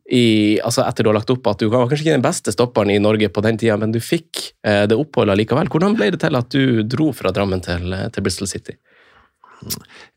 i, 0.09 0.57
altså 0.65 0.83
etter 0.87 1.05
du 1.05 1.11
har 1.11 1.19
lagt 1.19 1.29
opp 1.29 1.47
at 1.51 1.61
du 1.61 1.67
var 1.69 1.85
kanskje 1.85 2.07
ikke 2.07 2.17
den 2.17 2.25
beste 2.25 2.53
stopperen 2.53 2.91
i 2.93 3.01
Norge 3.01 3.29
på 3.29 3.43
den 3.45 3.59
tida, 3.61 3.77
men 3.77 3.93
du 3.93 3.99
fikk 4.01 4.41
eh, 4.65 4.85
det 4.89 4.97
oppholdet 4.97 5.37
likevel. 5.37 5.69
Hvordan 5.69 5.97
ble 5.97 6.09
det 6.15 6.21
til 6.23 6.37
at 6.39 6.49
du 6.53 6.81
dro 6.89 7.11
fra 7.15 7.33
Drammen 7.35 7.61
til, 7.65 7.91
eh, 7.93 8.07
til 8.13 8.25
Bristol 8.25 8.49
City? 8.49 8.77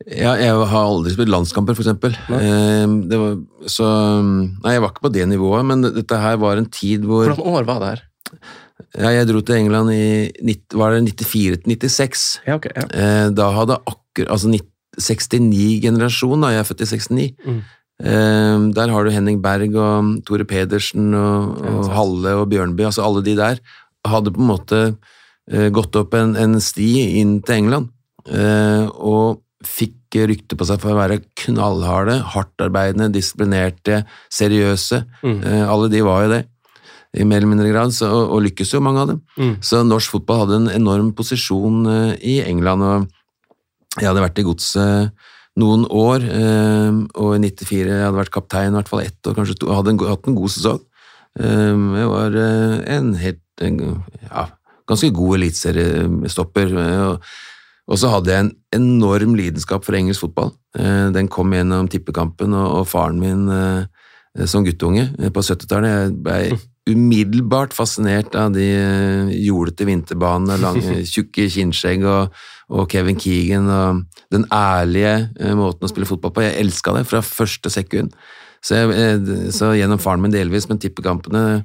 Ja, 0.07 0.33
jeg 0.39 0.55
har 0.55 0.79
aldri 0.79 1.11
spilt 1.13 1.31
landskamper, 1.31 1.77
eksempel. 1.77 2.15
Eh, 2.31 2.95
var, 3.11 3.37
så 3.69 3.87
Nei, 4.23 4.77
jeg 4.77 4.83
var 4.85 4.93
ikke 4.93 5.07
på 5.09 5.13
det 5.13 5.27
nivået, 5.29 5.67
men 5.69 5.85
dette 5.85 6.21
her 6.25 6.39
var 6.41 6.57
en 6.59 6.69
tid 6.71 7.05
hvor 7.07 7.27
Hvordan 7.27 7.53
år 7.53 7.69
var 7.69 7.83
det 7.83 7.93
her? 7.93 8.05
Ja, 8.97 9.09
Jeg 9.19 9.27
dro 9.29 9.41
til 9.41 9.55
England 9.55 9.91
i 9.93 10.31
nitt- 10.43 10.73
var 10.73 10.91
det 10.93 11.03
94 11.13 11.57
til 11.63 11.89
96. 11.89 12.39
Ja, 12.47 12.55
okay, 12.55 12.71
Ja. 12.75 12.85
Eh, 12.91 13.29
da 13.31 13.51
hadde 13.51 13.77
akkurat 13.85 14.29
Altså 14.29 14.49
69-generasjon, 14.53 16.41
da. 16.43 16.51
Jeg 16.53 16.59
er 16.63 16.67
født 16.67 16.83
i 16.85 16.89
69. 16.89 17.31
Mm. 17.45 17.61
Eh, 18.03 18.73
der 18.77 18.91
har 18.93 19.03
du 19.05 19.11
Henning 19.13 19.39
Berg 19.41 19.75
og 19.79 20.11
Tore 20.27 20.45
Pedersen 20.45 21.13
og, 21.17 21.57
og. 21.63 21.89
Halle 21.93 22.35
og 22.41 22.49
Bjørnby. 22.51 22.85
Altså 22.89 23.05
alle 23.05 23.23
de 23.25 23.35
der 23.39 23.59
hadde 24.05 24.33
på 24.35 24.41
en 24.43 24.49
måte 24.51 24.81
eh, 25.51 25.69
gått 25.73 25.95
opp 25.95 26.13
en, 26.19 26.35
en 26.35 26.57
sti 26.61 27.19
inn 27.21 27.37
til 27.45 27.55
England. 27.63 27.89
Eh, 28.29 28.85
og 28.99 29.41
fikk 29.63 30.17
rykte 30.29 30.57
på 30.59 30.65
seg 30.67 30.81
for 30.83 30.93
å 30.93 30.99
være 30.99 31.21
knallharde, 31.39 32.19
hardtarbeidende, 32.35 33.07
disiplinerte, 33.15 34.03
seriøse. 34.29 34.99
Mm. 35.23 35.39
Eh, 35.41 35.63
alle 35.71 35.87
de 35.89 36.01
var 36.05 36.25
jo 36.25 36.33
det, 36.35 36.41
i 37.13 37.25
mer 37.27 37.41
eller 37.41 37.51
mindre 37.51 37.69
grad, 37.69 37.93
så, 37.93 38.09
og, 38.09 38.31
og 38.35 38.45
lykkes 38.47 38.73
jo 38.73 38.81
mange 38.83 39.03
av 39.03 39.11
dem. 39.11 39.19
Mm. 39.37 39.53
Så 39.65 39.83
norsk 39.85 40.15
fotball 40.15 40.43
hadde 40.43 40.61
en 40.61 40.71
enorm 40.73 41.11
posisjon 41.17 41.83
uh, 41.85 42.15
i 42.17 42.39
England, 42.45 42.85
og 42.87 43.99
jeg 44.01 44.09
hadde 44.09 44.25
vært 44.25 44.41
i 44.41 44.47
godset 44.47 45.29
noen 45.61 45.85
år, 45.85 46.25
uh, 46.25 47.03
og 47.21 47.35
i 47.37 47.43
94 47.43 47.83
jeg 47.83 48.01
hadde 48.07 48.17
vært 48.17 48.33
kaptein 48.33 48.73
i 48.73 48.79
hvert 48.79 48.89
fall 48.89 49.05
ett 49.05 49.29
år, 49.29 49.37
kanskje 49.37 49.59
to, 49.61 49.69
hadde 49.75 49.93
en, 49.93 50.03
hatt 50.09 50.29
en 50.29 50.39
god 50.39 50.55
sesong. 50.55 50.81
Eh, 51.33 51.85
jeg 51.97 52.09
var 52.11 52.35
uh, 52.37 52.75
en 52.93 53.15
helt 53.17 53.41
en, 53.61 53.79
ja, 54.27 54.47
ganske 54.89 55.09
god 55.13 55.37
eliteseriestopper, 55.37 56.73
eh, 56.81 57.01
og, 57.07 57.33
og 57.87 57.99
så 57.99 58.11
hadde 58.13 58.31
jeg 58.31 58.45
en 58.45 58.51
enorm 58.77 59.35
lidenskap 59.37 59.85
for 59.85 59.97
engelsk 59.97 60.25
fotball. 60.25 60.53
Eh, 60.77 61.09
den 61.15 61.29
kom 61.31 61.53
gjennom 61.53 61.89
tippekampen, 61.91 62.55
og, 62.57 62.79
og 62.79 62.87
faren 62.89 63.19
min 63.21 63.47
eh, 63.51 64.45
som 64.49 64.65
guttunge 64.65 65.09
eh, 65.19 65.33
på 65.33 65.43
70-tallet. 65.43 65.93
Jeg 65.93 66.15
ble 66.25 66.37
umiddelbart 66.89 67.73
fascinert 67.75 68.35
av 68.35 68.51
de 68.55 68.65
eh, 68.75 69.31
jordete 69.45 69.87
vinterbanene, 69.87 70.59
lange, 70.59 70.99
tjukke 71.13 71.47
kinnskjegg 71.51 72.03
og, 72.09 72.35
og 72.73 72.89
Kevin 72.91 73.19
Keegan 73.19 73.69
og 73.71 74.03
den 74.33 74.45
ærlige 74.51 75.15
eh, 75.39 75.53
måten 75.57 75.87
å 75.87 75.91
spille 75.91 76.09
fotball 76.09 76.33
på. 76.35 76.43
Jeg 76.43 76.59
elska 76.65 76.95
det 76.97 77.05
fra 77.07 77.23
første 77.23 77.71
sekund. 77.73 78.15
Så, 78.63 78.81
jeg, 78.81 78.91
eh, 78.99 79.47
så 79.55 79.71
gjennom 79.77 80.01
faren 80.01 80.23
min 80.23 80.35
delvis, 80.35 80.67
men 80.69 80.81
tippekampene 80.81 81.63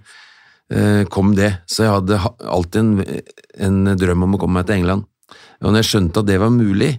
kom 1.08 1.30
det. 1.32 1.48
Så 1.64 1.86
jeg 1.86 1.92
hadde 1.94 2.18
alltid 2.44 2.82
en, 2.82 3.20
en 3.88 3.92
drøm 3.96 4.26
om 4.26 4.34
å 4.36 4.40
komme 4.42 4.58
meg 4.58 4.66
til 4.68 4.82
England. 4.82 5.06
Og 5.64 5.70
når 5.70 5.80
jeg 5.80 5.88
skjønte 5.88 6.20
at 6.20 6.28
det 6.28 6.36
var 6.42 6.52
mulig, 6.52 6.90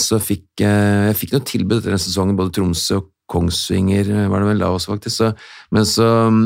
så 0.00 0.16
fikk 0.16 0.62
jeg, 0.64 1.18
fikk 1.20 1.34
noe 1.34 1.44
tilbud 1.50 1.82
etter 1.82 1.92
den 1.92 2.00
sesongen, 2.00 2.38
både 2.38 2.54
Tromsø 2.56 3.02
og 3.02 3.10
Kongsvinger 3.32 4.10
var 4.28 4.42
det 4.42 4.50
vel 4.50 4.62
da 4.62 4.70
også, 4.74 4.92
faktisk. 4.92 5.16
Så, 5.16 5.30
men 5.72 5.86
så 5.88 6.08
eh, 6.26 6.40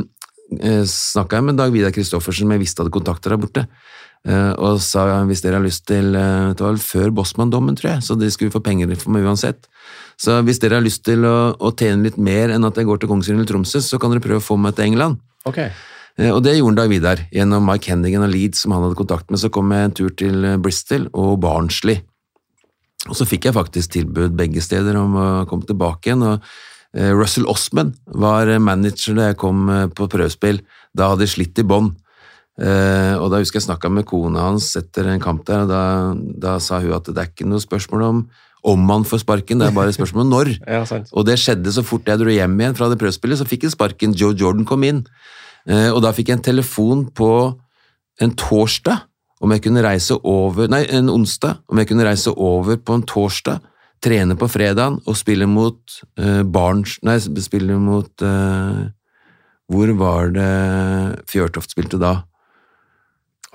snakka 0.87 1.41
jeg 1.41 1.45
med 1.49 1.57
Dag 1.59 1.73
Vidar 1.75 1.95
Kristoffersen, 1.95 2.47
som 2.47 2.55
jeg 2.55 2.63
visste 2.63 2.83
hadde 2.83 2.95
kontakter 2.95 3.35
der 3.35 3.41
borte, 3.43 3.65
eh, 4.27 4.53
og 4.55 4.79
sa 4.81 5.25
hvis 5.27 5.43
dere 5.43 5.59
har 5.59 5.65
lyst 5.65 5.87
til 5.89 6.15
eh, 6.15 6.53
Det 6.55 6.63
var 6.63 6.75
vel 6.77 6.83
før 6.83 7.11
Bossmann-dommen, 7.11 7.77
tror 7.79 7.97
jeg, 7.97 8.05
så 8.07 8.15
de 8.19 8.31
skulle 8.31 8.55
få 8.55 8.63
penger 8.63 8.95
for 9.01 9.11
meg 9.15 9.27
uansett. 9.27 9.67
Så 10.17 10.39
hvis 10.47 10.61
dere 10.63 10.79
har 10.79 10.87
lyst 10.87 11.05
til 11.05 11.27
å, 11.27 11.53
å 11.59 11.73
tjene 11.77 12.07
litt 12.07 12.17
mer 12.17 12.55
enn 12.55 12.65
at 12.65 12.79
jeg 12.79 12.87
går 12.89 13.03
til 13.03 13.11
Kongsvinger 13.11 13.43
eller 13.43 13.51
Tromsø, 13.51 13.83
så 13.83 13.99
kan 13.99 14.15
dere 14.15 14.25
prøve 14.25 14.41
å 14.41 14.47
få 14.47 14.57
meg 14.57 14.77
til 14.79 14.93
England. 14.93 15.19
Ok. 15.45 15.59
Eh, 16.17 16.31
Og 16.33 16.43
det 16.47 16.57
gjorde 16.57 16.81
Dag 16.81 16.89
Vidar, 16.95 17.27
gjennom 17.35 17.67
Mike 17.67 17.91
Hendigan 17.93 18.25
og 18.25 18.33
Leeds, 18.33 18.63
som 18.65 18.73
han 18.73 18.87
hadde 18.87 18.97
kontakt 19.03 19.31
med. 19.31 19.43
Så 19.43 19.51
kom 19.53 19.75
jeg 19.75 19.91
en 19.91 19.97
tur 19.99 20.15
til 20.17 20.45
eh, 20.45 20.57
Bristol 20.63 21.11
og 21.13 21.41
Barnsley. 21.43 22.01
Og 23.07 23.15
så 23.15 23.27
fikk 23.29 23.47
jeg 23.47 23.55
faktisk 23.55 23.93
tilbud 23.95 24.35
begge 24.39 24.63
steder 24.65 24.97
om 24.99 25.15
å 25.15 25.27
komme 25.51 25.67
tilbake 25.69 26.11
igjen. 26.11 26.25
og 26.27 26.41
eh, 26.41 26.49
Russell 26.97 27.49
Osman 27.51 27.93
var 28.07 28.49
eh, 28.49 28.63
manager 28.63 29.17
da 29.19 29.31
jeg 29.31 29.39
kom 29.41 29.69
eh, 29.73 29.87
på 29.93 30.09
prøvespill. 30.13 30.63
Da 30.97 31.13
hadde 31.13 31.27
jeg 31.27 31.35
slitt 31.35 31.61
i 31.61 31.67
bånn. 31.67 31.93
Eh, 32.57 33.15
og 33.21 33.29
da 33.33 33.43
husker 33.43 33.61
jeg 33.61 33.67
snakka 33.69 33.91
med 33.93 34.07
kona 34.09 34.47
hans 34.49 34.71
etter 34.81 35.11
en 35.13 35.21
kamp 35.21 35.45
der, 35.49 35.67
og 35.67 35.73
da, 35.73 35.83
da 36.17 36.57
sa 36.63 36.81
hun 36.81 36.95
at 36.97 37.11
det 37.11 37.21
er 37.21 37.29
ikke 37.29 37.49
noe 37.49 37.61
spørsmål 37.61 38.07
om 38.09 38.27
om 38.67 38.81
man 38.83 39.05
får 39.07 39.21
sparken, 39.23 39.61
det 39.61 39.69
er 39.69 39.75
bare 39.77 39.93
et 39.93 39.99
spørsmål 39.99 40.25
om 40.25 40.33
når. 40.33 40.49
Ja, 40.75 40.81
sant. 40.89 41.13
Og 41.15 41.27
det 41.29 41.37
skjedde 41.39 41.71
så 41.71 41.85
fort 41.87 42.09
jeg 42.09 42.19
dro 42.19 42.33
hjem 42.33 42.57
igjen 42.59 42.75
fra 42.75 42.89
det 42.91 42.99
prøvespillet, 42.99 43.39
så 43.39 43.47
fikk 43.47 43.67
jeg 43.67 43.77
sparken. 43.77 44.17
Joe 44.19 44.35
Jordan 44.35 44.67
kom 44.67 44.83
inn. 44.87 45.05
Eh, 45.71 45.91
og 45.93 46.01
da 46.03 46.11
fikk 46.17 46.33
jeg 46.33 46.41
en 46.41 46.49
telefon 46.49 47.05
på 47.15 47.31
en 48.23 48.35
torsdag 48.35 49.05
om 49.45 49.53
jeg 49.53 49.63
kunne 49.67 49.85
reise 49.85 50.17
over 50.25 50.71
Nei, 50.73 50.83
en 50.91 51.13
onsdag. 51.13 51.61
Om 51.69 51.83
jeg 51.83 51.91
kunne 51.93 52.07
reise 52.09 52.33
over 52.33 52.81
på 52.81 52.97
en 52.97 53.05
torsdag, 53.07 53.61
trene 54.05 54.37
på 54.39 54.49
fredagen 54.51 55.01
og 55.07 55.19
spille 55.19 55.49
mot 55.51 55.99
uh, 56.21 56.43
Barns 56.45 56.99
Nei, 57.07 57.17
spille 57.21 57.79
mot 57.81 58.25
uh, 58.25 58.87
Hvor 59.73 59.93
var 59.99 60.33
det 60.35 60.51
Fjørtoft 61.31 61.73
spilte 61.73 62.01
da? 62.03 62.19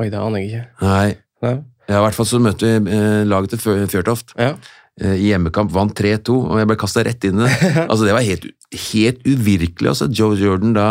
Oi, 0.02 0.10
det 0.10 0.18
aner 0.18 0.42
jeg 0.42 0.50
ikke. 0.50 0.64
Nei, 0.82 1.10
Nei. 1.46 1.56
ja, 1.86 1.98
i 2.00 2.04
hvert 2.08 2.18
fall 2.18 2.30
så 2.30 2.40
møtte 2.42 2.70
vi 2.70 2.96
uh, 2.96 3.22
laget 3.28 3.54
til 3.54 3.86
Fjørtoft. 3.92 4.34
Ja. 4.40 4.56
Eh, 5.00 5.16
I 5.16 5.32
hjemmekamp 5.32 5.72
vant 5.74 5.94
3-2, 5.98 6.36
og 6.36 6.60
jeg 6.60 6.70
ble 6.70 6.78
kasta 6.80 7.04
rett 7.08 7.28
inn 7.28 7.40
i 7.40 7.48
det. 7.48 7.72
Altså, 7.90 8.06
det 8.08 8.16
var 8.16 8.28
helt, 8.28 8.48
helt 8.92 9.22
uvirkelig. 9.26 9.94
Altså. 9.94 10.10
Joe 10.12 10.38
Jordan 10.40 10.76
da 10.78 10.88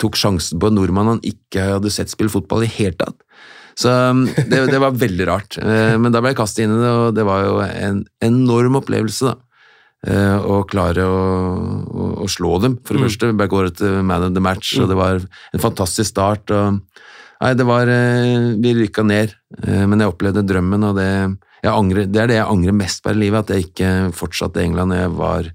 tok 0.00 0.16
sjansen 0.16 0.60
på 0.60 0.70
en 0.70 0.78
nordmann 0.78 1.16
han 1.16 1.24
ikke 1.26 1.66
hadde 1.74 1.92
sett 1.92 2.12
spille 2.12 2.32
fotball 2.32 2.64
i 2.64 2.70
hele 2.78 2.96
tatt. 3.00 3.18
Så 3.80 3.92
um, 4.12 4.24
det, 4.28 4.58
det 4.68 4.80
var 4.82 4.96
veldig 5.00 5.26
rart. 5.30 5.56
Eh, 5.62 5.94
Men 6.00 6.12
da 6.12 6.20
ble 6.20 6.34
jeg 6.34 6.40
kastet 6.42 6.66
inn 6.66 6.74
i 6.74 6.80
det, 6.82 6.90
og 6.90 7.14
det 7.16 7.24
var 7.28 7.46
jo 7.46 7.54
en 7.64 8.02
enorm 8.26 8.76
opplevelse, 8.82 9.30
da. 9.30 9.38
Eh, 10.06 10.36
Å 10.40 10.62
klare 10.68 11.04
å, 11.04 11.20
å, 11.88 12.08
å 12.24 12.28
slå 12.32 12.58
dem, 12.64 12.78
for 12.84 12.96
det 12.98 13.06
første. 13.08 13.32
Bare 13.36 13.52
gå 13.52 13.62
til 13.78 13.98
man 14.04 14.26
of 14.28 14.34
the 14.36 14.42
match, 14.44 14.74
og 14.80 14.88
det 14.92 14.98
var 15.00 15.20
en 15.24 15.62
fantastisk 15.64 16.10
start. 16.12 16.52
og 16.52 16.80
Nei, 17.40 17.54
det 17.56 17.64
var 17.68 17.88
eh, 17.88 18.50
Vi 18.60 18.74
rykka 18.82 19.04
ned, 19.08 19.32
men 19.64 20.00
jeg 20.04 20.12
opplevde 20.12 20.44
drømmen, 20.44 20.84
og 20.90 20.98
det, 21.00 21.08
jeg 21.64 21.72
angrer, 21.72 22.08
det 22.08 22.20
er 22.20 22.28
det 22.32 22.36
jeg 22.40 22.48
angrer 22.52 22.76
mest 22.76 23.00
på 23.04 23.12
i 23.14 23.20
livet, 23.20 23.44
at 23.48 23.54
jeg 23.56 23.70
ikke 23.70 23.92
fortsatte 24.16 24.60
i 24.60 24.68
England 24.68 24.92
når 24.92 25.00
jeg 25.06 25.14
var 25.20 25.48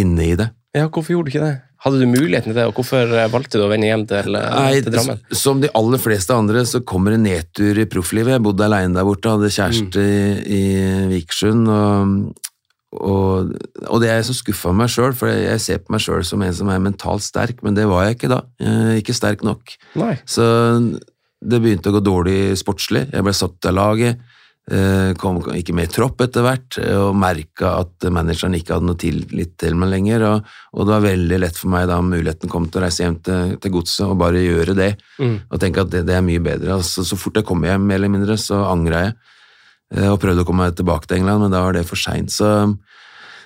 inne 0.00 0.26
i 0.26 0.34
det. 0.40 0.50
ja, 0.74 0.88
hvorfor 0.88 1.14
gjorde 1.14 1.30
du 1.30 1.34
ikke 1.34 1.46
det? 1.46 1.56
Hadde 1.84 2.00
du 2.00 2.08
muligheten 2.08 2.48
til 2.48 2.56
det, 2.56 2.64
og 2.70 2.78
hvorfor 2.78 3.10
eh, 3.12 3.28
valgte 3.28 3.60
du 3.60 3.66
å 3.66 3.68
vende 3.68 3.90
hjem 3.90 4.06
til, 4.08 4.38
eh, 4.38 4.54
Nei, 4.56 4.78
til 4.80 4.94
Drammen? 4.94 5.20
Som 5.36 5.60
de 5.60 5.68
aller 5.76 6.00
fleste 6.00 6.32
andre 6.32 6.62
så 6.68 6.80
kommer 6.80 7.12
en 7.12 7.26
nedtur 7.26 7.76
i 7.76 7.84
profflivet. 7.90 8.38
Jeg 8.38 8.44
bodde 8.46 8.64
alene 8.64 8.96
der 8.96 9.04
borte, 9.04 9.34
hadde 9.34 9.52
kjæreste 9.52 10.00
i, 10.00 10.24
i 10.48 10.62
Vikersund. 11.12 11.68
Og, 11.68 12.46
og, 13.04 13.52
og 13.84 14.00
det 14.00 14.08
er 14.08 14.22
jeg 14.22 14.30
så 14.30 14.38
skuffa 14.38 14.72
meg 14.76 14.92
sjøl, 14.94 15.12
for 15.18 15.28
jeg, 15.28 15.60
ser 15.60 15.82
på 15.84 15.92
meg 15.92 16.04
sjøl 16.06 16.24
som 16.24 16.46
en 16.46 16.56
som 16.56 16.72
er 16.72 16.80
mentalt 16.86 17.26
sterk, 17.26 17.60
men 17.66 17.76
det 17.76 17.84
var 17.90 18.08
jeg 18.08 18.16
ikke 18.16 18.32
da. 18.32 18.40
Jeg 18.64 19.04
ikke 19.04 19.18
sterk 19.20 19.44
nok. 19.44 19.76
Nei. 20.00 20.14
Så 20.24 20.46
det 21.44 21.60
begynte 21.60 21.92
å 21.92 21.98
gå 21.98 22.00
dårlig 22.00 22.38
sportslig. 22.60 23.10
Jeg 23.12 23.26
ble 23.26 23.36
satt 23.36 23.68
av 23.68 23.76
laget, 23.76 24.24
kom 25.20 25.42
ikke 25.52 25.74
med 25.76 25.90
i 25.90 25.92
tropp 25.92 26.22
etter 26.24 26.40
hvert, 26.46 26.78
eh, 26.80 26.96
og 26.96 27.16
merka 27.20 27.74
at 27.82 28.06
manageren 28.08 28.54
ikke 28.56 28.72
hadde 28.78 28.88
noe 28.88 28.96
tillit 28.96 29.52
til 29.60 29.76
meg 29.76 29.90
lenger. 29.92 30.24
Og, 30.30 30.48
og 30.72 30.86
det 30.86 30.94
var 30.94 31.04
veldig 31.04 31.40
lett 31.42 31.60
for 31.60 31.68
meg 31.74 31.84
da 31.90 31.98
muligheten 32.00 32.48
kom 32.52 32.70
til 32.70 32.80
å 32.80 32.86
reise 32.86 33.04
hjem 33.04 33.18
til, 33.26 33.58
til 33.60 33.74
godset 33.76 34.06
og 34.08 34.16
bare 34.22 34.40
gjøre 34.40 34.76
det. 34.78 34.90
Mm. 35.20 35.36
Og 35.50 35.60
tenke 35.60 35.84
at 35.84 35.92
det, 35.92 36.06
det 36.08 36.16
er 36.16 36.24
mye 36.24 36.40
bedre. 36.44 36.78
Altså, 36.78 37.04
så 37.04 37.18
fort 37.20 37.36
jeg 37.36 37.44
kom 37.50 37.62
hjem, 37.68 37.84
mer 37.90 38.00
eller 38.00 38.14
mindre, 38.16 38.38
så 38.40 38.62
angra 38.70 39.04
jeg. 39.04 39.14
eh, 39.98 40.08
Og 40.08 40.18
prøvde 40.24 40.46
å 40.46 40.48
komme 40.48 40.64
meg 40.70 40.80
tilbake 40.80 41.10
til 41.10 41.20
England, 41.20 41.44
men 41.44 41.52
da 41.52 41.60
var 41.66 41.76
det 41.76 41.84
for 41.88 42.00
seint. 42.00 42.32
Så 42.32 42.50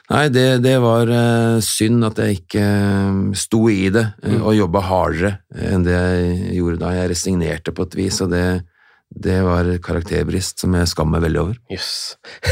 Nei, 0.09 0.31
det, 0.33 0.63
det 0.65 0.79
var 0.81 1.11
eh, 1.13 1.59
synd 1.61 2.07
at 2.07 2.17
jeg 2.23 2.39
ikke 2.39 2.63
eh, 2.65 3.17
sto 3.37 3.67
i 3.69 3.91
det 3.93 4.07
eh, 4.25 4.39
og 4.41 4.55
jobba 4.57 4.81
hardere 4.87 5.35
enn 5.53 5.85
det 5.85 5.99
jeg 5.99 6.55
gjorde 6.63 6.81
da. 6.81 6.93
Jeg 6.97 7.11
resignerte 7.13 7.75
på 7.77 7.85
et 7.85 7.97
vis, 7.99 8.23
og 8.25 8.31
det, 8.33 8.45
det 9.09 9.39
var 9.47 9.71
karakterbrist 9.83 10.61
som 10.63 10.75
jeg 10.77 10.91
skammer 10.91 11.17
meg 11.17 11.29
veldig 11.29 11.41
over. 11.41 11.61
Jøss. 11.73 11.93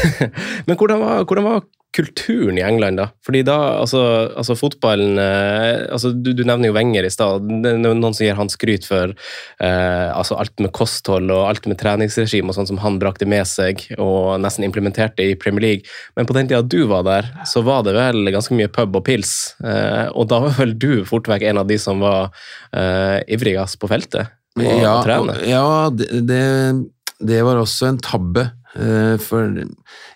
Men 0.67 0.79
hvordan 0.79 1.03
var, 1.03 1.23
hvordan 1.23 1.45
var 1.47 1.65
kulturen 1.97 2.59
i 2.59 2.63
England, 2.65 3.01
da? 3.01 3.07
Fordi 3.25 3.41
da, 3.47 3.55
altså, 3.81 4.01
altså 4.37 4.55
fotballen 4.59 5.17
eh, 5.21 5.87
altså, 5.93 6.11
du, 6.13 6.29
du 6.37 6.43
nevner 6.45 6.69
jo 6.69 6.75
Wenger 6.77 7.07
i 7.07 7.11
stad. 7.13 7.47
Noen 7.49 8.05
som 8.13 8.23
gir 8.27 8.37
han 8.37 8.51
skryt 8.53 8.85
for 8.87 9.11
eh, 9.13 10.07
altså 10.13 10.37
alt 10.37 10.53
med 10.63 10.71
kosthold 10.77 11.31
og 11.33 11.47
alt 11.49 11.65
med 11.69 11.79
treningsregime 11.81 12.53
og 12.53 12.57
sånn 12.59 12.69
som 12.69 12.79
han 12.83 12.99
brakte 13.01 13.27
med 13.29 13.47
seg 13.49 13.83
og 13.97 14.37
nesten 14.43 14.67
implementerte 14.67 15.25
i 15.25 15.35
Premier 15.39 15.65
League. 15.67 15.89
Men 16.17 16.29
på 16.29 16.37
den 16.37 16.49
tida 16.51 16.61
du 16.63 16.83
var 16.91 17.03
der, 17.07 17.31
så 17.49 17.63
var 17.65 17.83
det 17.87 17.95
vel 17.97 18.29
ganske 18.33 18.55
mye 18.57 18.69
pub 18.73 18.95
og 19.01 19.05
pils. 19.07 19.33
Eh, 19.63 20.07
og 20.13 20.29
da 20.31 20.43
var 20.45 20.57
vel 20.61 20.75
du 20.77 20.91
fort 21.09 21.27
vekk 21.31 21.47
en 21.49 21.63
av 21.63 21.69
de 21.69 21.79
som 21.81 22.03
var 22.03 22.29
eh, 22.75 23.19
ivrigst 23.33 23.79
på 23.81 23.89
feltet? 23.91 24.29
Og, 24.57 24.63
ja, 24.81 24.93
og- 25.21 25.43
ja 25.45 25.65
det, 25.93 26.07
det, 26.25 26.43
det 27.19 27.41
var 27.45 27.57
også 27.61 27.87
en 27.91 27.97
tabbe. 28.03 28.51
eh, 28.77 29.17
For 29.17 29.47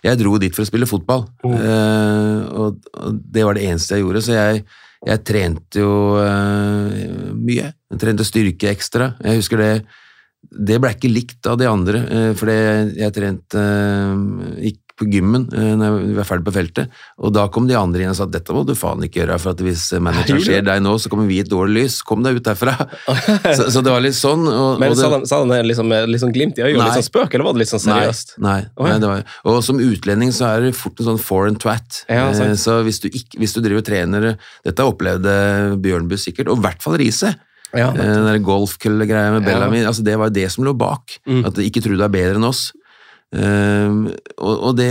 jeg 0.04 0.18
dro 0.20 0.36
dit 0.38 0.54
for 0.54 0.62
å 0.62 0.68
spille 0.68 0.86
fotball, 0.86 1.26
Mm. 1.44 1.56
eh, 1.58 2.46
og, 2.52 2.78
og 2.94 3.18
det 3.32 3.44
var 3.44 3.54
det 3.54 3.64
eneste 3.70 3.96
jeg 3.96 4.04
gjorde. 4.04 4.22
Så 4.22 4.32
jeg, 4.36 4.64
jeg 5.06 5.24
trente 5.24 5.80
jo 5.82 6.16
eh, 6.22 7.32
mye. 7.34 7.72
Jeg 7.90 7.98
trente 7.98 8.24
styrke 8.28 8.70
ekstra. 8.70 9.14
Jeg 9.24 9.40
husker 9.42 9.56
det 9.58 9.72
Det 10.42 10.80
ble 10.82 10.90
ikke 10.90 11.10
likt 11.12 11.46
av 11.46 11.56
de 11.58 11.66
andre, 11.70 12.00
for 12.34 12.46
fordi 12.46 12.98
jeg 12.98 13.12
trente 13.14 13.60
Gikk 14.58 14.91
på 15.02 15.08
gymmen 15.12 15.48
eh, 15.52 15.72
når 15.78 15.98
vi 16.06 16.14
var 16.16 16.28
ferdig 16.28 16.46
på 16.46 16.54
feltet, 16.54 16.96
og 17.18 17.34
da 17.36 17.44
kom 17.52 17.66
de 17.68 17.76
andre 17.78 18.04
inn 18.06 18.12
og 18.12 18.16
sa 18.18 18.24
at 18.28 18.32
dette 18.34 18.54
må 18.56 18.62
du 18.68 18.72
faen 18.78 19.02
ikke 19.04 19.20
gjøre, 19.22 19.36
for 19.42 19.52
at 19.56 19.62
hvis 19.66 19.84
manageren 19.98 20.40
ser 20.46 20.64
deg 20.66 20.80
nå, 20.86 20.94
så 21.02 21.10
kommer 21.12 21.26
vi 21.28 21.40
i 21.40 21.42
et 21.44 21.50
dårlig 21.50 21.82
lys. 21.82 21.98
Kom 22.06 22.24
deg 22.24 22.38
ut 22.40 22.46
derfra. 22.46 22.74
så, 23.58 23.68
så 23.74 23.82
det 23.84 23.92
var 23.92 24.02
litt 24.04 24.16
sånn. 24.18 24.46
Og, 24.48 24.80
Men 24.80 24.94
og 24.94 24.96
det, 24.96 25.02
sa 25.02 25.12
han, 25.16 25.26
sa 25.28 25.42
det 25.50 25.60
liksom 25.68 25.90
med 25.92 26.08
litt 26.12 26.22
sånn 26.22 26.34
glimt 26.34 26.58
i 26.60 26.66
øyet 26.66 26.78
og 26.78 26.84
litt 26.86 26.98
sånn 27.00 27.08
spøk, 27.10 27.34
eller 27.34 27.48
var 27.48 27.58
det 27.58 27.64
litt 27.64 27.72
sånn 27.74 27.84
seriøst? 27.86 28.34
Nei, 28.38 28.48
nei, 28.48 28.58
Å, 28.72 28.86
ja. 28.88 28.94
nei 28.94 28.98
det 29.02 29.12
var, 29.12 29.24
og 29.52 29.60
som 29.66 29.82
utlending 29.82 30.32
så 30.34 30.48
er 30.54 30.66
det 30.68 30.74
fort 30.78 31.00
en 31.02 31.10
sånn 31.12 31.22
foreign 31.22 31.58
twat. 31.62 32.02
Ja. 32.08 32.28
Eh, 32.32 32.54
så 32.60 32.80
hvis 32.86 33.02
du, 33.04 33.08
ikke, 33.10 33.40
hvis 33.42 33.56
du 33.56 33.62
driver 33.64 33.84
trener 33.86 34.28
Dette 34.64 34.84
opplevde 34.86 35.32
Bjørnbu 35.82 36.16
sikkert, 36.20 36.50
og 36.52 36.60
i 36.60 36.66
hvert 36.68 36.84
fall 36.84 36.98
Riise. 37.00 37.34
Ja, 37.72 37.88
Eh, 37.88 37.96
Den 37.96 38.26
der 38.28 38.38
golfkølle-greia 38.44 39.32
med 39.32 39.42
Ja. 39.42 39.46
Bellamy, 39.48 39.78
altså 39.88 40.04
det 40.04 40.18
var 40.20 40.28
det 40.30 40.50
som 40.52 40.64
lå 40.64 40.74
bak. 40.76 41.18
Mm. 41.26 41.46
At 41.48 41.54
de 41.56 41.64
ikke 41.64 41.80
tror 41.80 41.96
du 41.96 42.04
er 42.04 42.12
bedre 42.12 42.36
enn 42.36 42.44
oss. 42.44 42.66
Ehm, 43.32 44.04
og 44.42 44.76
det, 44.76 44.90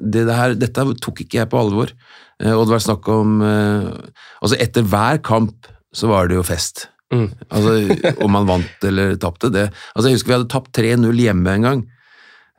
det 0.00 0.24
her, 0.30 0.56
dette 0.56 0.86
tok 1.04 1.24
ikke 1.24 1.42
jeg 1.42 1.50
på 1.52 1.60
alvor. 1.60 1.92
Uh, 2.42 2.56
og 2.56 2.64
det 2.66 2.72
var 2.74 2.82
snakk 2.82 3.06
om 3.14 3.36
uh, 3.46 3.92
Altså, 4.42 4.56
etter 4.58 4.82
hver 4.82 5.20
kamp 5.22 5.68
så 5.94 6.08
var 6.10 6.26
det 6.26 6.34
jo 6.34 6.42
fest. 6.46 6.88
Mm. 7.14 7.28
Altså, 7.46 7.74
Om 8.24 8.32
man 8.34 8.48
vant 8.48 8.86
eller 8.88 9.14
tapte. 9.22 9.52
Det. 9.54 9.68
Altså, 9.94 10.08
jeg 10.08 10.18
husker 10.18 10.32
vi 10.32 10.38
hadde 10.40 10.50
tapt 10.50 10.72
3-0 10.74 11.22
hjemme 11.22 11.54
en 11.54 11.68
gang. 11.68 11.84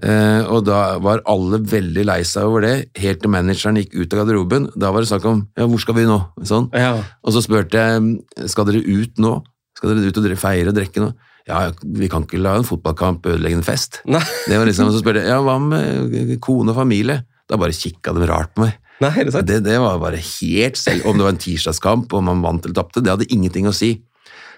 Eh, 0.03 0.41
og 0.51 0.65
da 0.67 0.97
var 0.99 1.21
alle 1.31 1.61
veldig 1.63 2.03
lei 2.03 2.19
seg 2.27 2.49
over 2.49 2.65
det, 2.65 2.73
helt 2.99 3.21
til 3.23 3.31
manageren 3.31 3.79
gikk 3.79 3.93
ut 3.95 4.11
av 4.11 4.21
garderoben. 4.21 4.67
Da 4.75 4.91
var 4.91 5.03
det 5.03 5.11
snakk 5.11 5.27
om 5.29 5.45
ja, 5.55 5.67
hvor 5.71 5.81
skal 5.81 5.95
vi 5.99 6.07
nå? 6.09 6.17
Sånn. 6.43 6.67
Ja. 6.75 6.97
Og 7.23 7.35
så 7.35 7.43
spurte 7.45 7.79
jeg 7.79 8.49
skal 8.51 8.67
dere 8.67 8.83
ut 8.83 9.21
nå? 9.23 9.37
Skal 9.75 9.93
dere 9.93 10.11
ut 10.11 10.19
og 10.19 10.27
feire 10.39 10.71
og 10.71 10.75
drikke 10.77 11.03
nå? 11.03 11.13
Ja, 11.45 11.59
vi 11.83 12.09
kan 12.09 12.23
ikke 12.25 12.39
la 12.41 12.55
en 12.57 12.65
fotballkamp 12.65 13.27
ødelegge 13.29 13.59
en 13.59 13.65
fest. 13.65 14.01
Nei, 14.15 14.23
Det 14.47 14.57
var 14.57 14.69
liksom, 14.69 14.89
Så 14.93 15.03
spurte 15.03 15.21
jeg 15.21 15.29
ja, 15.29 15.41
hva 15.45 15.59
med 15.61 16.35
kone 16.43 16.73
og 16.73 16.79
familie? 16.79 17.21
Da 17.45 17.59
bare 17.61 17.75
kikka 17.77 18.15
de 18.17 18.25
rart 18.29 18.55
på 18.55 18.63
meg. 18.65 18.79
nei, 19.03 19.11
er 19.11 19.27
det 19.27 19.35
sant? 19.35 19.45
Det, 19.49 19.59
det 19.67 19.75
var 19.83 19.99
bare 20.01 20.17
helt 20.17 20.79
selv, 20.81 21.05
Om 21.05 21.19
det 21.19 21.27
var 21.27 21.35
en 21.35 21.43
tirsdagskamp, 21.43 22.13
om 22.17 22.25
man 22.31 22.41
vant 22.41 22.65
eller 22.65 22.77
tapte, 22.79 23.03
det 23.05 23.13
hadde 23.13 23.29
ingenting 23.29 23.69
å 23.69 23.75
si. 23.75 23.91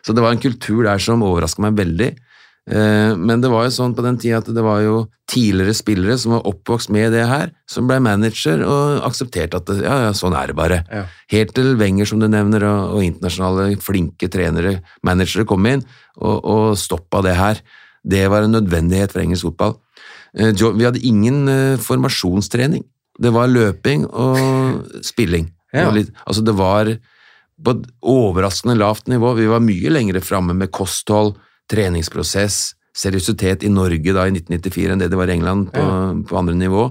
Så 0.06 0.16
det 0.16 0.24
var 0.24 0.32
en 0.32 0.40
kultur 0.40 0.86
der 0.86 1.02
som 1.04 1.26
overraska 1.26 1.66
meg 1.66 1.76
veldig. 1.76 2.14
Eh, 2.68 3.16
Men 3.16 3.40
det 3.42 3.50
var 3.52 3.64
jo 3.68 3.72
sånn 3.72 3.94
på 3.96 4.04
den 4.04 4.18
tida 4.20 4.42
at 4.42 4.50
det 4.52 4.64
var 4.64 4.82
jo 4.84 5.06
tidligere 5.32 5.74
spillere 5.76 6.18
som 6.20 6.34
var 6.36 6.48
oppvokst 6.50 6.90
med 6.92 7.14
det 7.16 7.26
her, 7.28 7.52
som 7.68 7.88
ble 7.88 8.00
manager 8.04 8.62
og 8.68 9.06
aksepterte 9.08 9.60
at 9.60 9.66
det, 9.70 9.82
ja, 9.86 9.96
ja, 10.08 10.12
sånn 10.16 10.36
er 10.36 10.52
det 10.52 10.56
bare. 10.56 10.82
Ja. 10.92 11.06
Helt 11.32 11.54
til 11.56 11.76
Wenger, 11.80 12.08
som 12.08 12.20
du 12.20 12.28
nevner, 12.32 12.64
og, 12.68 12.98
og 12.98 13.04
internasjonale 13.08 13.78
flinke 13.84 14.30
trenere, 14.32 14.82
managere 15.04 15.48
kom 15.48 15.66
inn 15.68 15.84
og, 16.20 16.38
og 16.44 16.78
stoppa 16.80 17.24
det 17.24 17.36
her. 17.40 17.62
Det 18.08 18.26
var 18.32 18.44
en 18.44 18.56
nødvendighet 18.56 19.12
for 19.16 19.24
engelsk 19.24 19.48
fotball. 19.50 19.78
Eh, 20.38 20.52
Vi 20.56 20.88
hadde 20.88 21.04
ingen 21.08 21.48
eh, 21.52 21.78
formasjonstrening. 21.80 22.84
Det 23.20 23.32
var 23.34 23.48
løping 23.50 24.06
og 24.12 24.84
spilling. 25.04 25.52
Ja. 25.74 25.88
var 25.90 25.98
litt, 25.98 26.12
altså 26.26 26.44
det 26.48 26.54
var 26.56 26.88
på 27.64 27.74
et 27.74 27.88
overraskende 28.06 28.78
lavt 28.78 29.08
nivå. 29.12 29.34
Vi 29.36 29.48
var 29.50 29.60
mye 29.64 29.90
lengre 29.92 30.22
framme 30.24 30.54
med 30.56 30.72
kosthold, 30.72 31.34
treningsprosess, 31.72 32.74
seriøsitet 32.98 33.66
i 33.68 33.70
Norge 33.74 34.16
da 34.16 34.26
i 34.26 34.34
1994 34.34 34.96
enn 34.96 35.04
det 35.04 35.12
det 35.12 35.20
var 35.20 35.30
i 35.30 35.38
England 35.38 35.70
på, 35.76 35.84
på 36.30 36.40
andre 36.40 36.56
nivå. 36.58 36.88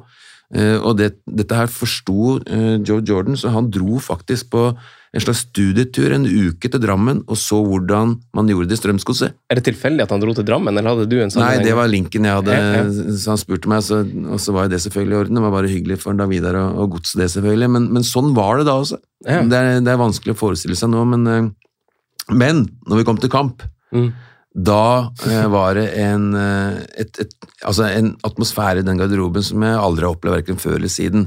Eh, 0.55 0.77
og 0.79 0.95
det, 1.01 1.17
dette 1.27 1.57
her 1.59 1.71
forsto 1.73 2.37
eh, 2.47 2.77
Joe 2.87 3.03
Jordan, 3.03 3.35
så 3.39 3.51
han 3.51 3.71
dro 3.75 3.99
faktisk 3.99 4.53
på 4.53 4.69
en 5.17 5.23
slags 5.23 5.47
studietur 5.47 6.13
en 6.13 6.27
uke 6.29 6.69
til 6.69 6.83
Drammen 6.83 7.23
og 7.25 7.39
så 7.41 7.57
hvordan 7.65 8.13
man 8.37 8.51
gjorde 8.53 8.69
det 8.71 8.77
i 8.77 8.81
Strømsgodset. 8.83 9.35
Er 9.51 9.59
det 9.59 9.65
tilfeldig 9.67 10.05
at 10.05 10.13
han 10.13 10.23
dro 10.23 10.35
til 10.37 10.47
Drammen, 10.47 10.77
eller 10.77 10.93
hadde 10.93 11.09
du 11.11 11.17
en 11.19 11.33
Nei, 11.41 11.57
det 11.65 11.73
var 11.75 11.91
linken 11.91 12.29
jeg 12.29 12.39
hadde, 12.39 12.59
Ja, 12.61 12.85
så 13.17 13.33
han 13.33 13.41
spurte 13.41 13.71
meg, 13.73 13.83
så, 13.87 14.03
og 14.05 14.43
så 14.43 14.55
var 14.55 14.69
jo 14.69 14.75
det 14.77 14.83
selvfølgelig 14.85 15.17
i 15.17 15.21
orden. 15.25 15.41
Det 15.41 15.47
var 15.49 15.55
bare 15.57 15.73
hyggelig 15.73 15.99
for 16.05 16.19
Davidar 16.21 16.61
og, 16.61 16.83
og 16.85 16.99
godset 16.99 17.25
det, 17.25 17.31
selvfølgelig. 17.33 17.71
Men, 17.79 17.89
men 17.97 18.07
sånn 18.07 18.35
var 18.37 18.61
det 18.61 18.69
da 18.69 18.77
også. 18.85 19.01
Ja. 19.27 19.41
Det, 19.41 19.63
er, 19.63 19.81
det 19.87 19.95
er 19.95 20.05
vanskelig 20.05 20.37
å 20.37 20.43
forestille 20.45 20.79
seg 20.79 20.93
nå, 20.93 21.03
men, 21.17 21.27
eh, 21.33 22.37
men 22.37 22.67
når 22.87 23.03
vi 23.03 23.09
kom 23.09 23.19
til 23.23 23.33
kamp, 23.33 23.67
Mm. 23.95 24.09
Da 24.57 25.13
eh, 25.29 25.47
var 25.53 25.77
det 25.77 25.87
en, 26.01 26.31
eh, 26.41 26.79
et, 27.03 27.19
et, 27.21 27.33
altså 27.69 27.85
en 27.91 28.15
atmosfære 28.25 28.81
i 28.81 28.87
den 28.87 28.97
garderoben 28.97 29.45
som 29.45 29.61
jeg 29.67 29.77
aldri 29.77 30.07
har 30.07 30.15
opplevd 30.17 30.39
hverken 30.39 30.61
før 30.63 30.79
eller 30.79 30.93
siden. 30.93 31.27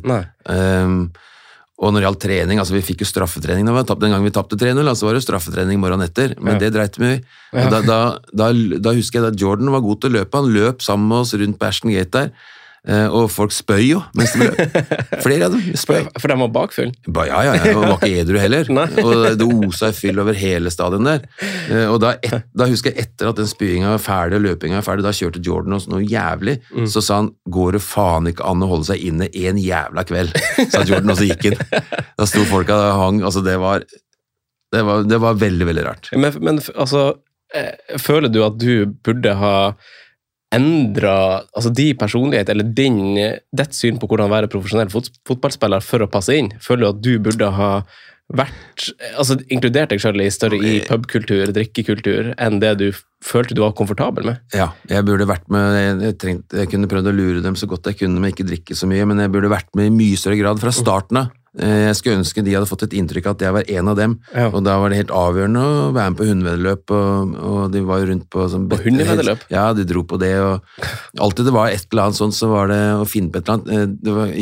Ehm, 0.50 1.12
og 1.80 1.94
når 1.94 2.02
det 2.02 2.08
gjaldt 2.10 2.24
trening, 2.26 2.60
altså 2.60 2.74
vi 2.76 2.82
fikk 2.84 3.06
jo 3.06 3.08
straffetrening 3.08 3.70
da 3.70 3.72
vi 3.78 3.86
tapt, 3.88 4.02
den 4.02 4.12
gangen 4.12 4.26
vi 4.28 4.34
tapte 4.36 4.58
3-0, 4.60 4.82
altså 4.84 5.06
var 5.08 5.16
det 5.16 5.22
straffetrening 5.24 5.80
morgenen 5.80 6.10
etter, 6.10 6.34
men 6.42 6.58
Ja. 6.58 6.60
det 6.66 6.74
dreit 6.76 6.98
vi 7.00 7.12
i. 7.14 7.20
Da, 7.54 7.80
da, 7.86 8.00
da, 8.34 8.50
da 8.84 8.92
husker 8.98 9.22
jeg 9.22 9.32
at 9.32 9.40
Jordan 9.40 9.72
var 9.72 9.86
god 9.86 10.02
til 10.02 10.10
å 10.12 10.18
løpe, 10.18 10.42
han 10.42 10.52
løp 10.52 10.82
sammen 10.84 11.08
med 11.08 11.22
oss 11.24 11.32
rundt 11.40 11.60
på 11.62 11.70
Ashton 11.70 11.94
Gate 11.94 12.12
der, 12.12 12.34
og 13.12 13.26
folk 13.32 13.52
spøy 13.52 13.82
jo 13.90 14.00
mens 14.16 14.32
de 14.34 14.46
løp. 14.48 14.78
Flere 15.26 15.50
av 15.50 15.56
dem 15.58 15.76
spøy. 15.78 16.06
For 16.20 16.32
de 16.32 16.38
var 16.40 16.52
bakfull? 16.56 16.94
Ba, 17.12 17.26
ja, 17.28 17.42
ja, 17.50 17.54
ja, 17.60 17.74
og 17.76 17.84
var 17.84 17.98
ikke 18.00 18.22
edru 18.24 18.40
heller. 18.40 18.70
Og 19.04 19.26
det 19.38 19.48
osa 19.68 19.90
fyll 19.94 20.20
over 20.24 20.34
hele 20.40 20.72
stadion 20.72 21.04
der. 21.10 21.26
Eh, 21.70 21.86
Og 21.92 22.00
da, 22.02 22.14
et, 22.24 22.46
da 22.56 22.68
husker 22.72 22.94
jeg 22.96 23.04
etter 23.10 23.30
at 23.34 23.38
den 23.42 23.50
spyinga 23.52 23.92
var 23.98 24.02
ferdig 24.04 24.40
og 24.40 24.46
løpinga 24.48 24.80
var 24.80 24.88
ferdig, 24.88 25.04
da 25.06 25.12
kjørte 25.16 25.44
Jordan 25.46 25.76
oss 25.78 25.88
noe 25.92 26.02
jævlig, 26.08 26.60
Mm. 26.70 26.86
så 26.88 27.02
sa 27.02 27.16
han 27.20 27.32
'går 27.50 27.72
det 27.74 27.82
faen 27.82 28.28
ikke 28.30 28.46
an 28.46 28.62
å 28.64 28.68
holde 28.70 28.86
seg 28.86 29.02
inne 29.04 29.28
en 29.34 29.58
jævla 29.58 30.04
kveld', 30.06 30.36
sa 30.72 30.84
Jordan, 30.84 31.10
og 31.10 31.18
så 31.18 31.26
gikk 31.28 31.44
han. 31.50 31.84
Da 32.18 32.26
sto 32.30 32.44
folka 32.46 32.74
og 32.76 33.00
hang, 33.02 33.22
altså 33.24 33.44
det 33.44 33.58
var 33.60 33.84
det 34.72 34.84
var, 34.86 35.04
det 35.04 35.18
var 35.20 35.34
veldig, 35.34 35.66
veldig 35.66 35.86
rart. 35.86 36.10
Men, 36.14 36.34
men 36.46 36.60
altså, 36.78 37.16
eh, 37.56 37.72
føler 37.98 38.30
du 38.30 38.44
at 38.46 38.58
du 38.62 38.86
burde 39.04 39.34
ha 39.36 39.74
endra 40.56 41.16
altså 41.54 41.72
din 41.74 41.98
personlighet, 41.98 42.50
eller 42.50 42.70
din, 42.76 43.18
ditt 43.54 43.76
syn 43.78 44.00
på 44.02 44.10
hvordan 44.10 44.32
være 44.32 44.50
profesjonell 44.52 44.92
fot 44.94 45.12
fotballspiller 45.30 45.84
for 45.86 46.06
å 46.06 46.12
passe 46.12 46.36
inn? 46.36 46.54
Føler 46.64 46.86
du 46.86 46.90
at 46.90 47.04
du 47.06 47.12
burde 47.30 47.52
ha 47.54 47.74
vært, 48.30 48.92
altså 49.18 49.40
inkludert 49.50 49.90
deg 49.90 50.02
selv 50.04 50.22
i 50.22 50.30
større 50.34 50.60
i 50.62 50.76
pubkultur, 50.86 51.50
drikkekultur, 51.54 52.34
enn 52.38 52.60
det 52.62 52.76
du 52.82 52.88
følte 53.26 53.58
du 53.58 53.64
var 53.64 53.74
komfortabel 53.78 54.28
med? 54.30 54.44
Ja, 54.54 54.70
jeg 54.90 55.06
burde 55.08 55.28
vært 55.30 55.48
med 55.52 55.74
jeg, 55.76 55.96
jeg, 56.06 56.18
trengte, 56.22 56.60
jeg 56.62 56.70
kunne 56.72 56.90
prøvd 56.92 57.10
å 57.10 57.16
lure 57.16 57.42
dem 57.46 57.58
så 57.60 57.70
godt 57.70 57.90
jeg 57.90 58.04
kunne 58.04 58.22
med 58.22 58.36
ikke 58.36 58.46
drikke 58.52 58.78
så 58.78 58.90
mye, 58.90 59.08
men 59.10 59.24
jeg 59.24 59.34
burde 59.34 59.50
vært 59.52 59.74
med 59.78 59.90
i 59.90 59.96
mye 59.96 60.20
større 60.20 60.38
grad 60.42 60.62
fra 60.62 60.74
starten 60.76 61.24
av. 61.24 61.34
Eh, 61.58 61.88
Jeg 61.88 61.96
skulle 61.98 62.20
ønske 62.20 62.44
de 62.46 62.54
hadde 62.54 62.68
fått 62.70 62.84
et 62.86 62.94
inntrykk 62.94 63.26
av 63.26 63.36
at 63.38 63.42
jeg 63.42 63.54
var 63.56 63.64
en 63.80 63.88
av 63.88 63.96
dem, 63.98 64.20
Ja. 64.36 64.50
og 64.54 64.64
da 64.64 64.78
var 64.80 64.90
det 64.90 64.98
helt 65.02 65.10
avgjørende 65.16 65.64
å 65.64 65.94
være 65.96 66.12
med 66.12 66.18
på 66.20 66.28
hundeveddeløp, 66.30 66.92
og, 66.92 67.34
og 67.42 67.72
de 67.74 67.82
var 67.82 68.00
jo 68.04 68.12
rundt 68.12 68.30
på 68.30 68.46
sånn 68.52 68.68
hundeveddeløp? 68.70 69.40
Ja, 69.50 69.74
de 69.74 69.84
dro 69.90 70.04
på 70.04 70.20
det, 70.22 70.36
og 70.38 70.62
alltid 71.20 71.46
det 71.50 71.54
var 71.56 71.68
et 71.74 71.88
eller 71.92 72.04
annet 72.10 72.20
sånt, 72.22 72.38
så 72.38 72.50
var 72.52 72.68
det 72.70 72.80
å 73.02 73.08
finne 73.10 73.32
på 73.34 73.42
et 73.42 73.50
eller 73.50 73.58
annet. 73.58 73.74
Eh, 73.74 73.98
Det 74.04 74.14
var 74.14 74.34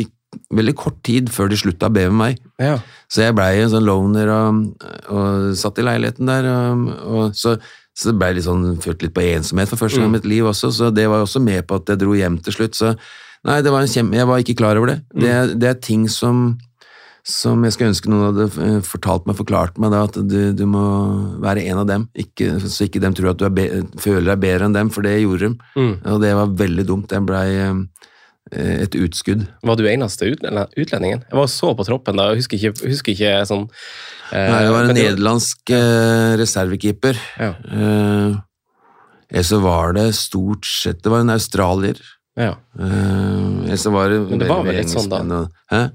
veldig 0.52 0.74
kort 0.76 0.98
tid 1.02 1.30
før 1.32 1.48
de 1.48 1.56
slutta 1.56 1.88
å 1.88 1.92
be 1.92 2.04
med 2.10 2.18
meg. 2.20 2.38
Ja. 2.60 2.74
Så 3.08 3.22
jeg 3.24 3.34
blei 3.34 3.62
en 3.62 3.70
sånn 3.72 3.86
loner 3.88 4.28
og, 4.28 4.58
og 5.08 5.54
satt 5.56 5.78
i 5.80 5.82
leiligheten 5.88 6.28
der. 6.28 6.44
Og, 6.52 6.90
og 7.08 7.32
så, 7.34 7.54
så 7.96 8.10
det 8.12 8.18
blei 8.20 8.34
litt 8.36 8.44
sånn, 8.44 8.76
følt 8.84 9.00
litt 9.02 9.14
på 9.16 9.24
ensomhet 9.24 9.72
for 9.72 9.80
første 9.80 9.98
gang 10.02 10.12
i 10.12 10.16
mitt 10.18 10.28
liv 10.28 10.44
også, 10.44 10.68
så 10.70 10.90
det 10.94 11.08
var 11.08 11.24
også 11.24 11.40
med 11.42 11.64
på 11.66 11.80
at 11.80 11.88
jeg 11.88 12.02
dro 12.04 12.12
hjem 12.14 12.36
til 12.44 12.52
slutt. 12.58 12.76
Så 12.76 12.92
nei, 13.48 13.62
det 13.64 13.72
var 13.72 13.80
en 13.80 13.88
kjempe, 13.90 14.20
jeg 14.20 14.28
var 14.28 14.44
ikke 14.44 14.58
klar 14.60 14.76
over 14.76 14.92
det. 14.92 14.98
Det, 15.16 15.30
er- 15.32 15.54
det 15.56 15.68
er 15.72 15.80
ting 15.80 16.04
som, 16.12 16.58
som 17.28 17.60
jeg 17.66 17.74
skulle 17.74 17.92
ønske 17.92 18.10
noen 18.10 18.30
hadde 18.30 18.46
eh, 18.64 18.78
fortalt 18.86 19.26
meg, 19.28 19.36
forklart 19.36 19.76
meg, 19.80 19.92
da, 19.92 20.04
at 20.08 20.16
du, 20.24 20.38
du 20.56 20.64
må 20.70 20.84
være 21.44 21.66
en 21.68 21.82
av 21.82 21.88
dem, 21.90 22.06
ikke, 22.16 22.54
så 22.64 22.86
ikke 22.86 23.02
dem 23.04 23.16
tror 23.16 23.34
at 23.34 23.42
du 23.42 23.44
er 23.48 23.84
føler 24.00 24.30
deg 24.30 24.42
bedre 24.46 24.68
enn 24.68 24.76
dem, 24.76 24.92
for 24.94 25.04
det 25.04 25.18
gjorde 25.20 25.50
de. 25.50 25.68
Mm. 25.76 25.94
Og 26.14 26.22
det 26.24 26.32
var 26.38 26.56
veldig 26.64 26.86
dumt. 26.88 27.10
Det 27.12 27.20
blei 27.28 27.46
eh, 27.60 27.82
et 28.48 28.96
utskudd. 28.96 29.44
Var 29.60 29.76
du 29.76 29.84
eneste 29.90 30.32
utlendingen? 30.32 31.24
Jeg 31.28 31.36
var 31.36 31.50
så 31.52 31.74
på 31.76 31.84
troppen 31.84 32.16
da, 32.16 32.30
jeg 32.32 32.42
husker 32.42 32.60
ikke, 32.60 32.88
husker 32.88 33.12
ikke 33.12 33.34
sånn 33.50 33.66
eh, 34.32 34.48
Nei, 34.48 34.62
jeg 34.64 34.74
var 34.74 34.88
en 34.88 34.96
nederlandsk 34.96 35.74
eh, 35.76 36.36
reservekeeper. 36.40 37.24
Ja. 37.36 37.52
Eh, 37.68 39.42
så 39.44 39.60
var 39.60 39.92
det 39.92 40.06
stort 40.16 40.64
sett 40.64 41.02
Det 41.04 41.12
var 41.12 41.20
en 41.20 41.34
australier. 41.34 42.00
Ja. 42.38 42.52
Uh, 42.78 43.66
Ellers 43.68 43.80
så 43.82 43.90
var 43.90 44.08
det 44.08 44.18
Men 44.18 44.38
det 44.38 44.48
var 44.48 44.62
vel 44.64 44.76
litt 44.78 44.90
sånn 44.92 45.08
da? 45.10 45.40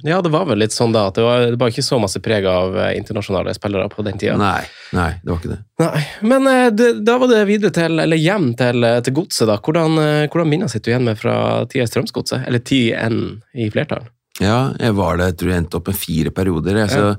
Ja, 0.04 0.22
det 0.22 0.32
var 0.34 0.46
vel 0.50 0.60
litt 0.62 0.74
sånn 0.76 0.94
da, 0.94 1.08
at 1.10 1.18
det 1.18 1.24
var, 1.26 1.46
det 1.54 1.60
var 1.62 1.72
ikke 1.72 1.86
så 1.86 1.98
masse 2.02 2.20
preg 2.24 2.46
av 2.50 2.76
eh, 2.78 2.92
internasjonale 3.00 3.54
spillere 3.58 3.90
på 3.90 4.06
den 4.06 4.20
tida. 4.22 4.36
Nei, 4.38 4.62
nei, 4.94 5.10
det 5.24 5.32
var 5.32 5.40
ikke 5.40 5.54
det. 5.54 5.60
Nei, 5.82 6.02
men 6.30 6.50
eh, 6.52 6.68
det, 6.76 6.90
da 7.08 7.16
var 7.22 7.32
det 7.32 7.40
videre 7.50 7.74
til, 7.74 7.98
eller 8.04 8.20
hjem 8.20 8.52
til, 8.60 8.86
eh, 8.86 9.00
til 9.06 9.16
godset, 9.18 9.48
da. 9.50 9.58
Hvordan, 9.58 9.98
eh, 10.04 10.26
hvordan 10.28 10.52
minner 10.52 10.70
sitter 10.70 10.92
du 10.92 10.94
igjen 10.94 11.08
med 11.08 11.22
fra 11.22 11.38
tida 11.72 11.88
i 11.88 11.90
Strømsgodset? 11.90 12.46
Eller 12.50 12.62
10N 12.62 13.18
i 13.64 13.70
flertall? 13.74 14.06
Ja, 14.42 14.60
jeg 14.82 14.98
var 14.98 15.18
der, 15.18 15.32
jeg 15.32 15.40
tror 15.40 15.54
jeg 15.54 15.64
endte 15.64 15.80
opp 15.80 15.90
med 15.90 15.98
fire 15.98 16.36
perioder. 16.36 16.84
Jeg, 16.84 16.94
så, 16.94 17.10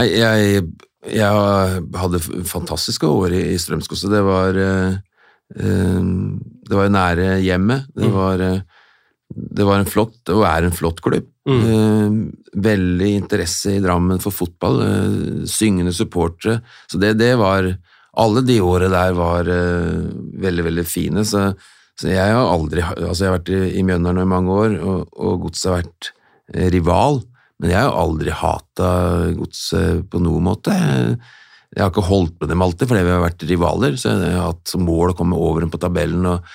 jeg, 0.00 0.18
jeg, 0.18 0.66
jeg 1.12 1.46
hadde 2.02 2.22
fantastiske 2.50 3.06
år 3.06 3.38
i, 3.38 3.44
i 3.54 3.60
Strømsgodset. 3.60 4.10
Det 4.12 4.26
var 4.26 4.58
uh, 4.58 4.98
eh, 5.58 6.02
Det 6.62 6.76
var 6.78 6.88
nære 6.94 7.40
hjemmet. 7.42 7.86
Det 7.94 8.06
Mm. 8.06 8.12
var, 8.14 8.40
eh, 8.40 8.60
det 9.34 9.64
var 9.66 9.78
en 9.80 9.88
flott, 9.88 10.20
og 10.30 10.44
er 10.46 10.64
en 10.68 10.70
flott 10.76 11.00
klubb. 11.02 11.26
Mm. 11.48 11.62
Eh, 11.66 12.60
veldig 12.62 13.08
interesse 13.18 13.72
i 13.76 13.80
Drammen 13.82 14.20
for 14.20 14.30
fotball. 14.30 14.80
eh, 14.82 15.46
syngende 15.46 15.92
supportere. 15.92 16.60
Så 16.88 17.00
det, 17.00 17.16
det 17.18 17.36
var 17.38 17.76
Alle 18.14 18.42
de 18.44 18.58
årene 18.60 18.90
der 18.92 19.14
var 19.16 19.44
veldig, 19.44 20.64
veldig 20.66 20.84
fine. 20.84 21.24
Så, 21.24 21.54
så 21.96 22.08
jeg 22.12 22.34
har 22.34 22.44
aldri 22.44 22.82
Altså, 22.82 23.24
jeg 23.24 23.30
har 23.30 23.38
vært 23.38 23.48
i, 23.48 23.78
i 23.78 23.82
Mjøndalen 23.82 24.20
i 24.20 24.28
mange 24.28 24.50
år, 24.52 24.74
og, 24.84 25.08
og 25.16 25.40
Godset 25.46 25.70
har 25.72 25.82
vært 25.82 26.10
rival. 26.74 27.22
Men 27.58 27.70
jeg 27.70 27.80
har 27.80 27.96
aldri 27.96 28.30
hata 28.36 29.32
Godset 29.38 30.02
på 30.10 30.20
noen 30.20 30.44
måte. 30.44 30.74
Jeg, 30.76 31.16
jeg 31.72 31.80
har 31.80 31.92
ikke 31.92 32.04
holdt 32.04 32.34
med 32.42 32.50
dem 32.52 32.62
alltid, 32.64 32.88
fordi 32.90 33.04
vi 33.06 33.14
har 33.14 33.22
vært 33.22 33.46
rivaler. 33.48 33.96
Så 33.96 34.12
jeg 34.12 34.34
har 34.36 34.50
hatt 34.50 34.68
som 34.68 34.84
mål 34.84 35.12
å 35.12 35.16
komme 35.16 35.38
over 35.40 35.64
dem 35.64 35.72
på 35.72 35.80
tabellen 35.80 36.28
og, 36.28 36.50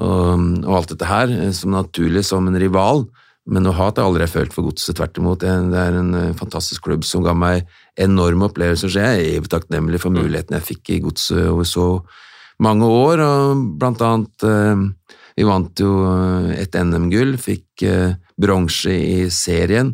og, 0.00 0.42
og 0.64 0.72
alt 0.80 0.92
dette 0.92 1.06
her, 1.06 1.30
eh, 1.30 1.52
som 1.54 1.76
naturlig 1.76 2.24
som 2.26 2.48
en 2.50 2.58
rival. 2.58 3.04
Men 3.46 3.62
noe 3.62 3.76
hat 3.78 4.00
har 4.00 4.02
jeg 4.02 4.10
aldri 4.10 4.26
følt 4.32 4.56
for 4.56 4.66
Godset, 4.66 4.96
tvert 4.98 5.20
imot. 5.22 5.44
Det 5.44 5.54
det 5.70 5.84
er 5.84 6.00
en 6.00 6.10
eh, 6.18 6.34
fantastisk 6.38 6.88
klubb 6.88 7.06
som 7.06 7.22
ga 7.22 7.36
meg 7.38 7.70
enorme 7.94 8.48
opplevelser, 8.50 8.90
så 8.90 9.04
jeg 9.04 9.20
er 9.20 9.36
evig 9.36 9.52
takknemlig 9.54 10.02
for 10.02 10.14
muligheten 10.14 10.58
jeg 10.58 10.68
fikk 10.72 10.96
i 10.96 11.00
Godset 11.06 11.46
over 11.52 11.68
så 11.68 11.86
mange 12.66 12.90
år, 12.90 13.22
og 13.22 13.64
blant 13.78 14.02
annet 14.02 14.48
eh, 14.50 14.86
Vi 15.36 15.44
vant 15.44 15.78
jo 15.78 15.90
et 16.56 16.72
NM-gull, 16.72 17.34
fikk 17.36 17.82
bronse 18.40 18.88
i 18.88 19.26
serien, 19.28 19.90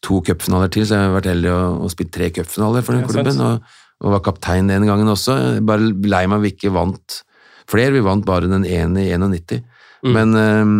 to 0.00 0.22
cupfinaler 0.24 0.70
til, 0.72 0.86
så 0.88 0.96
jeg 0.96 1.10
har 1.10 1.12
vært 1.18 1.28
heldig 1.28 1.50
å, 1.52 1.58
å 1.84 1.90
spille 1.92 2.14
tre 2.14 2.30
cupfinaler 2.32 2.80
for 2.86 2.96
den 2.96 3.04
klubben, 3.04 3.42
og, 3.44 3.76
og 4.04 4.12
var 4.12 4.24
kaptein 4.24 4.68
den 4.70 4.86
gangen 4.88 5.08
også. 5.08 5.60
Bare 5.66 5.92
lei 6.04 6.26
meg 6.30 6.44
vi 6.44 6.52
ikke 6.54 6.74
vant 6.74 7.22
flere, 7.70 7.94
vi 7.96 8.04
vant 8.04 8.26
bare 8.26 8.50
den 8.50 8.66
ene 8.68 9.06
i 9.06 9.12
91. 9.16 9.62
Mm. 10.06 10.12
Men 10.14 10.40
eh, 10.40 10.70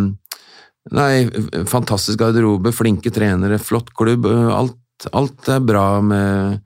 Nei, 0.94 1.26
fantastisk 1.66 2.20
garderobe, 2.20 2.70
flinke 2.70 3.10
trenere, 3.10 3.58
flott 3.58 3.88
klubb. 3.98 4.28
Alt, 4.30 5.08
alt 5.10 5.48
er 5.50 5.64
bra 5.66 5.98
med, 5.98 6.60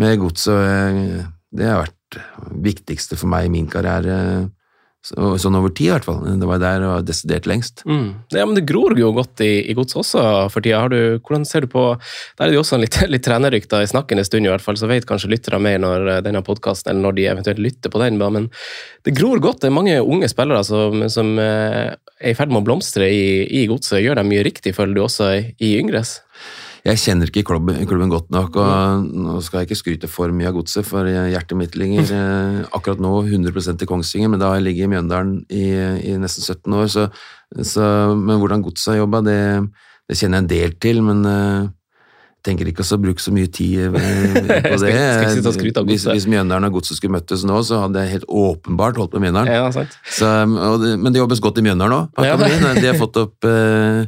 med 0.00 0.18
godset. 0.18 1.28
Det 1.54 1.68
har 1.68 1.84
vært 1.84 2.16
det 2.16 2.24
viktigste 2.64 3.18
for 3.18 3.30
meg 3.30 3.46
i 3.46 3.52
min 3.54 3.68
karriere. 3.70 4.48
Så, 5.04 5.34
sånn 5.36 5.56
over 5.58 5.68
tid, 5.68 5.90
i 5.90 5.92
hvert 5.92 6.06
fall. 6.06 6.22
Det 6.40 6.46
var 6.48 6.60
der 6.62 6.78
det 6.80 6.88
var 6.88 7.02
desidert 7.04 7.44
lengst. 7.48 7.82
Mm. 7.84 8.06
Ja, 8.32 8.46
men 8.48 8.56
det 8.56 8.64
gror 8.64 8.94
jo 8.96 9.10
godt 9.12 9.42
i, 9.44 9.58
i 9.68 9.74
godset 9.76 9.98
også 10.00 10.22
for 10.52 10.64
tida. 10.64 10.80
Du, 10.88 11.18
hvordan 11.20 11.44
ser 11.44 11.66
du 11.66 11.68
på 11.74 11.82
Der 11.92 12.46
er 12.46 12.52
det 12.52 12.56
jo 12.56 12.62
også 12.62 12.78
en 12.78 12.84
litt, 12.86 12.96
litt 13.12 13.26
trenerrykter 13.26 13.84
i 13.84 13.90
snakkende 13.90 14.24
stund, 14.24 14.48
i 14.48 14.52
hvert 14.52 14.64
fall, 14.64 14.78
så 14.80 14.88
vet 14.88 15.04
kanskje 15.08 15.28
lyttere 15.34 15.60
mer 15.60 15.76
når 15.84 16.08
eh, 16.08 16.22
denne 16.24 16.40
podkasten, 16.46 16.94
eller 16.94 17.10
når 17.10 17.18
de 17.18 17.28
eventuelt 17.34 17.60
lytter 17.60 17.92
på 17.92 18.00
den. 18.00 18.16
Men 18.22 18.48
det 19.04 19.16
gror 19.18 19.44
godt. 19.44 19.60
Det 19.60 19.68
er 19.68 19.76
mange 19.76 20.00
unge 20.00 20.32
spillere 20.32 20.64
som, 20.64 21.04
som 21.12 21.36
eh, 21.36 21.92
er 21.92 22.32
i 22.32 22.38
ferd 22.38 22.54
med 22.54 22.62
å 22.62 22.68
blomstre 22.70 23.10
i, 23.12 23.26
i 23.60 23.66
godset. 23.68 24.00
Gjør 24.00 24.22
de 24.22 24.28
mye 24.32 24.46
riktig, 24.46 24.72
føler 24.78 24.96
du, 24.96 25.04
også 25.04 25.34
i, 25.36 25.42
i 25.60 25.74
Yngres? 25.82 26.22
Jeg 26.84 26.98
kjenner 27.00 27.30
ikke 27.30 27.46
klubben, 27.48 27.78
klubben 27.88 28.10
godt 28.12 28.26
nok, 28.34 28.56
og 28.60 29.04
nå 29.08 29.38
skal 29.40 29.62
jeg 29.62 29.70
ikke 29.70 29.78
skryte 29.78 30.08
for 30.12 30.28
mye 30.36 30.50
av 30.50 30.56
godset, 30.58 30.84
for 30.84 31.08
hjertet 31.08 31.56
mitt 31.56 31.78
ligger 31.80 32.10
eh, 32.18 32.58
akkurat 32.76 33.00
nå 33.00 33.12
100% 33.24 33.80
i 33.86 33.88
Kongsvinger, 33.88 34.28
men 34.34 34.42
da 34.42 34.50
har 34.52 34.58
jeg 34.60 34.66
ligget 34.66 34.84
i 34.84 34.92
Mjøndalen 34.92 35.38
i, 35.48 35.62
i 36.12 36.18
nesten 36.20 36.44
17 36.44 36.76
år, 36.76 36.90
så, 36.92 37.06
så, 37.64 37.86
men 38.20 38.36
hvordan 38.42 38.66
godset 38.66 38.92
har 38.92 39.00
jobba, 39.00 39.22
det, 39.24 39.38
det 40.10 40.18
kjenner 40.20 40.42
jeg 40.42 40.44
en 40.44 40.50
del 40.52 40.76
til, 40.84 41.00
men 41.08 41.24
eh, 41.30 41.72
tenker 42.44 42.68
ikke 42.68 42.84
å 42.84 43.00
bruke 43.00 43.24
så 43.24 43.32
mye 43.32 43.48
tid 43.48 43.86
eh, 43.88 43.96
på 44.68 44.76
Skal- 44.76 44.84
det. 44.84 45.40
skal 45.40 45.72
av 45.80 45.88
hvis, 45.88 46.04
hvis 46.12 46.28
Mjøndalen 46.28 46.68
og 46.68 46.76
godset 46.82 47.00
skulle 47.00 47.16
møttes 47.16 47.46
nå, 47.48 47.62
så 47.64 47.80
hadde 47.86 48.04
jeg 48.04 48.18
helt 48.18 48.28
åpenbart 48.28 49.00
holdt 49.00 49.16
på 49.16 49.24
Mjøndalen. 49.24 49.48
Ja. 49.56 49.72
Så, 49.72 50.28
det, 50.84 50.92
men 51.00 51.16
det 51.16 51.24
jobbes 51.24 51.40
godt 51.48 51.64
i 51.64 51.66
Mjøndalen 51.70 51.96
òg. 52.02 52.28
Ja, 52.28 52.36
det- 52.44 52.76
De 52.84 52.90
har 52.92 53.00
fått 53.00 53.16
opp 53.24 53.48
eh, 53.48 54.04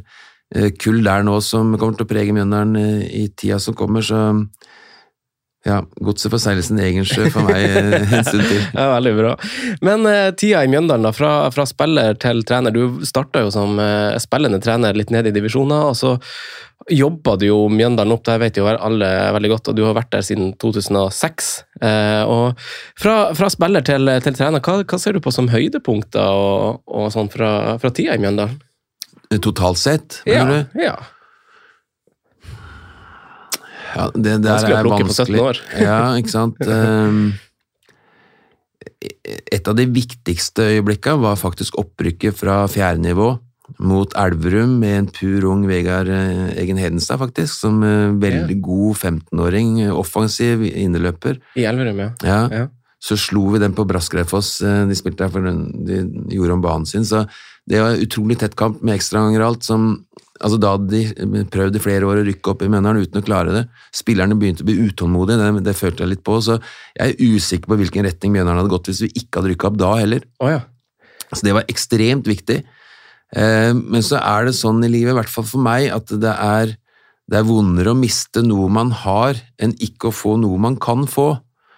kull 0.79 1.01
der 1.03 1.25
nå 1.27 1.39
som 1.43 1.75
kommer 1.75 1.97
til 1.97 2.07
å 2.07 2.09
prege 2.09 2.35
Mjøndalen 2.35 2.77
eh, 2.79 3.07
i 3.23 3.27
tida 3.35 3.59
som 3.59 3.75
kommer, 3.77 4.05
så 4.05 4.21
ja, 5.67 5.81
godset 5.99 6.31
for 6.31 6.39
seilelsen 6.39 6.79
Egensjø 6.79 7.25
egen 7.25 7.33
for 7.33 7.47
meg 7.47 7.65
eh, 7.65 8.13
en 8.19 8.23
stund 8.23 8.45
til. 8.47 8.61
Ja, 8.71 8.85
Veldig 8.93 9.13
bra. 9.17 9.33
Men 9.83 10.07
uh, 10.07 10.29
tida 10.37 10.61
i 10.63 10.71
Mjøndalen, 10.71 11.07
da, 11.07 11.11
fra, 11.15 11.31
fra 11.51 11.65
spiller 11.67 12.15
til 12.21 12.43
trener. 12.47 12.71
Du 12.71 13.03
starta 13.07 13.43
jo 13.43 13.51
som 13.53 13.75
uh, 13.81 14.15
spillende 14.21 14.61
trener 14.63 14.95
litt 14.97 15.11
ned 15.13 15.27
i 15.27 15.33
divisjoner, 15.35 15.89
og 15.89 15.97
så 15.99 16.15
jobba 16.93 17.35
du 17.41 17.49
jo 17.49 17.57
Mjøndalen 17.73 18.15
opp, 18.15 18.23
det 18.29 18.37
vet 18.45 18.59
jo 18.61 18.69
alle 18.69 19.09
veldig 19.35 19.51
godt, 19.51 19.71
og 19.71 19.75
du 19.75 19.83
har 19.83 19.97
vært 19.97 20.13
der 20.15 20.23
siden 20.23 20.53
2006. 20.61 21.49
Uh, 21.81 22.23
og 22.23 22.69
fra, 23.01 23.17
fra 23.35 23.51
spiller 23.51 23.83
til, 23.83 24.13
til 24.23 24.39
trener, 24.39 24.63
hva, 24.63 24.79
hva 24.87 25.01
ser 25.01 25.17
du 25.17 25.23
på 25.25 25.35
som 25.35 25.51
høydepunkter 25.51 26.31
og, 26.31 26.85
og 26.87 27.11
sånn 27.11 27.33
fra, 27.33 27.75
fra 27.81 27.91
tida 27.91 28.15
i 28.15 28.23
Mjøndalen? 28.23 28.61
Totalt 29.43 29.77
sett, 29.77 30.21
Ja, 30.25 30.45
mener 30.45 30.67
du? 30.73 30.79
ja. 30.83 30.95
Ja, 33.97 34.09
det 34.13 34.37
der 34.43 34.51
Vanskelig 34.53 34.75
å 34.75 34.77
er 34.77 34.85
plukke 34.85 35.07
på 35.07 35.13
17 35.15 35.17
vanskelig. 35.17 35.41
år. 35.41 35.59
ja, 35.87 35.99
ikke 36.19 36.33
sant. 36.33 36.59
Ehm, 36.67 37.33
et 39.51 39.67
av 39.67 39.75
de 39.77 39.85
viktigste 39.89 40.65
øyeblikkene 40.75 41.21
var 41.23 41.37
faktisk 41.39 41.77
opprykket 41.81 42.37
fra 42.37 42.59
fjerde 42.71 43.01
nivå 43.07 43.29
mot 43.83 44.13
Elverum 44.15 44.77
med 44.79 44.93
en 45.01 45.07
pur 45.11 45.43
ung 45.49 45.65
Vegard 45.67 46.07
eh, 46.13 46.53
Egen 46.61 46.77
Hedenstad, 46.79 47.19
faktisk. 47.19 47.51
Som 47.65 47.81
eh, 47.83 48.13
veldig 48.21 48.59
god 48.63 48.95
15-åring, 49.01 49.73
eh, 49.87 49.91
offensiv 49.97 50.63
inneløper. 50.69 51.41
I 51.59 51.65
Elverum, 51.67 51.99
ja. 52.05 52.11
Ja. 52.23 52.39
ja. 52.53 52.65
Så 53.03 53.17
slo 53.19 53.43
vi 53.53 53.59
den 53.61 53.75
på 53.77 53.83
Braskreidfoss, 53.87 54.53
eh, 54.65 54.85
de 54.89 54.95
spilte 54.97 55.25
der 55.25 55.33
for 55.33 55.41
den- 55.45 55.67
de 55.85 55.99
gjorde 56.37 56.55
om 56.59 56.63
banen 56.63 56.85
sin. 56.89 57.03
Så 57.05 57.25
det 57.67 57.81
var 57.83 57.99
utrolig 57.99 58.37
tett 58.39 58.55
kamp 58.59 58.79
med 58.85 58.95
ekstraganger 58.95 59.43
og 59.43 59.49
alt. 59.51 59.67
som 59.67 59.89
Altså 60.37 60.59
Da 60.61 60.75
hadde 60.75 60.99
de 61.17 61.43
prøvd 61.49 61.79
i 61.79 61.81
flere 61.81 62.05
år 62.05 62.21
å 62.21 62.25
rykke 62.27 62.51
opp 62.51 62.61
i 62.61 62.69
Mjøndalen 62.69 63.07
uten 63.07 63.21
å 63.21 63.25
klare 63.25 63.53
det. 63.55 63.63
Spillerne 63.95 64.37
begynte 64.37 64.61
å 64.61 64.67
bli 64.69 64.77
utålmodige, 64.85 65.39
det, 65.41 65.63
det 65.65 65.73
følte 65.73 66.05
jeg 66.05 66.11
litt 66.11 66.23
på. 66.27 66.37
Så 66.45 66.59
jeg 66.93 67.15
er 67.15 67.33
usikker 67.33 67.71
på 67.71 67.77
hvilken 67.79 68.05
retning 68.05 68.35
Mjøndalen 68.35 68.61
hadde 68.61 68.73
gått 68.75 68.91
hvis 68.91 69.01
vi 69.07 69.09
ikke 69.23 69.41
hadde 69.41 69.53
rykka 69.55 69.71
opp 69.71 69.79
da 69.81 69.93
heller. 69.97 70.27
Oh, 70.37 70.51
ja. 70.53 70.61
Så 71.33 71.41
det 71.43 71.55
var 71.57 71.65
ekstremt 71.71 72.29
viktig. 72.29 72.59
Eh, 73.33 73.71
men 73.73 74.05
så 74.05 74.21
er 74.21 74.47
det 74.47 74.55
sånn 74.59 74.83
i 74.85 74.91
livet, 74.91 75.15
i 75.15 75.17
hvert 75.17 75.33
fall 75.33 75.47
for 75.49 75.63
meg, 75.65 75.89
at 75.95 76.13
det 76.21 76.35
er, 76.37 76.77
det 77.27 77.41
er 77.41 77.49
vondere 77.49 77.95
å 77.95 77.99
miste 77.99 78.45
noe 78.45 78.69
man 78.71 78.93
har, 79.03 79.41
enn 79.57 79.73
ikke 79.83 80.11
å 80.11 80.15
få 80.15 80.37
noe 80.39 80.61
man 80.61 80.77
kan 80.79 81.09
få. 81.09 81.31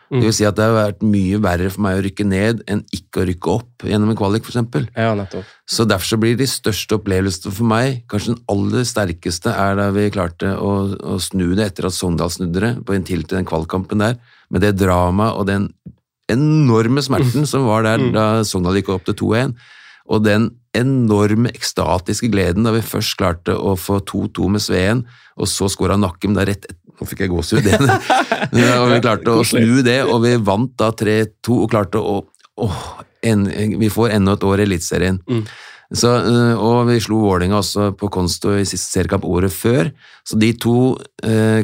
Det 0.09 0.25
vil 0.25 0.33
si 0.33 0.45
at 0.47 0.57
det 0.57 0.65
har 0.65 0.73
vært 0.73 1.03
mye 1.05 1.37
verre 1.43 1.69
for 1.69 1.83
meg 1.85 1.99
å 1.99 2.01
rykke 2.01 2.25
ned 2.25 2.63
enn 2.71 2.81
ikke 2.95 3.21
å 3.21 3.25
rykke 3.29 3.51
opp 3.53 3.85
gjennom 3.85 4.09
en 4.09 4.17
kvalik, 4.17 4.47
for. 4.47 4.87
Ja, 4.97 5.11
nettopp. 5.17 5.51
Så 5.69 5.85
derfor 5.85 6.09
så 6.09 6.17
blir 6.21 6.37
de 6.39 6.47
største 6.49 6.97
opplevelsene 6.97 7.53
for 7.53 7.69
meg, 7.69 8.01
kanskje 8.09 8.33
den 8.33 8.41
aller 8.49 8.87
sterkeste, 8.89 9.53
er 9.53 9.77
da 9.77 9.89
vi 9.93 10.07
klarte 10.13 10.55
å, 10.57 10.71
å 10.97 11.19
snu 11.21 11.51
det 11.53 11.67
etter 11.67 11.89
at 11.91 11.97
Sogndal 11.97 12.33
snudde 12.33 12.63
det, 12.63 12.73
på 12.87 12.97
en 12.97 13.05
til 13.05 13.21
til 13.21 13.37
den 13.37 13.49
kvalkampen 13.49 14.01
der, 14.01 14.17
med 14.49 14.65
det 14.65 14.73
dramaet 14.81 15.37
og 15.37 15.45
den 15.51 15.69
enorme 16.29 17.05
smerten 17.05 17.45
som 17.51 17.69
var 17.69 17.85
der 17.85 18.09
da 18.15 18.25
Sogndal 18.47 18.81
gikk 18.81 18.89
opp 18.95 19.05
til 19.11 19.19
2-1, 19.21 19.53
og 20.09 20.25
den 20.25 20.49
enorme 20.77 21.51
ekstatiske 21.55 22.29
gleden 22.31 22.67
da 22.67 22.73
vi 22.75 22.83
først 22.85 23.17
klarte 23.19 23.55
å 23.55 23.75
få 23.79 23.99
2-2 24.05 24.49
med 24.53 24.63
Sveen, 24.63 25.03
og 25.39 25.49
så 25.49 25.69
skåra 25.71 25.97
Nakkim 25.99 26.35
da 26.37 26.45
rett 26.47 26.69
Nå 26.99 27.05
fikk 27.07 27.21
jeg 27.23 27.31
gåsehud. 27.31 27.67
Og 28.81 28.89
vi 28.91 28.97
klarte 28.99 29.31
å 29.31 29.43
snu 29.47 29.79
det, 29.87 30.01
og 30.03 30.17
vi 30.25 30.33
vant 30.43 30.73
da 30.75 30.89
3-2 30.91 31.55
og 31.55 31.69
klarte 31.71 32.01
å 32.03 32.17
åh, 32.59 32.81
en, 33.23 33.45
Vi 33.79 33.87
får 33.93 34.17
enda 34.17 34.33
et 34.35 34.43
år 34.43 34.59
i 34.59 34.65
Eliteserien. 34.67 35.21
Så, 35.95 36.11
øh, 36.11 36.59
og 36.59 36.89
vi 36.89 36.99
slo 37.01 37.21
Vålerenga 37.23 37.61
også 37.61 37.93
på 37.97 38.11
Konsto 38.11 38.51
i 38.59 38.67
siste 38.67 38.91
seriekamp 38.91 39.23
året 39.23 39.55
før. 39.55 39.93
Så 40.27 40.37
de 40.43 40.51
to 40.59 40.75
eh, 41.23 41.63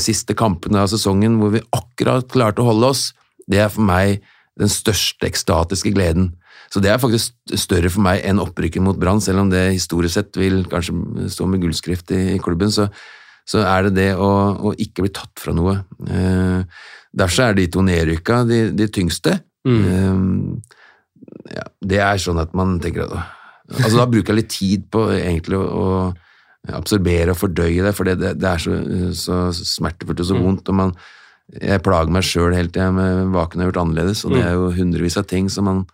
siste 0.00 0.32
kampene 0.32 0.80
av 0.80 0.88
sesongen 0.90 1.36
hvor 1.42 1.52
vi 1.52 1.62
akkurat 1.76 2.26
klarte 2.32 2.64
å 2.64 2.70
holde 2.70 2.88
oss, 2.94 3.04
det 3.44 3.60
er 3.62 3.68
for 3.72 3.84
meg 3.84 4.24
den 4.58 4.72
største 4.72 5.28
ekstatiske 5.28 5.92
gleden. 5.94 6.32
Så 6.68 6.82
det 6.84 6.90
er 6.92 7.00
faktisk 7.00 7.56
større 7.56 7.90
for 7.92 8.04
meg 8.04 8.22
enn 8.28 8.40
opprykket 8.42 8.84
mot 8.84 8.98
Brann, 9.00 9.22
selv 9.24 9.44
om 9.44 9.52
det 9.52 9.70
historisk 9.72 10.18
sett 10.18 10.36
vil 10.36 10.60
kanskje 10.68 11.28
stå 11.32 11.48
med 11.48 11.62
gullskrift 11.64 12.12
i, 12.12 12.20
i 12.34 12.42
klubben. 12.42 12.72
Så, 12.74 12.90
så 13.48 13.64
er 13.64 13.88
det 13.88 13.94
det 13.96 14.10
å, 14.20 14.28
å 14.68 14.74
ikke 14.76 15.06
bli 15.06 15.12
tatt 15.16 15.32
fra 15.40 15.54
noe. 15.56 15.78
Eh, 16.04 16.84
derfor 17.16 17.46
er 17.46 17.56
de 17.56 17.68
to 17.72 17.84
nedrykka 17.86 18.42
de, 18.48 18.60
de 18.76 18.88
tyngste. 18.92 19.38
Eh, 19.64 20.22
ja, 21.56 21.66
det 21.92 22.00
er 22.04 22.20
sånn 22.20 22.40
at 22.40 22.54
man 22.56 22.78
tenker 22.84 23.08
at 23.08 23.34
Altså 23.68 23.98
Da 23.98 24.06
bruker 24.08 24.32
jeg 24.32 24.38
litt 24.38 24.54
tid 24.54 24.84
på 24.88 25.02
egentlig 25.12 25.58
å, 25.58 25.64
å 25.68 26.72
absorbere 26.72 27.34
og 27.34 27.36
fordøye 27.36 27.82
det, 27.84 27.90
for 27.92 28.08
det, 28.08 28.14
det, 28.16 28.30
det 28.40 28.48
er 28.48 28.62
så, 28.64 28.78
så 29.12 29.36
smertefullt 29.52 30.22
og 30.24 30.28
så 30.30 30.38
vondt. 30.40 30.70
og 30.72 30.78
man 30.78 30.94
jeg 31.48 31.80
plager 31.84 32.12
meg 32.12 32.24
sjøl 32.24 32.52
helt 32.56 32.74
til 32.74 32.82
jeg 32.84 32.94
med 32.96 33.30
hva 33.32 33.46
kunne 33.48 33.64
jeg 33.64 33.70
gjort 33.70 33.80
annerledes, 33.82 34.24
og 34.24 34.34
det 34.34 34.40
er 34.44 34.56
jo 34.56 34.66
hundrevis 34.76 35.16
av 35.20 35.24
ting 35.30 35.46
som 35.52 35.64
man 35.68 35.84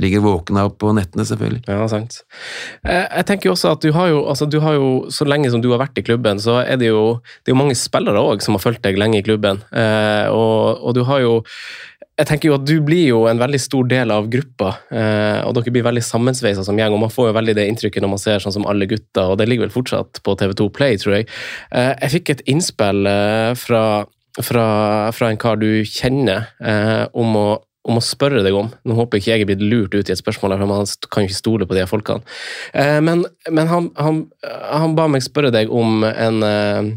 ligger 0.00 0.24
våken 0.24 0.58
av 0.58 0.72
på 0.80 0.90
nettene, 0.96 1.26
selvfølgelig. 1.28 1.62
Ja, 1.70 1.86
sant. 1.90 2.20
Eh, 2.82 3.04
Jeg 3.04 3.26
tenker 3.28 3.50
jo 3.50 3.54
også 3.54 3.74
at 3.76 3.84
du 3.84 3.92
har 3.94 4.10
jo, 4.10 4.24
altså 4.30 4.48
du 4.50 4.58
har 4.64 4.74
jo, 4.74 4.90
så 5.14 5.26
lenge 5.28 5.50
som 5.52 5.62
du 5.62 5.70
har 5.70 5.82
vært 5.82 5.98
i 6.00 6.06
klubben, 6.06 6.40
så 6.42 6.60
er 6.64 6.78
det 6.80 6.90
jo, 6.90 7.20
det 7.44 7.52
er 7.52 7.54
jo 7.54 7.62
mange 7.62 7.78
spillere 7.78 8.22
òg 8.22 8.42
som 8.42 8.58
har 8.58 8.64
fulgt 8.64 8.82
deg 8.86 8.98
lenge 8.98 9.20
i 9.20 9.26
klubben. 9.26 9.62
Eh, 9.70 10.26
og, 10.34 10.82
og 10.82 10.96
du 10.98 11.04
har 11.06 11.24
jo 11.24 11.42
jeg 12.14 12.28
tenker 12.28 12.46
jo 12.46 12.54
at 12.54 12.62
Du 12.62 12.76
blir 12.86 13.08
jo 13.08 13.24
en 13.26 13.40
veldig 13.40 13.58
stor 13.58 13.88
del 13.90 14.12
av 14.14 14.28
gruppa, 14.30 14.68
eh, 14.94 15.40
og 15.42 15.56
dere 15.56 15.72
blir 15.74 15.82
veldig 15.82 16.02
sammensveisa 16.06 16.62
som 16.62 16.78
gjeng. 16.78 16.94
og 16.94 17.00
Man 17.02 17.10
får 17.10 17.32
jo 17.32 17.34
veldig 17.34 17.54
det 17.58 17.64
inntrykket 17.66 18.04
når 18.04 18.12
man 18.12 18.22
ser 18.22 18.38
sånn 18.38 18.54
som 18.54 18.66
alle 18.70 18.86
gutta, 18.86 19.24
og 19.32 19.38
det 19.38 19.48
ligger 19.50 19.66
vel 19.66 19.74
fortsatt 19.74 20.22
på 20.22 20.36
TV2 20.38 20.68
Play, 20.70 20.94
tror 21.02 21.16
jeg. 21.16 21.26
Jeg 21.74 22.12
fikk 22.14 22.30
et 22.30 22.44
innspill 22.46 23.02
fra, 23.58 23.82
fra, 24.38 24.66
fra 25.10 25.32
en 25.32 25.42
kar 25.42 25.58
du 25.58 25.82
kjenner, 25.82 26.52
om 27.18 27.34
å 27.34 27.48
om 27.84 27.98
å 28.00 28.02
spørre 28.04 28.40
deg 28.44 28.56
om. 28.56 28.70
Nå 28.88 28.94
håper 28.96 29.20
ikke 29.20 29.32
jeg 29.34 29.44
er 29.44 29.48
blitt 29.50 29.64
lurt 29.64 29.94
ut 29.94 30.08
i 30.08 30.14
et 30.14 30.20
spørsmål, 30.20 30.54
for 30.56 30.70
man 30.70 30.86
kan 31.12 31.24
jo 31.24 31.28
ikke 31.28 31.36
stole 31.40 31.66
på 31.68 31.76
de 31.76 31.84
folkene. 31.90 32.24
Eh, 32.72 33.00
men 33.04 33.24
men 33.52 33.68
han, 33.68 33.90
han, 34.00 34.22
han 34.72 34.94
ba 34.96 35.04
meg 35.12 35.24
spørre 35.26 35.52
deg 35.54 35.72
om 35.72 36.02
en, 36.08 36.40
eh, 36.48 36.88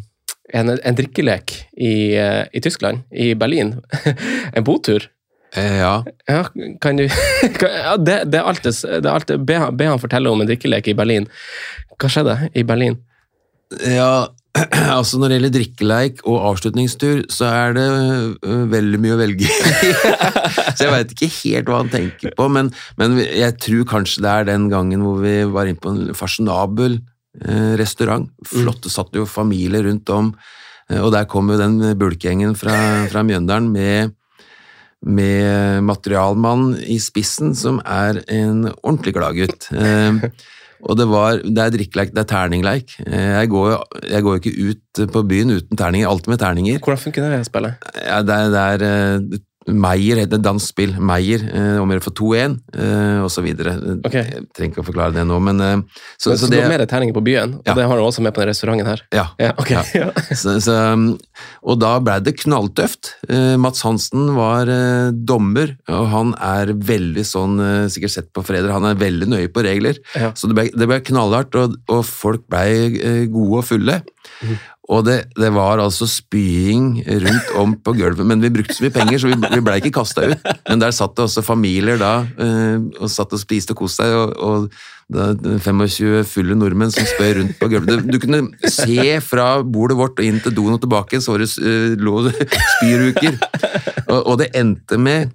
en, 0.55 0.71
en 0.77 0.95
drikkelek 0.97 1.57
i, 1.75 1.93
eh, 2.15 2.45
i 2.55 2.63
Tyskland, 2.63 3.03
i 3.11 3.33
Berlin. 3.35 3.75
en 4.55 4.63
botur. 4.63 5.09
Ja. 5.57 6.03
Ja, 6.27 6.41
kan 6.83 6.97
du 6.99 7.07
kan, 7.59 7.71
ja, 7.71 7.97
det, 7.97 8.17
det 8.31 8.39
er 8.39 8.47
alt 8.51 8.63
det, 8.63 8.73
det 8.83 9.03
er 9.07 9.13
alltid. 9.13 9.43
Be, 9.47 9.59
han- 9.59 9.77
be 9.79 9.87
han 9.91 9.99
fortelle 9.99 10.29
om 10.31 10.41
en 10.43 10.47
drikkelek 10.49 10.87
i 10.91 10.95
Berlin. 10.97 11.27
Hva 11.97 12.09
skjedde 12.11 12.39
i 12.55 12.63
Berlin? 12.67 12.99
ja, 13.83 14.27
altså 14.97 15.19
når 15.19 15.29
det 15.29 15.37
gjelder 15.37 15.53
drikkeleik 15.55 16.21
og 16.27 16.39
avslutningstur, 16.51 17.23
så 17.33 17.49
er 17.49 17.77
det 17.77 17.87
øh, 17.87 18.65
veldig 18.71 18.99
mye 19.03 19.15
å 19.15 19.19
velge 19.21 19.47
i. 19.47 19.91
så 20.75 20.87
jeg 20.87 20.93
veit 20.93 21.13
ikke 21.15 21.31
helt 21.35 21.71
hva 21.71 21.81
han 21.83 21.93
tenker 21.93 22.35
på, 22.37 22.49
men, 22.53 22.71
men 22.99 23.17
jeg 23.21 23.57
tror 23.63 23.87
kanskje 23.93 24.25
det 24.25 24.33
er 24.33 24.51
den 24.51 24.67
gangen 24.73 25.05
hvor 25.05 25.21
vi 25.23 25.39
var 25.51 25.69
inne 25.69 25.81
på 25.83 25.93
en 25.93 26.13
fasjonabel 26.17 26.99
eh, 26.99 27.73
restaurant. 27.79 28.29
Flotte 28.47 28.91
satt 28.93 29.15
jo 29.17 29.27
familier 29.29 29.87
rundt 29.87 30.13
om, 30.13 30.31
eh, 30.91 31.01
og 31.01 31.11
der 31.15 31.29
kom 31.29 31.51
jo 31.53 31.59
den 31.61 31.79
bulkgjengen 31.99 32.57
fra, 32.59 32.77
fra 33.11 33.25
Mjøndalen 33.27 33.73
med 33.73 34.15
med 35.05 35.83
materialmann 35.85 36.71
i 36.81 36.97
spissen, 36.97 37.51
som 37.55 37.77
er 37.85 38.23
en 38.33 38.69
ordentlig 38.81 39.17
gladgutt. 39.17 39.69
Eh, 39.77 40.29
og 40.81 40.97
det, 40.99 41.07
var, 41.09 41.41
det 41.41 41.63
er 41.63 41.73
drikkeleik, 41.73 42.13
det 42.13 42.23
er 42.23 42.29
terningleik. 42.29 42.95
Eh, 43.07 43.33
jeg 43.39 43.49
går 43.53 43.75
jeg 44.11 44.25
går 44.25 44.39
ikke 44.41 44.55
ut 44.69 45.03
på 45.13 45.23
byen 45.29 45.55
uten 45.57 45.79
terninger, 45.79 46.09
alltid 46.09 46.33
med 46.33 46.41
terninger. 46.43 46.79
Hvordan 46.83 47.03
funker 47.03 47.27
det 47.27 47.43
spillet? 47.47 47.87
Ja, 48.03 48.21
det 48.25 48.37
er, 48.37 48.51
det 48.53 48.65
er 48.65 48.87
eh, 48.87 49.39
Meyer 49.67 50.21
heter 50.21 50.37
det, 50.37 50.43
dansk 50.45 50.69
spill. 50.71 50.93
Meyer, 51.03 51.41
eh, 51.51 51.77
om 51.81 51.89
å 51.89 51.95
gjøre 51.97 52.05
for 52.05 52.15
2-1, 52.15 52.53
eh, 52.73 53.27
så 53.27 53.43
videre. 53.43 53.73
Jeg 54.07 54.45
trenger 54.55 54.71
ikke 54.71 54.83
å 54.83 54.87
forklare 54.87 55.13
det 55.17 55.25
nå, 55.27 55.37
men 55.43 55.59
eh, 55.61 55.81
så, 56.17 56.31
Så, 56.31 56.37
så 56.45 56.49
du 56.49 56.55
det 56.55 56.61
har 56.63 56.71
mer 56.71 56.85
terninger 56.87 57.13
på 57.17 57.23
byen, 57.25 57.55
og 57.59 57.67
Ja. 57.67 57.73
det 57.75 57.85
har 57.89 57.97
du 57.99 58.03
også 58.05 58.23
med 58.23 58.33
på 58.33 58.41
den 58.43 58.49
restauranten 58.53 58.87
her? 58.87 59.03
Ja. 59.11 59.25
Ja, 59.39 59.51
ok. 59.57 59.71
Ja. 59.97 60.11
Så, 60.37 60.57
så, 60.63 60.73
um, 60.93 61.17
og 61.67 61.79
da 61.81 61.97
ble 62.03 62.17
det 62.23 62.35
knalltøft. 62.39 63.13
Eh, 63.29 63.55
Mats 63.59 63.81
Hansen 63.83 64.31
var 64.37 64.69
eh, 64.71 65.11
dommer, 65.11 65.75
og 65.89 66.07
han 66.13 66.33
er 66.39 66.71
veldig 66.73 67.25
sånn, 67.27 67.59
eh, 67.59 67.87
sikkert 67.91 68.13
sett 68.13 68.31
på 68.35 68.43
Freder, 68.47 68.71
han 68.71 68.85
er 68.87 68.95
veldig 68.99 69.27
nøye 69.31 69.51
på 69.51 69.63
regler. 69.65 69.99
Så 70.37 70.47
det 70.51 70.55
ble, 70.57 70.67
det 70.71 70.87
ble 70.89 71.01
knallhardt, 71.11 71.55
og, 71.59 71.75
og 71.91 72.05
folk 72.07 72.47
ble 72.51 72.65
eh, 72.97 73.25
gode 73.31 73.61
og 73.63 73.67
fulle. 73.67 74.01
Mhm. 74.43 74.57
Og 74.87 75.01
det, 75.03 75.17
det 75.35 75.49
var 75.51 75.81
altså 75.83 76.07
spying 76.07 77.01
rundt 77.05 77.49
om 77.59 77.73
på 77.83 77.91
gulvet, 77.97 78.23
men 78.27 78.39
vi 78.39 78.51
brukte 78.55 78.75
så 78.75 78.85
mye 78.85 78.95
penger, 78.95 79.19
så 79.19 79.31
vi, 79.31 79.39
vi 79.51 79.63
ble 79.63 79.79
ikke 79.81 79.91
kasta 79.97 80.29
ut. 80.31 80.45
Men 80.69 80.83
der 80.83 80.95
satt 80.95 81.17
det 81.17 81.25
også 81.25 81.43
familier 81.43 81.99
da, 81.99 82.13
eh, 82.39 82.77
og 82.95 83.11
satt 83.11 83.35
og 83.35 83.41
spiste 83.41 83.75
og 83.75 83.81
koste 83.83 84.07
seg, 84.07 84.15
og, 84.15 84.37
og 84.39 84.69
er 85.15 85.59
25 85.63 86.23
fulle 86.27 86.55
nordmenn 86.55 86.91
som 86.91 87.07
spøy 87.07 87.33
rundt 87.37 87.59
på 87.59 87.69
gulvet. 87.71 88.07
Du, 88.07 88.17
kunne 88.23 88.45
se 88.71 89.19
fra 89.23 89.49
bordet 89.63 89.99
vårt 89.99 90.19
og 90.19 90.27
inn 90.27 90.39
til 90.43 90.55
doen 90.55 90.75
og 90.75 90.81
tilbake, 90.83 91.19
så 91.23 91.35
det 91.39 91.49
uh, 91.59 91.95
lå 91.99 92.29
spyruker. 92.77 93.39
Og, 94.07 94.19
og 94.21 94.35
det 94.39 94.53
endte 94.55 94.99
med 94.99 95.33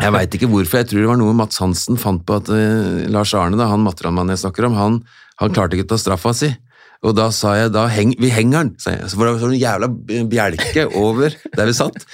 jeg 0.00 0.14
veit 0.14 0.32
ikke 0.32 0.48
hvorfor, 0.48 0.80
jeg 0.80 0.88
tror 0.88 1.02
det 1.02 1.08
var 1.10 1.18
noe 1.20 1.34
Mats 1.36 1.58
Hansen 1.60 1.98
fant 2.00 2.22
på 2.24 2.38
at 2.38 2.48
uh, 2.48 3.02
Lars 3.12 3.34
Arne, 3.36 3.58
da, 3.58 3.66
han 3.68 3.82
materialmannen 3.84 4.32
jeg 4.32 4.46
snakker 4.46 4.70
om, 4.70 4.78
han, 4.78 5.00
han 5.42 5.54
klarte 5.54 5.76
ikke 5.76 5.90
å 5.90 5.94
ta 5.94 5.98
straffa 6.00 6.32
si. 6.38 6.54
Og 7.00 7.14
da 7.16 7.30
sa 7.32 7.54
jeg 7.56 7.70
da 7.72 7.86
heng, 7.88 8.12
vi 8.20 8.28
henger 8.28 8.66
den, 8.66 8.72
sa 8.80 8.92
jeg. 8.92 9.08
Så 9.08 9.16
for 9.16 9.24
det 9.24 9.32
var 9.32 9.44
sånn 9.46 9.56
jævla 9.56 9.88
bjelke 10.28 10.84
over 11.00 11.32
der 11.56 11.70
vi 11.70 11.76
satt. 11.78 12.04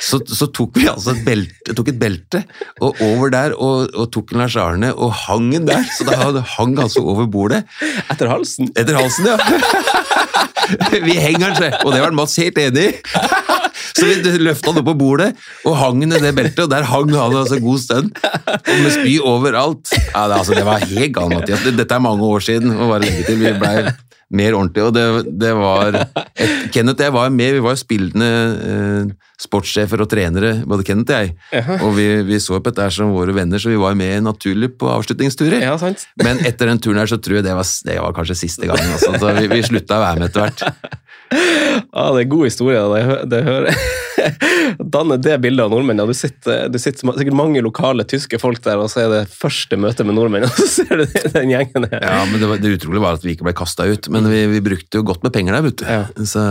Så, 0.00 0.22
så 0.24 0.48
tok 0.56 0.80
vi 0.80 0.88
altså 0.88 1.12
et 1.12 1.26
belte, 1.26 1.74
tok 1.76 1.92
et 1.92 2.00
belte 2.00 2.42
og 2.80 3.02
over 3.04 3.34
der 3.34 3.54
og, 3.58 3.92
og 3.92 4.08
tok 4.14 4.32
en 4.32 4.40
Lars 4.40 4.56
Arne 4.60 4.94
og 4.96 5.12
hang 5.26 5.50
den 5.52 5.68
der. 5.68 5.84
Så 5.92 6.08
da 6.08 6.16
hang 6.56 6.78
altså 6.80 7.04
over 7.04 7.28
bordet. 7.28 7.66
Etter 8.08 8.32
halsen? 8.32 8.72
Etter 8.80 8.96
halsen, 8.96 9.28
ja. 9.28 9.36
Vi 11.04 11.18
henger 11.18 11.50
den, 11.50 11.56
se. 11.58 11.70
Og 11.84 11.92
det 11.92 12.00
var 12.00 12.14
Mats 12.16 12.38
helt 12.40 12.58
enig 12.62 12.88
i. 12.88 12.96
Så 13.90 14.06
vi 14.06 14.38
løfta 14.40 14.70
han 14.70 14.80
opp 14.80 14.86
på 14.86 14.94
bordet 15.00 15.32
og 15.66 15.74
hang 15.76 15.98
den 16.04 16.14
i 16.14 16.20
det 16.22 16.30
beltet, 16.36 16.62
og 16.64 16.70
der 16.72 16.86
hang 16.88 17.10
han 17.10 17.34
altså 17.36 17.58
god 17.60 17.80
stund. 17.82 18.12
Og 18.46 18.76
med 18.84 18.92
spy 18.94 19.16
overalt. 19.18 19.90
Ja, 19.92 20.28
det, 20.30 20.38
altså, 20.38 20.54
det 20.56 20.64
var 20.68 20.84
helt 20.84 21.14
galt, 21.16 21.34
Mathias. 21.34 21.66
Dette 21.66 21.98
er 21.98 22.04
mange 22.04 22.24
år 22.24 22.44
siden, 22.46 22.70
og 22.76 22.94
bare 22.94 23.02
legge 23.04 23.26
til. 23.26 23.40
Vi 23.42 23.52
blei 23.60 23.90
mer 24.30 24.56
ordentlig. 24.56 24.84
Og 24.86 24.94
det, 24.94 25.06
det 25.40 25.54
var 25.58 25.96
et, 26.42 26.70
Kenneth 26.74 27.00
og 27.00 27.06
jeg 27.08 27.16
var 27.16 27.34
med, 27.34 27.56
vi 27.56 27.64
var 27.64 27.78
spillende 27.80 28.30
eh, 28.70 29.10
sportssjefer 29.40 30.04
og 30.04 30.10
trenere, 30.12 30.52
både 30.68 30.86
Kenneth 30.86 31.14
og 31.14 31.22
jeg. 31.24 31.34
Og 31.80 31.94
vi, 31.96 32.08
vi 32.28 32.40
så 32.42 32.60
på 32.60 32.72
dette 32.72 32.90
som 32.94 33.14
våre 33.14 33.34
venner, 33.36 33.62
så 33.62 33.72
vi 33.72 33.80
var 33.80 33.96
med 33.98 34.26
naturlig 34.26 34.74
på 34.80 34.90
avslutningsturer. 34.92 35.64
Ja, 35.64 35.76
sant? 35.80 36.06
Men 36.20 36.42
etter 36.46 36.70
den 36.70 36.82
turen 36.82 37.00
her 37.02 37.10
så 37.10 37.20
tror 37.22 37.40
jeg 37.40 37.48
det 37.48 37.56
var, 37.56 37.68
det 37.86 38.00
var 38.04 38.16
kanskje 38.16 38.38
siste 38.42 38.68
gangen. 38.70 38.92
også, 38.96 39.16
Så 39.20 39.34
vi, 39.40 39.48
vi 39.50 39.62
slutta 39.66 39.98
å 39.98 40.04
være 40.04 40.22
med 40.22 40.30
etter 40.30 40.46
hvert. 40.46 40.66
Ja, 41.30 42.10
det 42.14 42.24
er 42.24 42.30
god 42.30 42.46
historie. 42.48 42.80
Det, 42.80 43.18
det 43.30 43.40
hører 43.46 43.80
Danne 44.94 45.16
det 45.22 45.36
bildet 45.42 45.64
av 45.64 45.72
nordmenn. 45.72 46.00
Ja. 46.02 46.06
Du 46.08 46.16
sitter, 46.16 46.68
du 46.70 46.78
sitter 46.80 47.14
sikkert 47.16 47.36
mange 47.38 47.62
lokale 47.64 48.04
tyske 48.08 48.40
folk 48.42 48.62
der, 48.64 48.80
og 48.82 48.90
så 48.92 49.04
er 49.04 49.12
det 49.12 49.22
første 49.32 49.78
møte 49.80 50.06
med 50.06 50.18
nordmenn, 50.18 50.46
og 50.48 50.54
så 50.56 50.68
ser 50.68 51.02
du 51.02 51.06
den 51.06 51.52
gjengen 51.54 51.88
her. 51.90 52.00
Ja, 52.02 52.22
men 52.30 52.42
det, 52.42 52.48
var, 52.50 52.62
det 52.62 52.74
utrolige 52.78 53.04
var 53.04 53.18
at 53.18 53.26
vi 53.26 53.36
ikke 53.36 53.48
ble 53.48 53.56
kasta 53.56 53.86
ut. 53.88 54.10
Men 54.12 54.28
vi, 54.30 54.44
vi 54.56 54.64
brukte 54.64 55.00
jo 55.00 55.06
godt 55.06 55.26
med 55.26 55.34
penger 55.36 55.56
der, 55.56 55.66
vet 55.68 55.82
du. 55.82 55.86
Ja. 55.88 56.02
Så 56.26 56.46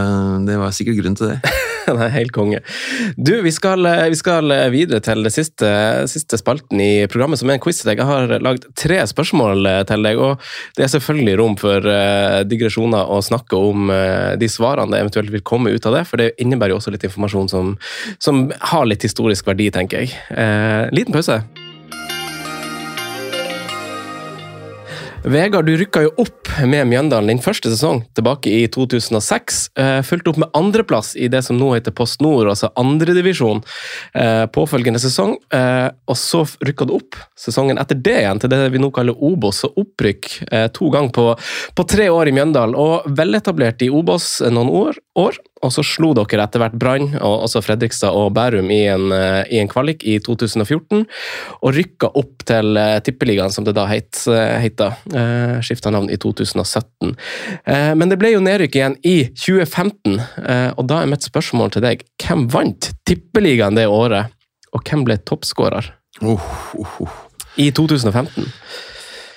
det 0.48 0.60
var 0.62 0.76
sikkert 0.76 1.02
grunn 1.04 1.20
til 1.20 1.34
det. 1.34 1.42
Nei, 1.90 2.10
helt 2.14 2.34
konge. 2.36 2.60
Du, 3.18 3.34
vi 3.42 3.52
skal, 3.54 3.88
vi 4.12 4.18
skal 4.20 4.54
videre 4.70 5.02
til 5.02 5.26
det 5.26 5.32
siste, 5.34 5.70
siste 6.12 6.38
spalten 6.38 6.82
i 6.84 7.08
programmet, 7.10 7.42
som 7.42 7.50
er 7.50 7.58
en 7.58 7.64
quiz 7.64 7.82
til 7.82 7.90
deg. 7.92 8.04
Jeg 8.04 8.10
har 8.10 8.36
lagd 8.46 8.68
tre 8.78 9.00
spørsmål 9.10 9.66
til 9.90 10.06
deg, 10.06 10.22
og 10.22 10.50
det 10.78 10.86
er 10.86 10.92
selvfølgelig 10.94 11.38
rom 11.42 11.58
for 11.60 11.90
eh, 11.90 12.42
digresjoner 12.46 13.10
å 13.10 13.20
snakke 13.26 13.58
om 13.58 13.90
eh, 13.94 14.36
de 14.40 14.52
svarene 14.52 14.69
det 14.78 15.00
eventuelt 15.00 15.34
vil 15.34 15.42
komme 15.42 15.70
ut 15.74 15.86
av 15.86 15.94
det, 15.98 16.06
for 16.06 16.22
det 16.22 16.34
innebærer 16.38 16.76
jo 16.76 16.78
også 16.82 16.94
litt 16.94 17.04
informasjon 17.04 17.50
som, 17.50 17.74
som 18.20 18.52
har 18.74 18.86
litt 18.86 19.04
historisk 19.04 19.48
verdi, 19.48 19.72
tenker 19.74 20.06
jeg. 20.06 20.14
Eh, 20.30 20.90
liten 20.94 21.16
pause. 21.16 21.42
Vegard, 25.20 25.66
du 25.68 25.76
rykka 25.76 26.06
jo 26.06 26.12
opp 26.24 26.48
med 26.64 26.88
Mjøndalen 26.88 27.28
din 27.28 27.42
første 27.44 27.68
sesong 27.74 28.06
tilbake 28.16 28.52
i 28.56 28.62
2006. 28.72 29.58
Eh, 29.76 29.98
fulgte 30.08 30.32
opp 30.32 30.40
med 30.40 30.54
andreplass 30.56 31.12
i 31.20 31.28
det 31.32 31.42
som 31.44 31.58
nå 31.60 31.74
heter 31.74 31.92
Post 31.96 32.24
Nord, 32.24 32.48
altså 32.48 32.70
andredivisjon, 32.80 33.60
eh, 34.16 34.46
påfølgende 34.48 35.02
sesong. 35.04 35.36
Eh, 35.52 35.90
og 36.08 36.16
så 36.16 36.46
rykka 36.64 36.88
du 36.88 36.96
opp 36.96 37.20
sesongen 37.36 37.82
etter 37.82 38.00
det 38.00 38.16
igjen 38.22 38.40
til 38.40 38.54
det 38.54 38.62
vi 38.72 38.80
nå 38.80 38.94
kaller 38.96 39.20
Obos, 39.20 39.66
og 39.68 39.76
opprykk 39.84 40.30
to 40.74 40.90
ganger 40.90 41.12
på, 41.12 41.26
på 41.76 41.88
tre 41.88 42.08
år 42.08 42.32
i 42.32 42.36
Mjøndalen. 42.40 42.78
Og 42.80 43.12
veletablert 43.12 43.84
i 43.84 43.92
Obos 43.92 44.40
noen 44.48 44.72
år, 44.72 45.04
år 45.20 45.36
og 45.66 45.74
så 45.74 45.84
slo 45.86 46.12
dere 46.18 46.46
etter 46.46 46.62
hvert 46.62 46.78
Brann, 46.80 47.10
og 47.20 47.46
også 47.46 47.62
Fredrikstad 47.64 48.16
og 48.16 48.32
Bærum, 48.36 48.70
i 48.72 48.82
en, 48.92 49.12
eh, 49.12 49.44
i 49.52 49.60
en 49.60 49.70
kvalik 49.72 50.06
i 50.08 50.18
2014. 50.24 51.06
Og 51.62 51.76
rykka 51.76 52.12
opp 52.20 52.46
til 52.48 52.80
eh, 52.80 53.00
Tippeligaen, 53.04 53.52
som 53.52 53.68
det 53.68 53.76
da 53.78 53.86
het, 53.90 54.14
eh, 54.32 54.56
heita. 54.64 54.92
Eh, 55.12 55.60
Skifta 55.66 55.92
navn 55.92 56.10
i 56.10 56.18
2017. 56.18 57.16
Eh, 57.66 57.94
men 57.96 58.12
det 58.12 58.20
ble 58.22 58.34
jo 58.36 58.44
nedrykk 58.44 58.80
igjen 58.80 58.98
i 59.04 59.18
2015, 59.36 60.20
eh, 60.46 60.70
og 60.78 60.88
da 60.90 61.02
er 61.02 61.12
mitt 61.12 61.28
spørsmål 61.28 61.76
til 61.76 61.86
deg 61.86 62.06
hvem 62.24 62.48
vant 62.54 62.92
Tippeligaen 63.10 63.76
det 63.80 63.90
året, 63.90 64.32
og 64.74 64.86
hvem 64.86 65.08
ble 65.08 65.18
toppskårer 65.26 65.96
Oh, 66.26 66.42
oh, 66.76 66.96
oh. 67.06 67.12
i 67.56 67.70
2015? 67.72 68.50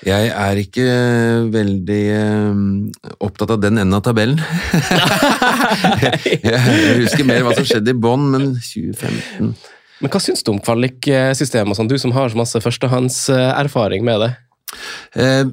Jeg 0.03 0.31
er 0.35 0.59
ikke 0.59 0.85
veldig 1.53 2.01
eh, 2.11 3.13
opptatt 3.23 3.53
av 3.55 3.61
den 3.63 3.77
enden 3.79 3.95
av 3.95 4.03
tabellen. 4.03 4.39
jeg 6.43 6.99
husker 7.03 7.27
mer 7.27 7.43
hva 7.45 7.53
som 7.55 7.67
skjedde 7.67 7.93
i 7.93 7.97
bånn, 8.03 8.25
men 8.33 8.49
2015 8.59 9.53
Men 10.03 10.11
hva 10.11 10.19
syns 10.23 10.43
du 10.43 10.51
om 10.51 10.59
kvaliksystemet, 10.63 11.77
sånn, 11.79 11.87
du 11.91 11.95
som 12.01 12.11
har 12.15 12.31
så 12.33 12.39
masse 12.39 12.59
førstehåndserfaring 12.63 14.03
med 14.07 14.25
det? 14.25 14.31
Eh, 15.15 15.43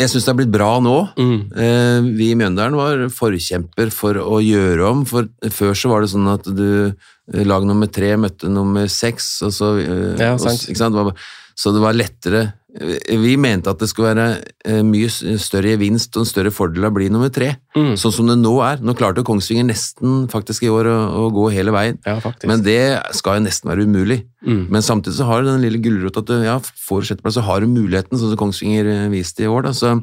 Jeg 0.00 0.08
syns 0.08 0.24
det 0.24 0.32
har 0.32 0.38
blitt 0.40 0.52
bra 0.54 0.70
nå. 0.82 0.96
Mm. 1.20 1.40
Eh, 1.54 2.00
Vi 2.16 2.30
i 2.32 2.36
Mjøndalen 2.40 2.78
var 2.78 3.02
forkjemper 3.14 3.90
for 3.94 4.16
å 4.22 4.40
gjøre 4.42 4.86
om, 4.90 5.04
for 5.06 5.28
før 5.52 5.76
så 5.76 5.90
var 5.92 6.02
det 6.02 6.10
sånn 6.14 6.30
at 6.32 6.48
du 6.48 6.66
eh, 6.88 7.44
lag 7.46 7.66
nummer 7.68 7.86
tre 7.92 8.14
møtte 8.18 8.48
nummer 8.50 8.88
seks, 8.90 9.36
og 9.46 9.52
så 9.54 9.74
eh, 9.78 10.16
Ja, 10.18 10.32
og- 10.34 10.40
sant. 10.42 10.66
sant? 10.76 11.14
Så 11.60 11.74
det 11.76 11.82
var 11.84 11.92
lettere. 11.92 12.46
Eh, 12.78 13.16
Vi 13.18 13.36
mente 13.36 13.70
at 13.72 13.78
det 13.82 13.88
skulle 13.90 14.12
være 14.14 14.26
eh, 14.64 14.82
mye 14.86 15.08
større 15.10 15.72
gevinst 15.74 16.14
og 16.16 16.22
en 16.22 16.28
større 16.30 16.52
fordel 16.54 16.86
å 16.86 16.92
bli 16.94 17.08
nummer 17.10 17.30
tre, 17.34 17.56
Mm. 17.76 17.94
sånn 17.98 18.12
som 18.12 18.26
det 18.26 18.36
nå 18.38 18.52
er. 18.66 18.78
Nå 18.82 18.94
klarte 18.98 19.22
Kongsvinger 19.26 19.64
nesten 19.68 20.26
faktisk 20.30 20.64
i 20.66 20.70
år 20.70 20.88
å, 20.90 20.96
å 21.22 21.30
gå 21.34 21.48
hele 21.54 21.70
veien, 21.74 21.98
Ja, 22.06 22.18
men 22.46 22.62
det 22.66 23.00
skal 23.14 23.38
jo 23.38 23.44
nesten 23.46 23.70
være 23.70 23.86
umulig. 23.86 24.24
mm. 24.46 24.68
Men 24.70 24.82
samtidig 24.82 25.14
så 25.18 25.26
har 25.26 25.42
du 25.42 25.48
den 25.52 25.62
lille 25.62 25.78
gulrota 25.82 26.18
at 26.20 26.26
du 26.26 26.42
ja, 26.44 26.58
får 26.58 27.02
sjetteplass, 27.10 27.34
så 27.38 27.42
har 27.46 27.60
du 27.60 27.66
muligheten, 27.70 28.18
sånn 28.18 28.30
som 28.34 28.36
Kongsvinger 28.38 28.86
eh, 28.86 29.08
viste 29.10 29.42
i 29.46 29.50
år. 29.50 29.62
Da. 29.68 29.70
Så 29.72 29.94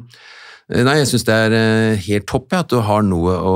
nei, 0.68 0.98
jeg 1.00 1.08
syns 1.08 1.24
det 1.24 1.32
er 1.34 1.96
helt 2.04 2.26
topp 2.28 2.52
ja, 2.52 2.60
at 2.60 2.68
du 2.68 2.80
har 2.84 3.02
noe 3.02 3.32
å, 3.40 3.54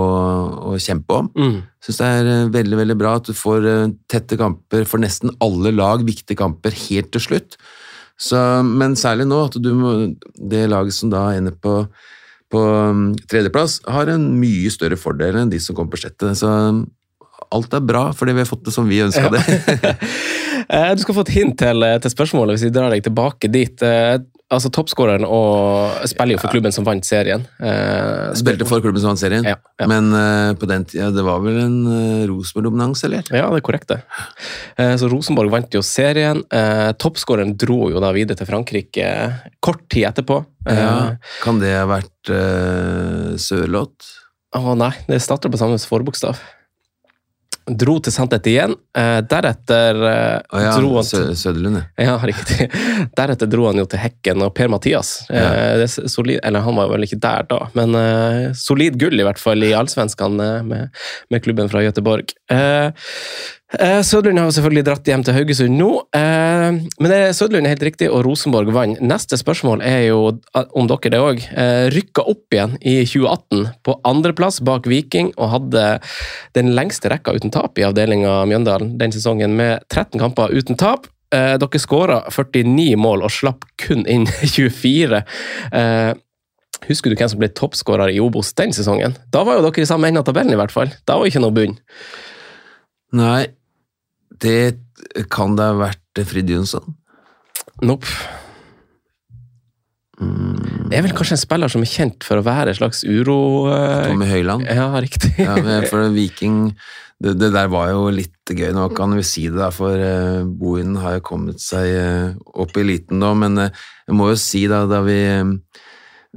å 0.73 0.79
kjempe 0.81 1.13
om. 1.21 1.29
Mm. 1.37 1.63
Syns 1.85 1.99
det 2.01 2.07
er 2.09 2.49
veldig 2.55 2.79
veldig 2.85 2.97
bra 3.01 3.17
at 3.19 3.29
du 3.29 3.33
får 3.37 3.67
tette 4.09 4.39
kamper 4.41 4.85
for 4.89 4.99
nesten 5.03 5.33
alle 5.45 5.73
lag, 5.77 6.01
viktige 6.07 6.39
kamper, 6.41 6.71
helt 6.89 7.11
til 7.13 7.21
slutt. 7.21 7.57
Så, 8.21 8.39
men 8.67 8.95
særlig 8.99 9.27
nå, 9.27 9.45
at 9.49 9.57
du 9.63 9.71
må, 9.75 9.93
det 10.39 10.67
laget 10.71 10.95
som 10.95 11.11
da 11.11 11.29
ender 11.37 11.55
på, 11.59 11.87
på 12.53 12.61
um, 12.91 13.07
tredjeplass, 13.31 13.81
har 13.91 14.11
en 14.13 14.29
mye 14.39 14.71
større 14.71 14.99
fordel 15.01 15.41
enn 15.41 15.51
de 15.51 15.59
som 15.63 15.75
kommer 15.79 15.95
på 15.97 16.03
sjette. 16.05 16.35
Så 16.39 16.47
um, 16.49 16.85
alt 17.53 17.75
er 17.75 17.83
bra, 17.85 18.05
fordi 18.17 18.37
vi 18.37 18.45
har 18.45 18.49
fått 18.49 18.65
det 18.69 18.75
som 18.77 18.87
vi 18.89 19.01
ønska 19.05 19.29
Ja. 19.29 19.35
det. 19.39 19.97
Eh, 20.73 20.93
Du 20.95 21.01
skal 21.03 21.15
få 21.17 21.25
et 21.27 21.33
hint 21.35 21.57
til, 21.59 21.83
til 22.05 22.13
spørsmålet 22.13 22.55
hvis 22.55 22.63
vi 22.69 22.71
drar 22.73 22.93
deg 22.93 23.03
tilbake 23.03 23.49
dit. 23.51 23.83
Eh, 24.53 24.59
Altså, 24.59 24.69
Toppskåreren 24.69 25.25
og 25.25 26.03
spiller 26.11 26.37
jo 26.37 26.41
for 26.43 26.53
klubben 26.53 26.73
som 26.77 26.85
vant 26.85 27.07
serien. 27.09 27.47
Eh, 27.59 28.35
Spilte 28.37 28.67
for 28.69 28.83
klubben 28.85 29.01
som 29.01 29.09
vant 29.15 29.19
serien, 29.23 29.47
Ja, 29.49 29.55
ja. 29.81 29.87
men 29.89 30.13
eh, 30.13 30.53
på 30.61 30.69
den 30.69 30.85
tida 30.85 31.09
det 31.11 31.25
var 31.25 31.41
vel 31.41 31.57
en 31.63 31.79
eh, 31.89 32.27
Rosenborg-dominans, 32.29 33.05
eller? 33.09 33.25
Ja, 33.33 33.49
det 33.49 33.63
er 33.63 33.65
korrekt, 33.65 33.89
det. 33.89 34.03
Eh, 34.77 34.93
Så 35.01 35.09
Rosenborg 35.09 35.51
vant 35.55 35.73
jo 35.73 35.81
serien. 35.83 36.45
Eh, 36.53 36.93
Toppskåreren 37.01 37.57
dro 37.57 37.89
jo 37.91 37.99
da 38.05 38.13
videre 38.13 38.37
til 38.37 38.47
Frankrike 38.51 39.09
kort 39.65 39.87
tid 39.89 40.05
etterpå. 40.13 40.43
Eh, 40.69 40.77
Ja. 40.83 41.17
Kan 41.43 41.59
det 41.65 41.73
ha 41.75 41.87
vært 41.89 42.29
eh, 42.31 43.33
Sørloth? 43.41 44.19
Å 44.55 44.77
nei, 44.77 44.93
det 45.09 45.23
starter 45.25 45.49
på 45.49 45.57
samme 45.57 45.79
forbokstav. 45.81 46.37
Dro 47.67 47.97
til 48.03 48.15
Saint 48.15 48.33
igjen. 48.49 48.75
Eh, 48.99 49.21
deretter 49.31 49.99
Å 50.03 50.61
ja, 50.61 50.73
dro 50.75 50.97
han 50.99 51.07
til 51.07 51.31
Søderlund, 51.39 51.79
ja. 51.79 52.07
Ja, 52.09 52.17
riktig. 52.27 52.69
Deretter 53.19 53.51
dro 53.51 53.69
han 53.69 53.79
jo 53.79 53.87
til 53.89 54.03
Hekken 54.03 54.43
og 54.45 54.53
Per-Mathias. 54.57 55.13
Ja. 55.29 55.47
Eh, 55.53 55.85
er 55.85 56.11
solid, 56.11 56.41
eller 56.43 56.65
han 56.67 56.79
var 56.79 56.91
vel 56.93 57.07
ikke 57.07 57.21
der 57.23 57.47
da, 57.51 57.61
men 57.79 57.97
eh, 57.99 58.51
solid 58.59 58.99
gull 59.01 59.21
i 59.21 59.27
hvert 59.27 59.41
fall 59.41 59.63
i 59.63 59.73
Allsvenskan 59.79 60.41
eh, 60.43 60.61
med, 60.67 61.03
med 61.31 61.45
klubben 61.45 61.71
fra 61.73 61.85
Göteborg. 61.85 62.35
Eh, 62.51 63.13
eh, 63.79 64.01
Søderlund 64.05 64.41
har 64.41 64.51
selvfølgelig 64.55 64.85
dratt 64.87 65.09
hjem 65.09 65.25
til 65.27 65.37
Haugesund 65.37 65.77
nå, 65.79 65.89
eh, 66.17 66.69
men 66.73 67.13
det, 67.13 67.19
er 67.19 67.69
helt 67.71 67.87
riktig, 67.87 68.11
og 68.11 68.25
Rosenborg 68.27 68.73
vant. 68.75 69.01
Neste 69.01 69.39
spørsmål 69.41 69.83
er 69.87 70.09
jo 70.09 70.19
om 70.53 70.91
dere 70.91 71.13
det 71.13 71.21
òg. 71.23 71.43
Eh, 71.53 71.87
rykka 71.95 72.25
opp 72.33 72.55
igjen 72.55 72.77
i 72.81 73.01
2018 73.07 73.69
på 73.87 73.97
andreplass 74.09 74.61
bak 74.65 74.89
Viking 74.91 75.33
og 75.37 75.53
hadde 75.55 75.87
den 76.59 76.73
lengste 76.77 77.13
rekka 77.13 77.35
uten 77.37 77.53
tap 77.55 77.79
i 77.79 77.87
avdelinga 77.87 78.43
Mjøndalen 78.51 78.97
den 79.01 79.15
sesongen, 79.15 79.57
med 79.57 79.81
13 79.89 80.21
kamper 80.21 80.53
uten 80.53 80.79
tap. 80.79 81.09
Dere 81.33 81.81
skåra 81.81 82.19
49 82.29 82.99
mål 83.01 83.23
og 83.25 83.33
slapp 83.33 83.65
kun 83.81 84.05
inn 84.05 84.27
24. 84.57 85.23
Eh, 85.73 86.13
husker 86.91 87.13
du 87.13 87.17
hvem 87.17 87.31
som 87.33 87.41
ble 87.41 87.49
toppskårer 87.57 88.13
i 88.13 88.21
Obos 88.21 88.53
den 88.59 88.75
sesongen? 88.77 89.17
Da 89.33 89.45
var 89.47 89.59
jo 89.59 89.65
dere 89.69 89.85
i 89.85 89.89
samme 89.89 90.11
ende 90.11 90.21
av 90.21 90.29
tabellen, 90.29 90.53
i 90.53 90.61
hvert 90.61 90.75
fall. 90.75 90.93
Da 91.09 91.17
var 91.19 91.31
ikke 91.31 91.43
noe 91.43 91.57
bunn. 91.57 91.79
Nei, 93.17 93.47
det 94.41 95.27
kan 95.33 95.57
det 95.59 95.67
ha 95.69 95.77
vært 95.89 96.23
Frid 96.29 96.51
Jonsson. 96.53 96.97
Nope. 97.83 98.09
Det 100.23 100.99
er 100.99 101.05
vel 101.07 101.15
kanskje 101.17 101.35
en 101.35 101.41
spiller 101.41 101.73
som 101.73 101.83
er 101.83 101.91
kjent 101.91 102.27
for 102.27 102.39
å 102.39 102.47
være 102.47 102.73
en 102.73 102.79
slags 102.79 103.03
uro... 103.03 103.39
eh, 103.73 104.11
Tommy 104.11 104.29
Høiland. 104.31 104.69
Ja, 104.69 104.91
riktig. 105.03 105.33
Ja, 105.41 105.57
for 105.91 106.13
Viking 106.15 106.69
det, 107.23 107.37
det 107.39 107.53
der 107.55 107.71
var 107.73 107.91
jo 107.93 108.11
litt 108.13 108.51
gøy. 108.51 108.71
Nå 108.75 108.89
kan 108.97 109.15
vi 109.17 109.25
si 109.27 109.47
det, 109.49 109.59
da, 109.61 109.71
for 109.75 109.95
uh, 109.95 110.43
Bohinen 110.45 110.99
har 111.03 111.19
jo 111.19 111.27
kommet 111.33 111.63
seg 111.63 111.87
uh, 111.95 112.35
opp 112.59 112.77
i 112.77 112.83
eliten 112.83 113.23
nå, 113.23 113.33
men 113.39 113.61
uh, 113.63 113.85
jeg 114.09 114.19
må 114.19 114.33
jo 114.33 114.39
si 114.43 114.65
da, 114.71 114.83
da 114.91 115.01
vi 115.07 115.19
uh, 115.31 115.53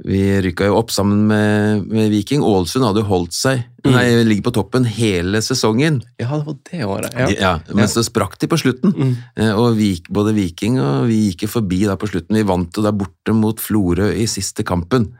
vi 0.04 0.18
rykka 0.44 0.66
jo 0.68 0.74
opp 0.76 0.90
sammen 0.92 1.22
med, 1.26 1.86
med 1.88 2.10
Viking. 2.12 2.42
Ålesund 2.44 2.84
hadde 2.84 3.00
jo 3.04 3.08
holdt 3.08 3.32
seg, 3.32 3.64
Mm. 3.86 3.92
nei, 3.94 4.24
ligger 4.26 4.42
på 4.48 4.52
toppen 4.56 4.84
hele 4.84 5.38
sesongen. 5.38 6.00
Ja, 6.18 6.26
det 6.36 6.44
var 6.48 6.56
det 6.70 6.80
året. 6.84 7.12
Ja. 7.14 7.28
Ja. 7.38 7.52
men 7.72 7.86
så 7.86 8.02
sprakk 8.02 8.34
de 8.42 8.48
på 8.50 8.58
slutten. 8.58 8.92
Mm. 8.92 9.12
Eh, 9.36 9.52
Og 9.54 9.76
vi, 9.78 9.92
både 10.10 10.34
Viking 10.34 10.80
og 10.82 11.06
vi 11.06 11.30
gikk 11.30 11.46
forbi 11.48 11.84
da 11.86 11.94
på 11.96 12.08
slutten. 12.10 12.34
Vi 12.34 12.42
vant 12.42 12.74
jo 12.76 12.82
da 12.82 12.90
borte 12.90 13.32
mot 13.32 13.56
Florø 13.62 14.10
i 14.12 14.26
siste 14.26 14.64
kampen. 14.66 15.12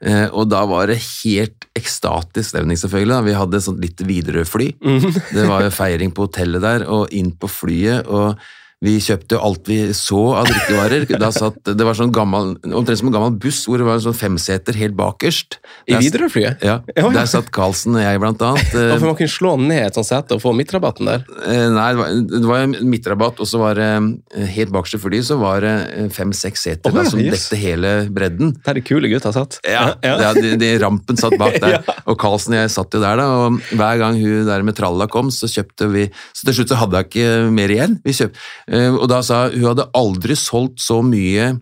Eh, 0.00 0.28
Og 0.32 0.48
da 0.48 0.64
var 0.64 0.86
det 0.88 0.96
helt 1.22 1.66
ekstatisk 1.76 2.48
stemning, 2.54 2.78
selvfølgelig. 2.80 3.12
da. 3.12 3.20
Vi 3.20 3.32
hadde 3.36 3.54
et 3.60 3.62
sånt 3.68 3.80
litt 3.84 4.00
Widerøe-fly. 4.00 4.72
Mm. 4.80 5.12
Det 5.34 5.46
var 5.46 5.60
jo 5.62 5.70
feiring 5.70 6.10
på 6.16 6.24
hotellet 6.26 6.60
der, 6.62 6.88
og 6.88 7.12
inn 7.12 7.32
på 7.32 7.46
flyet. 7.52 8.08
og 8.08 8.38
Vi 8.80 8.94
kjøpte 9.04 9.36
alt 9.36 9.66
vi 9.68 9.76
så 9.92 10.20
av 10.40 10.46
drikkevarer. 10.48 11.02
Satt, 11.36 11.58
det 11.68 11.84
var 11.84 11.96
sånn 11.98 12.12
gammel, 12.16 12.54
omtrent 12.64 12.96
som 13.02 13.10
en 13.10 13.12
gammel 13.12 13.34
buss 13.42 13.58
hvor 13.68 13.76
det 13.76 13.84
var 13.84 13.98
en 13.98 14.04
sånn 14.06 14.16
femseter 14.16 14.72
helt 14.80 14.94
bakerst. 14.96 15.58
I 15.84 15.92
Der- 15.92 16.00
Widerøe-flyet? 16.06 16.62
Ja, 16.64 16.78
Ja, 16.96 17.02
ja. 17.04 17.10
der 17.12 17.28
satt 17.28 17.50
Karlsen 17.52 17.98
og 17.98 18.00
jeg 18.02 18.20
blant 18.22 18.40
annet. 18.40 18.72
Hvorfor 18.72 19.10
man 19.10 19.18
kunne 19.18 19.32
slå 19.34 19.52
ned 19.60 19.82
et 19.90 19.98
sånt 19.98 20.08
sete 20.08 20.38
og 20.38 20.40
få 20.40 20.54
midtrabatten 20.56 21.10
der? 21.10 21.26
Eh, 21.44 21.66
Nei, 21.74 21.90
det 21.92 22.00
var, 22.00 22.14
det 22.32 22.40
var 22.48 22.72
midtrabatt, 22.94 23.42
og 23.44 23.50
så 23.50 23.60
var 23.60 23.76
det 23.76 23.88
eh, 23.92 24.46
helt 24.56 24.72
bakerst 24.72 24.96
flyet 25.04 25.28
så 25.28 25.36
var 25.40 25.60
det 25.66 25.74
eh, 25.98 26.08
fem-seks 26.16 26.64
seter 26.70 26.96
da, 26.96 27.04
ja, 27.04 27.12
som 27.12 27.20
yes. 27.20 27.36
dekte 27.50 27.60
hele 27.60 27.92
bredden. 28.16 28.54
Der 28.64 28.80
de 28.80 28.84
kule 28.88 29.12
gutta 29.12 29.34
satt. 29.36 29.60
Ja, 29.68 29.90
ja. 30.04 30.32
de, 30.36 30.54
de 30.60 30.72
rampen 30.80 31.20
satt 31.20 31.36
bak 31.40 31.60
der, 31.66 31.82
og 32.08 32.16
Karlsen 32.20 32.56
og 32.56 32.62
jeg 32.64 32.72
satt 32.78 32.96
jo 32.96 33.02
der 33.04 33.20
da, 33.20 33.28
og 33.44 33.60
hver 33.76 34.00
gang 34.00 34.16
hun 34.24 34.48
der 34.48 34.64
med 34.64 34.80
tralla 34.80 35.04
kom, 35.12 35.28
så 35.34 35.52
kjøpte 35.52 35.92
vi, 35.92 36.08
så 36.32 36.48
til 36.48 36.62
slutt 36.62 36.72
så 36.72 36.80
hadde 36.80 37.04
jeg 37.04 37.10
ikke 37.12 37.52
mer 37.60 37.76
igjen. 37.76 38.00
Vi 38.08 38.16
kjøpt, 38.16 38.40
eh, 38.40 38.69
og 38.70 39.06
da 39.10 39.18
sa 39.26 39.48
hun 39.50 39.58
hun 39.60 39.72
hadde 39.72 39.88
aldri 39.98 40.36
solgt 40.38 40.82
så 40.82 41.00
mye 41.02 41.52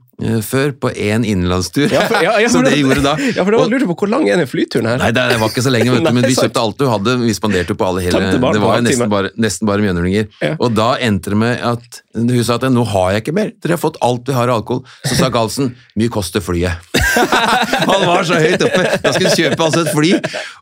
før 0.42 0.72
på 0.82 0.90
én 0.98 1.22
innenlandstur, 1.22 1.86
Ja, 1.94 2.00
for- 2.10 2.24
ja, 2.24 2.32
ja, 2.42 2.48
så 2.52 2.62
det, 2.64 2.72
det 2.74 2.80
gjorde 2.82 3.02
da. 3.04 3.12
Ja, 3.36 3.44
for 3.44 3.52
det 3.54 3.58
var 3.60 3.66
Og- 3.66 3.70
lurte 3.74 3.86
på 3.86 3.94
hvor 4.02 4.10
lang 4.10 4.26
er 4.28 4.40
den 4.40 4.48
flyturen 4.50 4.88
her? 4.90 4.98
Nei, 4.98 5.12
det 5.14 5.38
var 5.38 5.52
ikke 5.52 5.62
så 5.62 5.70
lenge, 5.70 5.92
vet 5.94 6.04
du, 6.08 6.10
men 6.16 6.26
vi 6.26 6.34
kjøpte 6.34 6.64
alt 6.64 6.78
du 6.80 6.86
hadde. 6.90 7.14
Vi 7.22 7.34
spanderte 7.36 7.74
jo 7.74 7.78
på 7.78 7.86
alle 7.86 8.02
hele 8.02 8.32
Det 8.34 8.62
var 8.62 8.82
nesten 8.82 9.12
bare, 9.12 9.30
nesten 9.38 9.68
bare 9.70 9.84
mjøndringer. 9.84 10.26
Ja. 10.42 10.56
Og 10.58 10.74
da 10.74 10.88
endte 10.98 11.30
det 11.34 11.38
med 11.38 11.62
at 11.62 12.02
hun 12.18 12.32
sa 12.42 12.56
at 12.58 12.66
nå 12.74 12.82
har 12.90 13.12
jeg 13.14 13.22
ikke 13.22 13.34
mer. 13.36 13.52
Dere 13.62 13.76
har 13.76 13.82
fått 13.84 13.98
alt 14.02 14.26
vi 14.26 14.34
har 14.34 14.50
av 14.50 14.58
alkohol. 14.64 14.82
Så 15.06 15.14
sa 15.20 15.28
Karlsen 15.30 15.70
mye 15.98 16.10
koster 16.10 16.42
flyet. 16.42 16.82
han 17.18 18.02
var 18.06 18.26
så 18.26 18.38
høyt 18.42 18.62
oppe. 18.66 18.82
Da 19.04 19.12
skulle 19.14 19.30
han 19.30 19.38
kjøpe 19.38 19.64
altså 19.68 19.84
et 19.84 19.92
fly. 19.94 20.10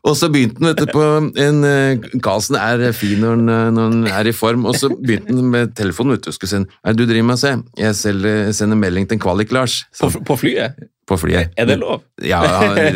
Og 0.07 0.15
så 0.19 0.29
begynte 0.33 0.61
han 0.61 0.69
vet 0.69 0.83
du, 0.83 0.91
på 0.93 1.03
en 1.47 1.59
eh, 1.67 2.05
Karlsen 2.23 2.59
er 2.61 2.85
fin 2.97 3.17
når 3.23 3.33
han, 3.35 3.49
eh, 3.55 3.65
når 3.73 3.89
han 3.89 4.05
er 4.21 4.29
i 4.29 4.35
form, 4.37 4.67
og 4.69 4.77
så 4.77 4.91
begynte 4.93 5.33
han 5.33 5.49
med 5.53 5.73
telefonen. 5.77 6.13
vet 6.17 6.29
du, 6.29 6.31
skulle 6.35 6.51
sende, 6.53 6.69
det 6.85 6.95
du 7.01 7.05
driver 7.09 7.27
med, 7.31 7.41
se? 7.41 7.55
Jeg 7.81 7.97
sender 7.97 8.77
melding 8.79 9.09
til 9.09 9.17
en 9.17 9.23
Kvalik-Lars. 9.47 9.85
På, 9.99 10.09
på 10.27 10.37
flyet? 10.37 10.75
På 11.07 11.15
flyet. 11.17 11.53
Er 11.57 11.65
det 11.69 11.77
lov? 11.79 12.01
Ja, 12.23 12.41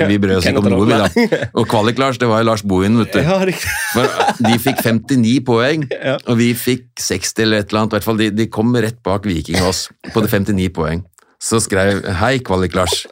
vi 0.08 0.18
brød 0.20 0.38
oss 0.41 0.45
ikke 0.49 0.60
om 0.60 0.68
noe, 0.72 0.86
vi 0.89 0.97
da. 0.99 1.08
Og 1.60 1.68
Kvalik-Lars, 1.72 2.20
det 2.20 2.28
var 2.28 2.41
jo 2.43 2.49
Lars 2.49 2.64
Bohin, 2.68 2.97
vet 2.99 3.14
du. 3.16 3.22
Ja. 3.24 3.38
For 3.93 4.43
de 4.43 4.58
fikk 4.60 4.82
59 4.84 5.38
poeng, 5.47 5.88
Ja. 5.95 6.18
og 6.28 6.38
vi 6.41 6.52
fikk 6.58 6.89
60 6.99 7.45
eller 7.45 7.64
et 7.64 7.72
eller 7.72 7.84
annet. 7.86 7.93
I 7.93 7.97
hvert 7.99 8.10
fall, 8.10 8.20
de, 8.20 8.30
de 8.36 8.49
kom 8.52 8.76
rett 8.76 8.99
bak 9.06 9.26
Viking 9.30 9.62
og 9.64 9.72
oss 9.72 9.86
på 10.14 10.24
det 10.26 10.32
59 10.34 10.70
poeng. 10.76 11.06
Så 11.41 11.58
skrev 11.64 12.04
Hei, 12.20 12.36
Kvalik-Lars. 12.45 13.06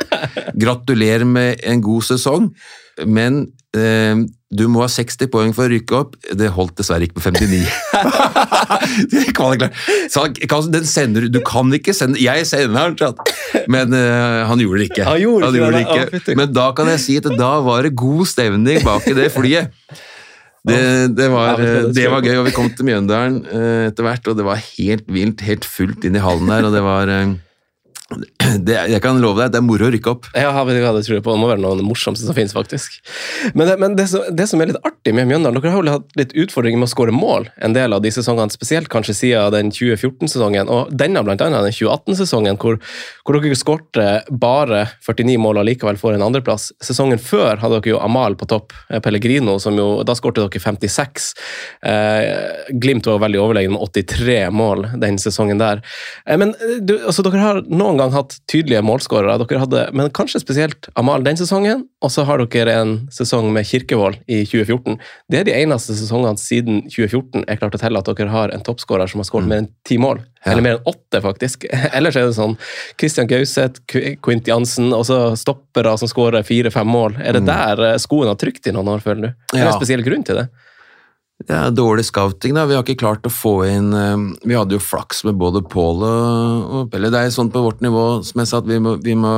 Gratulerer 0.60 1.26
med 1.26 1.64
en 1.66 1.82
god 1.82 2.06
sesong, 2.12 2.52
men 3.08 3.48
eh, 3.78 4.22
du 4.50 4.64
må 4.72 4.82
ha 4.82 4.88
60 4.90 5.30
poeng 5.30 5.52
for 5.54 5.68
å 5.68 5.72
rykke 5.72 5.98
opp. 5.98 6.16
Det 6.34 6.50
holdt 6.56 6.80
dessverre 6.80 7.06
ikke 7.06 7.20
på 7.20 7.30
59. 7.30 7.60
Kvalik-Lars. 9.38 9.90
Så 10.10 10.26
den 10.74 10.88
sender 10.90 11.28
du. 11.30 11.38
Kan 11.46 11.70
ikke 11.78 11.94
sende 11.94 12.18
Jeg 12.22 12.48
sender 12.50 12.96
den. 12.98 13.20
Men 13.70 13.94
eh, 13.94 14.40
han 14.50 14.64
gjorde 14.64 14.82
det 14.82 14.90
ikke. 14.90 15.06
Han 15.06 15.22
gjorde 15.22 15.52
han 15.52 15.60
det, 15.60 15.74
det 15.76 15.84
ikke. 15.86 16.38
Men 16.40 16.56
da 16.56 16.70
kan 16.78 16.90
jeg 16.96 17.04
si 17.06 17.20
at 17.22 17.30
da 17.38 17.52
var 17.66 17.86
det 17.86 17.94
god 18.00 18.26
stemning 18.32 18.82
bak 18.86 19.06
i 19.10 19.18
det 19.18 19.30
flyet. 19.36 19.70
Det, 20.70 20.80
det, 21.16 21.28
var, 21.32 21.56
det 21.56 21.68
det 21.70 21.94
det 21.96 22.08
var 22.12 22.26
gøy, 22.26 22.36
og 22.42 22.50
vi 22.50 22.52
kom 22.54 22.68
til 22.76 22.90
Mjøndalen 22.90 23.38
eh, 23.48 23.86
etter 23.90 24.06
hvert, 24.06 24.26
og 24.28 24.36
det 24.36 24.46
var 24.46 24.60
helt 24.60 25.06
vilt, 25.08 25.44
helt 25.48 25.66
fullt 25.66 26.04
inn 26.06 26.18
i 26.20 26.24
hallen 26.24 26.52
der, 26.52 26.68
og 26.68 26.76
det 26.76 26.82
var 26.84 27.12
eh, 27.14 27.32
det, 28.66 28.76
Jeg 28.90 29.02
kan 29.04 29.20
love 29.22 29.44
deg, 29.44 29.54
det 29.54 29.60
er 29.60 29.66
moro 29.66 29.88
å 29.88 29.92
rykke 29.94 30.12
opp. 30.12 30.30
Ja, 30.34 30.52
det 30.66 30.80
tror 31.06 31.16
jeg 31.18 31.24
på. 31.26 31.34
Det 31.34 31.42
må 31.42 31.50
være 31.50 31.62
noe 31.62 31.76
av 31.76 31.82
det 31.82 31.86
morsomste 31.86 32.26
som 32.26 32.38
finnes, 32.38 32.56
faktisk. 32.56 32.98
Men, 33.54 33.68
det, 33.70 33.76
men 33.82 33.98
det, 34.00 34.08
som, 34.12 34.26
det 34.34 34.48
som 34.50 34.62
er 34.62 34.72
litt 34.72 34.82
artig 34.88 35.14
med 35.16 35.30
Mjøndalen, 35.30 35.62
dere 35.62 35.74
har 35.76 35.86
jo 35.86 35.96
hatt 36.00 36.18
litt 36.20 36.34
utfordringer 36.34 36.82
med 36.82 36.90
å 36.90 36.94
skåre 36.94 37.14
mål 37.16 37.50
en 37.62 37.76
del 37.78 37.94
av 37.94 38.02
de 38.04 38.12
sesongene, 38.14 38.54
spesielt 38.54 38.90
kanskje 38.92 39.16
siden 39.18 39.54
den 39.54 39.74
2014-sesongen, 39.76 40.72
og 40.74 40.90
denne 40.96 41.24
blant 41.26 41.44
annet 41.46 41.68
den 41.68 41.76
2018-sesongen, 41.76 42.60
hvor, 42.62 42.80
hvor 43.28 43.38
dere 43.38 43.60
skårte 43.60 44.08
bare 44.30 44.86
49 45.06 45.38
mål 45.42 45.62
og 45.62 45.70
likevel 45.70 46.02
får 46.02 46.18
en 46.18 46.26
andreplass. 46.30 46.72
Sesongen 46.84 47.22
før 47.22 47.62
hadde 47.62 47.80
dere 47.80 47.94
jo 47.94 48.02
Amal 48.02 48.38
på 48.40 48.50
topp, 48.50 48.74
eh, 48.90 49.02
Pellegrino, 49.04 49.60
som 49.62 49.78
jo, 49.78 50.02
da 50.08 50.18
skårte 50.18 50.48
dere 50.48 50.64
56. 50.64 51.30
Eh, 51.86 52.74
Glimt 52.82 53.08
var 53.10 53.22
veldig 53.22 53.42
overlegen 53.44 53.76
med 53.76 53.86
83 53.86 54.40
mål 54.56 54.88
den 55.02 55.22
sesongen 55.22 55.62
der. 55.62 55.84
Eh, 56.26 56.38
men 56.40 56.56
eh, 56.58 56.80
du, 56.82 56.98
altså, 57.00 57.26
dere 57.26 57.44
har 57.44 57.62
noen 57.70 57.99
gang 58.00 58.14
hatt 58.16 58.38
tydelige 58.50 58.82
målskårere, 58.86 59.38
dere 59.44 59.62
hadde, 59.64 59.84
men 59.96 60.12
kanskje 60.16 60.42
spesielt 60.42 60.90
Amal 61.00 61.24
den 61.26 61.38
sesongen, 61.40 61.86
og 62.04 62.14
så 62.14 62.26
har 62.28 62.42
dere 62.42 62.76
en 62.82 62.94
sesong 63.14 63.52
med 63.56 63.68
Kirkevold 63.68 64.22
i 64.28 64.42
2014. 64.48 64.98
Det 65.32 65.42
er 65.42 65.48
de 65.48 65.56
eneste 65.60 65.96
sesongene 66.00 66.40
siden 66.42 66.84
2014 66.88 67.46
jeg 67.46 67.62
klarte 67.62 67.80
å 67.80 67.84
telle 67.84 68.02
at 68.02 68.10
dere 68.10 68.34
har 68.34 68.54
en 68.56 68.64
toppskårer 68.66 69.12
som 69.12 69.24
har 69.24 69.30
skåret 69.30 69.50
mer 69.52 69.64
enn 69.64 69.72
ti 69.88 70.00
mål. 70.02 70.24
Ja. 70.46 70.54
Eller 70.54 70.66
mer 70.66 70.78
enn 70.78 70.88
åtte, 70.90 71.22
faktisk. 71.24 71.68
Ellers 71.98 72.18
er 72.20 72.30
det 72.30 72.38
sånn 72.38 72.56
Christian 73.00 73.30
Gauseth, 73.30 73.84
Quint 74.24 74.48
Jansen, 74.50 74.94
og 74.96 75.06
så 75.10 75.20
stoppere 75.40 75.98
som 76.00 76.12
skårer 76.12 76.48
fire-fem 76.48 76.88
mål. 76.88 77.20
Er 77.20 77.38
det 77.38 77.46
der 77.50 77.86
eh, 77.92 78.00
skoen 78.02 78.32
har 78.32 78.40
trykt 78.40 78.70
i 78.70 78.76
noen 78.76 78.96
år, 78.96 79.04
føler 79.04 79.30
du? 79.30 79.32
Er 79.54 79.64
det 79.64 79.70
en 79.74 79.80
spesiell 79.82 80.06
grunn 80.06 80.26
til 80.28 80.42
det? 80.42 80.50
Det 81.48 81.56
er 81.56 81.72
dårlig 81.72 82.04
scouting, 82.10 82.58
da. 82.58 82.66
Vi 82.68 82.76
har 82.76 82.84
ikke 82.84 83.00
klart 83.00 83.28
å 83.28 83.32
få 83.32 83.54
inn 83.70 83.94
eh, 83.96 84.26
Vi 84.44 84.58
hadde 84.58 84.76
jo 84.76 84.84
flaks 84.84 85.24
med 85.28 85.40
både 85.40 85.64
Pål 85.64 86.04
og, 86.06 86.90
Pelle. 86.92 87.12
Det 87.14 87.22
er 87.22 87.32
sånn 87.34 87.52
på 87.54 87.64
vårt 87.64 87.84
nivå, 87.86 88.20
som 88.28 88.44
jeg 88.44 88.52
sa, 88.52 88.60
at 88.60 88.70
vi 88.70 88.82
må, 88.84 88.98
vi 89.04 89.16
må 89.20 89.36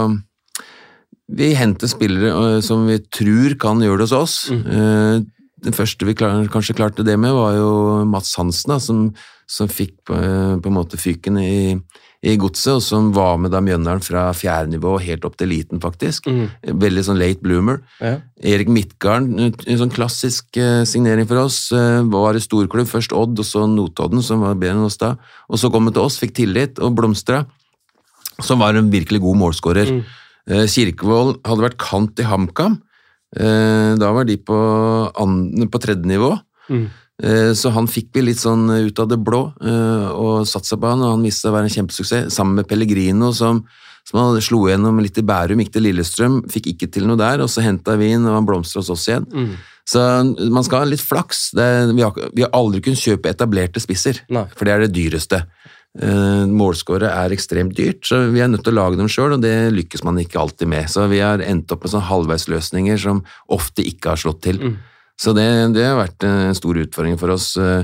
vi 1.32 1.54
henter 1.56 1.88
spillere 1.88 2.32
eh, 2.58 2.58
som 2.66 2.88
vi 2.90 2.98
tror 3.14 3.56
kan 3.62 3.84
gjøre 3.84 4.02
det 4.02 4.10
hos 4.10 4.18
oss. 4.18 4.40
Mm. 4.52 5.30
Den 5.62 5.78
første 5.78 6.08
vi 6.08 6.16
klar, 6.18 6.42
kanskje 6.50 6.76
klarte 6.78 7.06
det 7.06 7.18
med, 7.22 7.36
var 7.38 7.54
jo 7.54 7.72
Mats 8.10 8.34
Hansen, 8.40 8.74
da, 8.74 8.80
som, 8.82 9.04
som 9.50 9.70
fikk 9.70 10.00
på, 10.10 10.18
eh, 10.18 10.56
på 10.58 10.72
en 10.72 10.78
måte 10.78 10.98
fyken 11.00 11.38
i, 11.38 11.78
i 12.22 12.36
godset, 12.38 12.76
og 12.76 12.84
som 12.86 13.08
var 13.16 13.40
med 13.42 13.50
da 13.54 13.60
Mjøndalen 13.66 14.04
fra 14.06 14.28
fjerde 14.38 14.76
nivå 14.76 14.94
helt 15.02 15.24
opp 15.26 15.40
til 15.40 15.50
eliten, 15.50 15.82
faktisk. 15.82 16.28
Veldig 16.62 17.04
sånn 17.08 17.18
late 17.18 17.42
bloomer. 17.42 17.80
Ja. 17.98 18.20
Erik 18.54 18.70
Midtgarden, 18.70 19.40
en 19.50 19.80
sånn 19.80 19.94
klassisk 19.94 20.60
eh, 20.62 20.84
signering 20.86 21.26
for 21.30 21.42
oss, 21.42 21.64
eh, 21.74 22.04
var 22.14 22.38
i 22.38 22.44
storklubb. 22.44 22.90
Først 22.92 23.16
Odd, 23.18 23.42
og 23.42 23.48
så 23.48 23.66
Notodden, 23.66 24.22
som 24.26 24.46
var 24.46 24.60
bedre 24.62 24.78
enn 24.78 24.86
oss 24.86 25.02
da. 25.02 25.16
Og 25.50 25.58
så 25.62 25.74
kom 25.74 25.90
han 25.90 25.98
til 25.98 26.06
oss, 26.06 26.20
fikk 26.22 26.38
tillit 26.38 26.82
og 26.82 26.94
blomstra. 27.00 27.42
Som 28.42 28.62
var 28.62 28.78
en 28.78 28.94
virkelig 28.94 29.22
god 29.26 29.42
målskårer. 29.42 29.90
Mm. 29.98 30.06
Kirkevold 30.72 31.42
hadde 31.46 31.66
vært 31.66 31.82
kant 31.82 32.22
i 32.22 32.26
HamKam. 32.26 32.80
Eh, 33.32 33.92
da 33.98 34.14
var 34.14 34.30
de 34.30 34.38
på, 34.38 34.58
på 35.12 35.82
tredje 35.82 36.10
nivå. 36.10 36.36
Mm. 36.70 36.90
Eh, 37.22 37.54
Så 37.54 37.70
han 37.70 37.88
fikk 37.88 38.10
vi 38.16 38.24
litt 38.26 38.42
sånn 38.42 38.66
ut 38.70 39.00
av 39.00 39.08
det 39.12 39.20
blå, 39.22 39.54
eh, 39.62 40.08
og 40.10 40.48
satsa 40.50 40.78
på 40.78 40.90
han, 40.90 41.04
og 41.06 41.16
han 41.18 41.26
viste 41.26 41.46
seg 41.46 41.52
å 41.52 41.58
være 41.60 41.70
en 41.70 41.76
kjempesuksess. 41.76 42.34
Sammen 42.34 42.56
med 42.56 42.68
Pellegrino, 42.68 43.32
som, 43.34 43.64
som 44.08 44.20
han 44.20 44.42
slo 44.42 44.64
gjennom 44.70 45.00
litt 45.04 45.20
i 45.22 45.26
Bærum, 45.26 45.62
gikk 45.62 45.76
til 45.76 45.86
Lillestrøm, 45.86 46.42
fikk 46.50 46.72
ikke 46.74 46.90
til 46.92 47.06
noe 47.10 47.20
der, 47.22 47.44
og 47.44 47.52
så 47.54 47.62
henta 47.66 47.98
vi 48.00 48.14
inn, 48.16 48.26
og 48.26 48.40
han 48.40 48.48
blomstra 48.48 48.82
hos 48.82 48.90
oss 48.90 49.08
igjen. 49.08 49.28
Mm. 49.30 49.54
Så 49.92 50.02
man 50.54 50.64
skal 50.64 50.84
ha 50.84 50.90
litt 50.90 51.02
flaks. 51.04 51.52
Det, 51.58 51.68
vi, 51.94 52.04
har, 52.06 52.14
vi 52.34 52.46
har 52.46 52.52
aldri 52.56 52.82
kunnet 52.86 53.02
kjøpe 53.02 53.32
etablerte 53.34 53.82
spisser, 53.82 54.22
Nei. 54.30 54.46
for 54.56 54.66
det 54.66 54.74
er 54.74 54.86
det 54.86 54.94
dyreste. 54.96 55.42
Uh, 55.92 56.48
Målskåre 56.48 57.10
er 57.12 57.34
ekstremt 57.36 57.76
dyrt, 57.76 58.06
så 58.08 58.22
vi 58.32 58.40
er 58.40 58.48
nødt 58.48 58.64
til 58.64 58.72
å 58.72 58.78
lage 58.78 58.96
dem 58.96 59.10
sjøl, 59.12 59.34
og 59.36 59.42
det 59.44 59.74
lykkes 59.76 60.06
man 60.08 60.22
ikke 60.22 60.40
alltid 60.40 60.70
med. 60.72 60.88
Så 60.88 61.04
vi 61.12 61.20
har 61.20 61.44
endt 61.44 61.74
opp 61.74 61.84
med 61.84 61.92
sånne 61.92 62.08
halvveisløsninger 62.08 63.02
som 63.02 63.20
ofte 63.52 63.84
ikke 63.84 64.14
har 64.14 64.22
slått 64.22 64.40
til. 64.46 64.62
Mm. 64.62 64.78
Så 65.22 65.36
det, 65.38 65.46
det 65.76 65.84
har 65.86 66.00
vært 66.00 66.24
en 66.26 66.56
stor 66.58 66.80
utfordring 66.82 67.20
for 67.22 67.30
oss. 67.36 67.52
eh, 67.62 67.84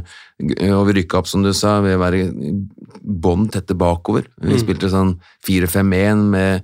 Og 0.73 0.87
vi 0.89 0.95
rykka 1.01 1.19
opp, 1.19 1.27
som 1.29 1.43
du 1.45 1.51
sa, 1.53 1.75
ved 1.85 1.95
å 1.97 2.01
være 2.01 2.23
bånn 3.03 3.47
tette 3.53 3.75
bakover. 3.77 4.25
Vi 4.41 4.53
Mm. 4.55 4.59
spilte 4.63 4.89
sånn 4.89 5.15
4-5-1 5.45 6.23
med, 6.31 6.63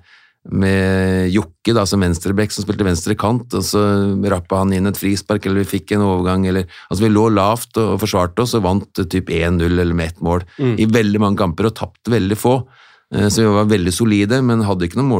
med 0.49 1.32
Jokke 1.32 1.74
da, 1.74 1.86
som 1.88 2.01
venstrebekk, 2.03 2.51
som 2.51 2.65
spilte 2.65 2.84
venstre 2.86 3.15
kant, 3.15 3.53
og 3.55 3.63
så 3.63 3.82
rappa 4.30 4.57
han 4.59 4.74
inn 4.76 4.88
et 4.89 4.97
frispark, 4.99 5.45
eller 5.45 5.63
vi 5.63 5.78
fikk 5.80 5.93
en 5.95 6.03
overgang, 6.05 6.45
eller 6.49 6.65
Altså, 6.91 7.01
vi 7.05 7.13
lå 7.13 7.30
lavt 7.34 7.78
og, 7.78 7.99
forsvarte 8.01 8.43
oss, 8.43 8.53
og 8.57 8.63
vant 8.65 8.93
typ 9.09 9.30
1-0 9.30 9.80
eller 9.80 9.93
med 9.93 10.07
ett 10.13 10.21
mål 10.21 10.43
Mm. 10.59 10.76
i 10.80 10.86
veldig 10.86 11.19
mange 11.19 11.38
kamper, 11.38 11.65
og 11.69 11.76
tapte 11.76 12.11
veldig 12.11 12.38
få. 12.38 12.65
Eh, 13.14 13.28
Så 13.30 13.43
vi 13.43 13.53
var 13.53 13.66
veldig 13.70 13.93
solide, 13.93 14.39
men 14.43 14.64
hadde 14.66 14.88
ikke 14.88 14.97
noen 14.97 15.11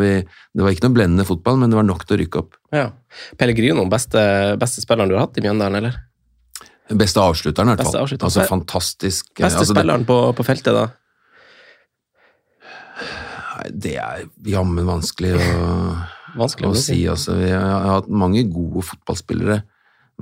vi- 0.00 0.24
Det 0.54 0.62
var 0.62 0.70
ikke 0.70 0.88
noe 0.88 0.94
blendende 0.96 1.26
fotball, 1.26 1.58
men 1.58 1.70
det 1.70 1.76
var 1.76 1.84
nok 1.84 2.04
til 2.06 2.16
å 2.16 2.20
rykke 2.20 2.38
opp. 2.38 2.54
Ja. 2.72 2.90
Pellegrino, 3.36 3.84
beste, 3.88 4.56
beste 4.58 4.80
spilleren 4.80 5.08
du 5.08 5.14
har 5.14 5.26
hatt 5.26 5.36
i 5.38 5.42
Mjøndalen, 5.42 5.76
eller? 5.76 5.94
Beste 6.90 7.16
avslutteren, 7.20 7.68
i 7.72 7.76
hvert 7.76 7.84
fall. 7.84 8.02
avslutteren. 8.04 8.28
Altså 8.28 8.46
fantastisk. 8.48 9.24
eh, 9.38 9.44
Beste 9.46 9.58
altså, 9.60 9.74
det, 9.74 10.06
på, 10.06 10.34
på 10.36 10.44
feltet, 10.44 10.72
da? 10.74 10.86
nei, 13.54 13.70
det 13.70 13.96
er 13.96 14.24
jammen 14.44 14.84
vanskelig 14.88 15.34
å, 15.38 16.06
Vanskelig 16.36 16.66
å 16.72 16.76
si. 16.76 17.04
Altså. 17.06 17.36
Vi 17.38 17.50
har 17.50 17.84
hatt 17.86 18.08
mange 18.10 18.42
gode 18.50 18.82
fotballspillere, 18.82 19.62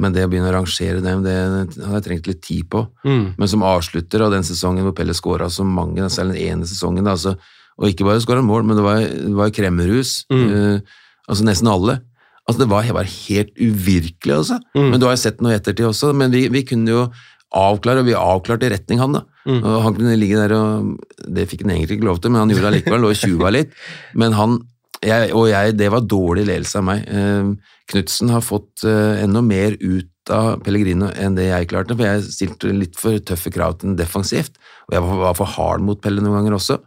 men 0.01 0.14
det 0.14 0.24
å 0.24 0.30
begynne 0.30 0.49
å 0.49 0.55
rangere 0.55 1.03
dem, 1.05 1.24
det 1.24 1.34
hadde 1.36 1.99
jeg 1.99 2.05
trengt 2.07 2.28
litt 2.30 2.40
tid 2.45 2.68
på. 2.72 2.86
Mm. 3.05 3.34
Men 3.36 3.51
som 3.51 3.64
avslutter 3.66 4.24
av 4.24 4.32
den 4.32 4.47
sesongen 4.47 4.86
hvor 4.86 4.95
Pelle 4.97 5.16
skåra 5.16 5.51
så 5.53 5.66
mange, 5.68 6.07
særlig 6.12 6.38
den 6.38 6.55
ene 6.55 6.68
sesongen, 6.68 7.05
da, 7.05 7.16
altså, 7.16 7.36
og 7.76 7.90
ikke 7.90 8.07
bare 8.09 8.22
skåra 8.24 8.45
mål, 8.45 8.64
men 8.68 8.78
det 8.78 8.86
var, 8.86 9.03
det 9.03 9.34
var 9.36 9.53
kremmerhus. 9.55 10.22
Mm. 10.32 10.49
Uh, 10.49 11.05
altså 11.28 11.47
nesten 11.49 11.70
alle. 11.72 12.01
Altså 12.43 12.64
Det 12.64 12.70
var 12.72 12.88
var 12.97 13.07
helt 13.07 13.53
uvirkelig, 13.59 14.34
altså. 14.34 14.59
Mm. 14.74 14.88
Men 14.90 15.01
du 15.01 15.07
har 15.07 15.14
jo 15.14 15.22
sett 15.22 15.45
noe 15.45 15.55
i 15.55 15.61
ettertid 15.61 15.86
også, 15.88 16.12
men 16.16 16.32
vi, 16.34 16.47
vi 16.53 16.64
kunne 16.66 16.90
jo 16.90 17.05
avklare, 17.53 18.01
og 18.01 18.09
vi 18.09 18.16
avklarte 18.16 18.66
i 18.66 18.72
retning 18.72 19.01
han, 19.03 19.18
da. 19.18 19.22
Mm. 19.45 19.61
Og 19.61 19.78
han 19.84 19.97
kunne 19.97 20.14
ligge 20.14 20.38
der 20.38 20.53
og 20.55 20.93
Det 21.34 21.49
fikk 21.51 21.64
han 21.64 21.72
egentlig 21.74 21.97
ikke 21.99 22.07
lov 22.07 22.20
til, 22.22 22.32
men 22.32 22.45
han 22.45 22.53
gjorde 22.53 22.64
det 22.64 22.70
allikevel. 22.72 23.03
Lå 23.03 23.11
og 23.12 23.18
tjuva 23.18 23.51
litt. 23.53 23.72
Men 24.20 24.36
han 24.38 24.61
jeg, 25.03 25.32
og 25.34 25.48
jeg, 25.50 25.76
det 25.78 25.90
var 25.92 26.07
dårlig 26.07 26.46
ledelse 26.48 26.80
av 26.80 26.86
meg. 26.86 27.05
Eh, 27.11 27.74
Knutsen 27.92 28.32
har 28.32 28.44
fått 28.44 28.84
eh, 28.88 29.22
enda 29.24 29.42
mer 29.44 29.76
ut 29.80 30.09
av 30.32 30.61
Pellegrino 30.62 31.11
enn 31.18 31.34
det 31.34 31.48
jeg 31.48 31.68
klarte, 31.72 31.96
for 31.98 32.07
jeg 32.07 32.26
stilte 32.28 32.70
litt 32.76 32.98
for 33.00 33.18
tøffe 33.26 33.50
krav 33.55 33.78
til 33.78 33.90
den 33.90 33.98
defensivt, 33.98 34.59
og 34.86 34.96
jeg 34.96 35.05
var, 35.07 35.20
var 35.26 35.38
for 35.38 35.55
hard 35.57 35.82
mot 35.84 36.00
Pelle 36.03 36.22
noen 36.22 36.38
ganger 36.38 36.59
også. 36.59 36.78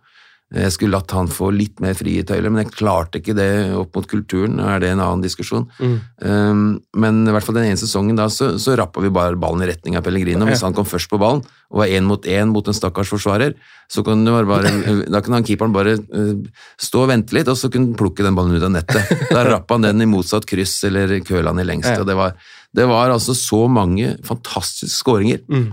Jeg 0.53 0.75
skulle 0.75 0.93
latt 0.93 1.09
han 1.15 1.25
få 1.31 1.47
litt 1.49 1.79
mer 1.81 1.95
frie 1.97 2.21
tøyler, 2.23 2.51
men 2.53 2.61
jeg 2.61 2.75
klarte 2.77 3.17
ikke 3.17 3.33
det 3.33 3.49
opp 3.73 3.95
mot 3.97 4.05
kulturen. 4.07 4.59
Er 4.61 4.77
det 4.83 4.91
en 4.93 5.01
annen 5.01 5.23
diskusjon. 5.23 5.65
Mm. 5.81 5.95
Um, 6.21 6.59
men 7.01 7.23
i 7.25 7.33
hvert 7.33 7.47
fall 7.47 7.57
den 7.57 7.65
ene 7.71 7.79
sesongen 7.81 8.19
da, 8.19 8.27
så, 8.29 8.51
så 8.61 8.75
rappa 8.77 9.01
vi 9.01 9.09
bare 9.13 9.39
ballen 9.41 9.65
i 9.65 9.69
retning 9.71 9.97
av 9.97 10.05
Pellegrino. 10.05 10.45
Hvis 10.45 10.61
han 10.63 10.75
kom 10.77 10.85
først 10.85 11.09
på 11.09 11.17
ballen 11.21 11.41
og 11.73 11.81
var 11.81 11.89
én 11.89 12.05
mot 12.05 12.29
én 12.29 12.53
mot 12.53 12.69
en 12.69 12.77
stakkars 12.77 13.09
forsvarer, 13.09 13.55
så 13.91 14.03
kunne 14.05 14.35
bare, 14.45 14.69
da 15.13 15.23
kunne 15.25 15.39
han 15.41 15.47
keeperen 15.47 15.73
bare 15.73 15.95
uh, 15.97 16.35
stå 16.77 17.07
og 17.07 17.09
vente 17.09 17.35
litt, 17.35 17.49
og 17.49 17.57
så 17.57 17.71
kunne 17.73 17.89
han 17.89 17.97
plukke 17.97 18.23
den 18.23 18.37
ballen 18.37 18.53
ut 18.53 18.67
av 18.69 18.75
nettet. 18.77 19.25
Da 19.33 19.47
rappa 19.49 19.79
han 19.79 19.89
den 19.89 20.05
i 20.05 20.09
motsatt 20.11 20.45
kryss 20.47 20.77
eller 20.85 21.17
køla 21.25 21.55
han 21.55 21.63
i 21.63 21.65
lengste. 21.65 21.97
Og 22.05 22.11
det 22.11 22.19
var, 22.21 22.37
det 22.69 22.85
var 22.91 23.15
altså 23.17 23.33
så 23.33 23.65
mange 23.65 24.13
fantastiske 24.29 24.93
skåringer. 24.93 25.41
Mm. 25.49 25.67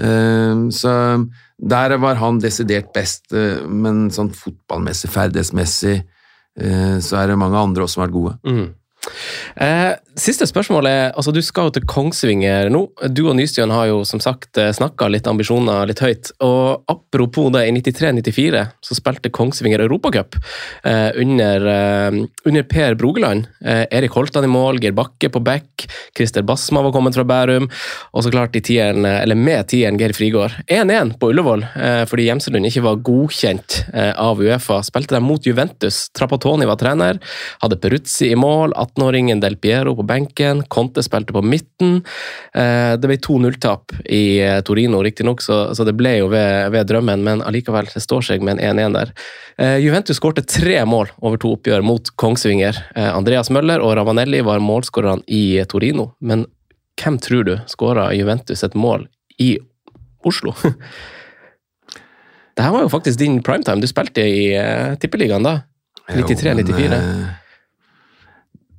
Um, 0.00 0.64
så 0.72 0.96
der 1.58 1.96
var 1.98 2.20
han 2.20 2.38
desidert 2.42 2.92
best, 2.94 3.26
uh, 3.34 3.64
men 3.66 4.08
sånn 4.14 4.30
fotballmessig, 4.34 5.10
ferdighetsmessig, 5.14 5.96
uh, 6.62 6.98
så 7.02 7.22
er 7.22 7.32
det 7.32 7.40
mange 7.40 7.58
andre 7.58 7.86
også 7.86 7.98
som 7.98 8.04
har 8.04 8.10
vært 8.10 8.18
gode. 8.18 8.36
Mm. 8.46 8.68
Eh, 9.56 9.92
siste 10.18 10.46
spørsmål 10.48 10.88
er, 10.90 11.02
altså 11.14 11.32
Du 11.34 11.40
skal 11.44 11.68
jo 11.68 11.76
til 11.78 11.86
Kongsvinger 11.88 12.70
nå. 12.72 12.84
Du 13.14 13.24
og 13.28 13.36
Nystuen 13.38 13.72
har 13.74 13.88
jo 13.90 14.02
som 14.08 14.20
sagt 14.22 14.58
snakka 14.58 15.08
litt 15.12 15.28
ambisjoner 15.30 15.88
litt 15.88 16.02
høyt. 16.02 16.32
og 16.44 16.84
Apropos 16.88 17.50
det, 17.54 17.66
i 17.68 17.72
93-94 17.76 18.64
så 18.84 18.96
spilte 18.96 19.32
Kongsvinger 19.34 19.82
Europacup 19.84 20.36
eh, 20.84 21.10
under, 21.20 21.66
eh, 21.72 22.18
under 22.48 22.66
Per 22.68 22.94
Brogeland. 22.94 23.46
Eh, 23.64 23.84
Erik 23.90 24.16
Holtan 24.16 24.44
i 24.44 24.50
mål, 24.50 24.80
Geir 24.82 24.94
Bakke 24.96 25.30
på 25.32 25.42
back, 25.44 25.86
Christer 26.16 26.42
Basma 26.42 26.82
var 26.82 26.92
kommet 26.92 27.16
fra 27.16 27.24
Bærum, 27.28 27.68
og 28.12 28.24
så 28.24 28.32
klart 28.32 28.56
i 28.56 28.62
tieren, 28.64 29.06
eller 29.06 29.38
med 29.38 29.68
tieren 29.70 29.98
Geir 30.00 30.14
Frigård. 30.16 30.56
1-1 30.66 31.14
på 31.20 31.30
Ullevål 31.32 31.64
eh, 31.68 32.02
fordi 32.08 32.28
Gjemselund 32.28 32.68
ikke 32.68 32.84
var 32.86 33.02
godkjent 33.06 33.78
eh, 33.92 34.12
av 34.18 34.42
Uefa. 34.42 34.80
Spilte 34.86 35.16
de 35.16 35.22
mot 35.24 35.46
Juventus. 35.46 36.06
Trapattoni 36.16 36.68
var 36.68 36.80
trener, 36.80 37.20
hadde 37.62 37.80
Peruzzi 37.82 38.32
i 38.32 38.38
mål. 38.38 38.74
18-åringen 38.76 39.42
Del 39.44 39.58
Piero 39.60 39.96
på 39.98 40.07
benken, 40.08 40.62
Conte 40.72 41.04
spilte 41.04 41.34
på 41.36 41.42
midten. 41.44 42.00
Eh, 42.54 42.96
Det 42.98 43.10
ble 43.10 43.18
2-0-tap 43.22 43.94
i 44.04 44.40
eh, 44.44 44.60
Torino, 44.66 45.02
riktignok, 45.04 45.42
så, 45.44 45.60
så 45.76 45.86
det 45.86 45.94
ble 45.98 46.16
jo 46.18 46.30
ved, 46.32 46.72
ved 46.74 46.88
drømmen, 46.90 47.24
men 47.24 47.44
allikevel, 47.46 47.90
det 47.92 48.02
står 48.04 48.26
seg 48.30 48.44
med 48.44 48.58
en 48.58 48.80
1-1 48.80 48.96
der. 48.98 49.14
Eh, 49.58 49.76
Juventus 49.84 50.18
skårte 50.20 50.46
tre 50.48 50.80
mål 50.88 51.12
over 51.20 51.40
to 51.40 51.54
oppgjør 51.58 51.84
mot 51.86 52.12
Kongsvinger. 52.20 52.80
Andreas 53.08 53.52
Møller 53.54 53.82
og 53.84 53.94
Ravanelli 53.98 54.40
var 54.46 54.64
målskårerne 54.64 55.26
i 55.26 55.60
Torino, 55.70 56.12
men 56.20 56.46
hvem 56.98 57.18
tror 57.22 57.46
du 57.46 57.54
skåra 57.70 58.10
Juventus 58.16 58.64
et 58.66 58.74
mål 58.74 59.06
i 59.38 59.56
Oslo? 60.26 60.56
Det 62.58 62.64
her 62.66 62.72
var 62.74 62.82
jo 62.82 62.90
faktisk 62.90 63.20
din 63.20 63.36
primetime. 63.46 63.78
Du 63.78 63.86
spilte 63.86 64.24
i 64.26 64.48
uh, 64.58 64.96
Tippeligaen 64.98 65.44
da. 65.46 65.60
93-94. 66.10 66.96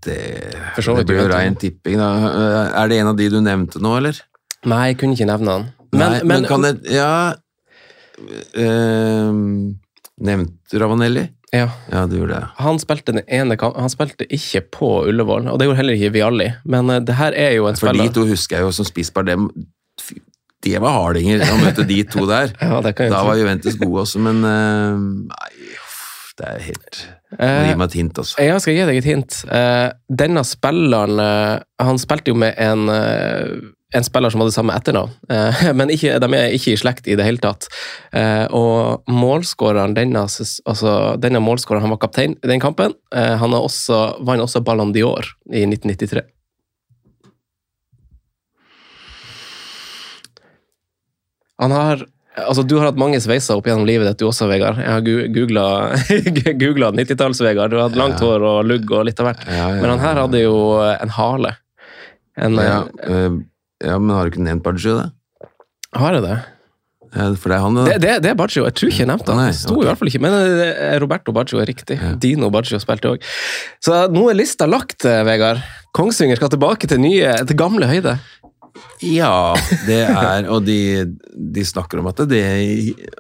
Men, 0.06 0.16
eh, 0.16 0.74
Det, 0.76 0.84
For 0.84 0.96
det 0.96 1.06
blir 1.08 1.22
jo 1.24 1.28
rein 1.34 1.56
tipping, 1.56 1.98
da. 1.98 2.10
Eh, 2.30 2.82
Er 2.84 2.88
det 2.88 3.00
en 3.00 3.08
av 3.08 3.18
de 3.18 3.30
du 3.30 3.42
nevnte 3.42 3.80
nå, 3.82 3.98
eller? 3.98 4.20
Nei, 4.66 4.88
jeg 4.90 4.98
kunne 5.00 5.16
ikke 5.16 5.28
nevne 5.28 5.52
han. 5.52 5.68
Men, 5.92 6.00
Nei, 6.00 6.20
men, 6.24 6.28
men, 6.28 6.46
kan 6.46 6.62
det 6.62 6.74
Ja 6.92 7.34
øh, 8.56 9.34
Nevnte 10.20 10.80
Ravanelli? 10.80 11.30
ja, 11.54 11.70
Ja, 11.92 12.06
det 12.06 12.20
gjorde 12.20 12.36
jeg. 12.36 12.48
han 12.60 12.78
spilte 12.78 13.14
den 13.16 13.24
ene 13.28 13.56
han 13.58 13.90
spilte 13.90 14.28
ikke 14.30 14.62
på 14.70 14.90
Ullevål, 15.08 15.48
og 15.50 15.58
det 15.58 15.66
gjorde 15.66 15.78
heller 15.80 15.94
ikke 15.98 16.12
Vialli. 16.14 16.54
Men 16.66 16.90
eh, 16.90 17.00
det 17.00 17.16
her 17.16 17.34
er 17.34 17.56
jo 17.56 17.68
en 17.68 17.76
For 17.76 17.92
de 17.94 18.10
to 18.14 18.26
husker 18.28 18.58
jeg 18.58 18.68
jo 18.68 18.72
som 18.72 18.86
spisspar. 18.86 19.24
dem 19.26 19.50
det 20.62 20.76
var 20.82 20.92
hardinger 20.92 21.40
å 21.40 21.56
møte 21.62 21.86
de 21.88 22.04
to 22.04 22.26
der. 22.28 22.52
Ja, 22.62 22.82
det 22.82 22.96
Da 22.98 23.24
var 23.24 23.38
Juventus 23.40 23.78
gode 23.80 24.02
også, 24.04 24.20
men 24.20 24.44
øh, 24.44 25.00
Nei, 25.32 25.52
det 26.38 26.46
er 26.48 26.60
helt 26.60 27.08
Gi 27.38 27.76
meg 27.78 27.86
et 27.92 27.98
hint, 28.00 28.18
altså. 28.18 28.40
Jeg 28.42 28.62
skal 28.64 28.74
gi 28.74 28.86
deg 28.90 29.02
et 29.02 29.06
hint. 29.06 29.36
Eh, 29.54 29.90
denne 30.10 30.42
spilleren 30.48 31.20
eh, 31.22 31.60
Han 31.86 32.00
spilte 32.02 32.34
jo 32.34 32.40
med 32.42 32.58
en, 32.58 32.90
eh, 32.90 33.52
en 33.94 34.06
spiller 34.08 34.34
som 34.34 34.42
hadde 34.42 34.56
samme 34.56 34.74
etternavn, 34.74 35.14
eh, 35.30 35.62
men 35.78 35.94
ikke, 35.94 36.18
de 36.24 36.30
er 36.40 36.56
ikke 36.58 36.74
i 36.74 36.80
slekt 36.82 37.10
i 37.10 37.18
det 37.20 37.28
hele 37.28 37.42
tatt. 37.44 37.70
Eh, 38.18 38.48
og 38.50 39.06
målskåreren 39.14 39.94
denne, 39.98 40.26
altså, 40.26 40.96
denne 41.22 41.44
målskåreren, 41.46 41.86
han 41.86 41.94
var 41.94 42.02
kaptein 42.02 42.34
i 42.40 42.50
den 42.50 42.64
kampen. 42.64 42.98
Eh, 43.14 43.36
han 43.38 43.54
har 43.54 43.62
også, 43.62 44.02
vant 44.26 44.46
også 44.48 44.66
Ballon 44.66 44.94
d'Or 44.96 45.30
i 45.54 45.68
1993. 45.70 46.26
Han 51.60 51.76
har 51.76 52.08
Altså, 52.48 52.64
Du 52.68 52.78
har 52.78 52.90
hatt 52.90 53.00
mange 53.00 53.20
sveiser 53.24 53.58
opp 53.60 53.68
gjennom 53.70 53.88
livet 53.88 54.08
ditt, 54.10 54.20
du 54.22 54.28
også, 54.30 54.48
Vegard. 54.52 54.80
Jeg 54.82 54.92
har 54.92 55.02
googla 56.60 56.92
90-talls-Vegard. 57.00 57.74
Du 57.74 57.80
har 57.80 57.90
hatt 57.90 58.00
langt 58.00 58.22
hår 58.24 58.46
og 58.46 58.62
lugg 58.68 58.92
og 58.92 59.08
litt 59.10 59.20
av 59.22 59.32
hvert. 59.32 59.48
Men 59.50 59.90
han 59.94 60.04
her 60.04 60.24
hadde 60.24 60.44
jo 60.44 60.56
en 60.80 61.18
hale. 61.18 61.56
En, 62.40 62.56
ja, 62.56 62.84
eh, 63.04 63.34
ja, 63.84 63.98
men 64.00 64.16
har 64.16 64.28
du 64.28 64.34
ikke 64.34 64.46
nevnt 64.46 64.64
Baggio, 64.64 64.96
det? 65.02 65.50
Har 65.98 66.16
jeg 66.16 66.24
det? 66.24 66.38
For 67.10 67.50
det 67.50 67.56
er 67.58 67.64
han, 67.64 67.78
Det, 67.88 67.96
det, 68.04 68.12
det 68.24 68.32
er 68.32 68.38
Baggio. 68.38 68.66
Jeg 68.68 68.76
tror 68.78 68.92
ikke 68.92 69.02
jeg 69.02 69.10
nevnte 69.10 69.34
han. 69.34 69.42
Nei, 69.42 69.54
sto 69.58 69.74
okay. 69.74 69.82
i 69.82 69.90
hvert 69.90 70.00
fall 70.00 70.12
ikke, 70.12 70.22
men 70.22 70.36
eh, 70.38 70.98
Roberto 71.02 71.34
Baggio 71.34 71.62
er 71.62 71.70
riktig. 71.70 71.98
Ja. 71.98 72.12
Dino 72.22 72.52
Baggio 72.54 72.78
spilte 72.82 73.16
òg. 73.16 73.26
Så 73.84 74.04
nå 74.14 74.28
er 74.30 74.38
lista 74.38 74.68
lagt, 74.70 75.08
eh, 75.10 75.24
Vegard. 75.28 75.64
Kongsvinger 75.98 76.38
skal 76.38 76.52
tilbake 76.54 76.90
til 76.90 77.02
nye, 77.02 77.34
til 77.50 77.58
gamle 77.58 77.90
høyde. 77.90 78.20
Ja, 79.06 79.56
det 79.88 80.02
er 80.08 80.50
Og 80.52 80.66
de, 80.68 81.06
de 81.34 81.64
snakker 81.66 82.02
om 82.02 82.10
at 82.12 82.24
det, 82.30 82.44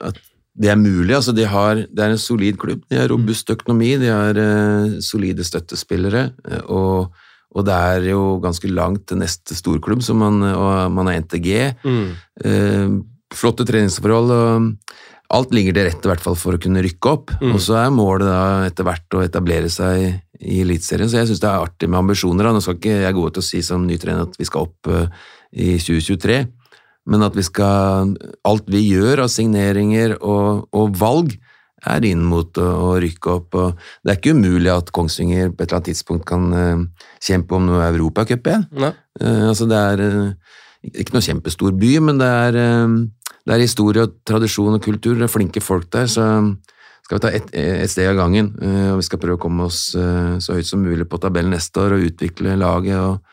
at 0.01 0.17
det 0.59 0.71
er 0.71 0.75
mulig. 0.79 1.15
altså 1.15 1.31
de 1.31 1.45
har, 1.47 1.75
Det 1.87 2.03
er 2.03 2.11
en 2.11 2.17
solid 2.17 2.57
klubb. 2.59 2.83
De 2.89 2.97
har 2.99 3.07
robust 3.07 3.49
økonomi, 3.49 3.95
de 3.97 4.09
har 4.11 4.35
uh, 4.35 4.99
solide 4.99 5.43
støttespillere. 5.43 6.31
eh, 6.49 6.63
og, 6.67 7.13
og 7.55 7.65
det 7.65 7.73
er 7.73 8.09
jo 8.11 8.39
ganske 8.43 8.67
langt 8.67 9.07
til 9.07 9.17
neste 9.17 9.55
storklubb, 9.55 10.03
så 10.03 10.13
man, 10.13 10.41
og 10.43 10.91
man 10.91 11.07
har 11.07 11.21
NTG. 11.23 11.47
Eh, 12.43 12.89
flotte 13.33 13.65
treningsforhold. 13.65 14.31
og 14.31 14.97
Alt 15.29 15.51
ligger 15.53 15.75
til 15.77 15.85
rette 15.85 16.07
i 16.07 16.09
hvert 16.09 16.23
fall 16.23 16.37
for 16.39 16.57
å 16.57 16.61
kunne 16.61 16.81
rykke 16.81 17.11
opp. 17.11 17.33
Mm. 17.37 17.51
Og 17.53 17.61
så 17.61 17.75
er 17.83 17.91
målet 17.93 18.25
da 18.25 18.65
etter 18.65 18.87
hvert 18.87 19.17
å 19.17 19.21
etablere 19.21 19.69
seg 19.69 20.07
i 20.39 20.61
Eliteserien. 20.63 21.09
Så 21.11 21.19
jeg 21.19 21.29
syns 21.29 21.43
det 21.43 21.49
er 21.51 21.65
artig 21.65 21.89
med 21.89 21.99
ambisjoner. 22.01 22.47
Da. 22.47 22.53
Nå 22.55 22.63
skal 22.65 22.79
ikke 22.79 22.95
jeg 23.03 23.17
gå 23.17 23.25
ut 23.27 23.41
og 23.41 23.45
si 23.45 23.61
som 23.65 23.85
ny 23.85 23.99
trener 24.01 24.25
at 24.25 24.39
vi 24.39 24.47
skal 24.47 24.65
opp 24.65 24.89
uh, 24.89 25.05
i 25.53 25.75
2023, 25.81 26.39
men 27.09 27.25
at 27.25 27.37
vi 27.37 27.45
skal 27.45 28.15
Alt 28.45 28.67
vi 28.69 28.83
gjør 28.87 29.23
av 29.25 29.31
signeringer 29.33 30.17
og, 30.17 30.65
og 30.73 30.97
valg, 30.97 31.35
er 31.87 32.03
inn 32.09 32.25
mot 32.27 32.57
å, 32.59 32.65
å 32.89 32.89
rykke 32.99 33.35
opp. 33.35 33.55
Og 33.55 33.83
det 34.03 34.11
er 34.11 34.17
ikke 34.17 34.33
umulig 34.35 34.71
at 34.73 34.89
Kongsvinger 34.95 35.53
på 35.53 35.61
et 35.61 35.67
eller 35.67 35.77
annet 35.77 35.91
tidspunkt 35.91 36.25
kan 36.29 36.49
uh, 36.55 37.05
kjempe 37.21 37.55
om 37.55 37.69
noe 37.69 37.85
Europacup 37.91 38.49
igjen. 38.49 38.65
Eh, 39.21 39.45
altså 39.45 39.69
det 39.69 39.77
er 39.77 40.03
ikke 40.95 41.15
noe 41.15 41.25
kjempestor 41.25 41.73
by, 41.75 41.93
men 42.07 42.19
det 42.21 42.27
er, 42.47 42.57
det 43.49 43.55
er 43.55 43.65
historie 43.65 44.03
og 44.05 44.19
tradisjon 44.29 44.75
og 44.77 44.83
kultur. 44.85 45.15
Det 45.17 45.25
er 45.25 45.31
flinke 45.33 45.61
folk 45.63 45.87
der, 45.95 46.05
så 46.05 46.25
skal 47.01 47.17
vi 47.17 47.23
ta 47.23 47.31
ett 47.33 47.49
et 47.57 47.89
steg 47.89 48.11
av 48.11 48.19
gangen. 48.19 48.53
eh, 48.61 48.91
og 48.91 48.99
vi 49.01 49.07
skal 49.07 49.21
prøve 49.23 49.39
å 49.39 49.41
komme 49.41 49.65
oss 49.65 49.95
eh, 49.97 50.37
så 50.37 50.53
høyt 50.53 50.69
som 50.69 50.83
mulig 50.85 51.07
på 51.09 51.17
tabellen 51.17 51.49
neste 51.55 51.81
år 51.81 51.97
og 51.97 52.05
utvikle 52.11 52.53
laget. 52.61 52.97
og 52.97 53.25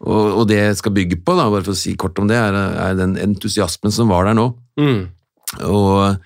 og, 0.00 0.40
og 0.40 0.46
det 0.48 0.56
jeg 0.56 0.76
skal 0.78 0.94
bygge 0.96 1.18
på, 1.20 1.34
da, 1.36 1.50
bare 1.52 1.60
for 1.66 1.76
å 1.76 1.76
si 1.76 1.92
kort 1.92 2.16
om 2.22 2.28
det, 2.30 2.38
er, 2.40 2.54
er 2.56 2.94
den 2.96 3.18
entusiasmen 3.20 3.92
som 3.92 4.08
var 4.08 4.24
der 4.24 4.38
nå. 4.38 4.46
Mm. 4.80 5.10
Og 5.68 6.16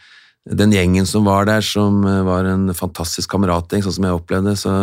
den 0.47 0.75
gjengen 0.77 1.09
som 1.11 1.27
var 1.27 1.49
der, 1.49 1.65
som 1.67 2.05
eh, 2.07 2.23
var 2.23 2.47
en 2.47 2.69
fantastisk 2.71 3.33
kameratgjeng, 3.35 3.83
sånn 3.83 3.97
som 3.99 4.07
jeg 4.07 4.21
opplevde. 4.21 4.55
Så, 4.61 4.77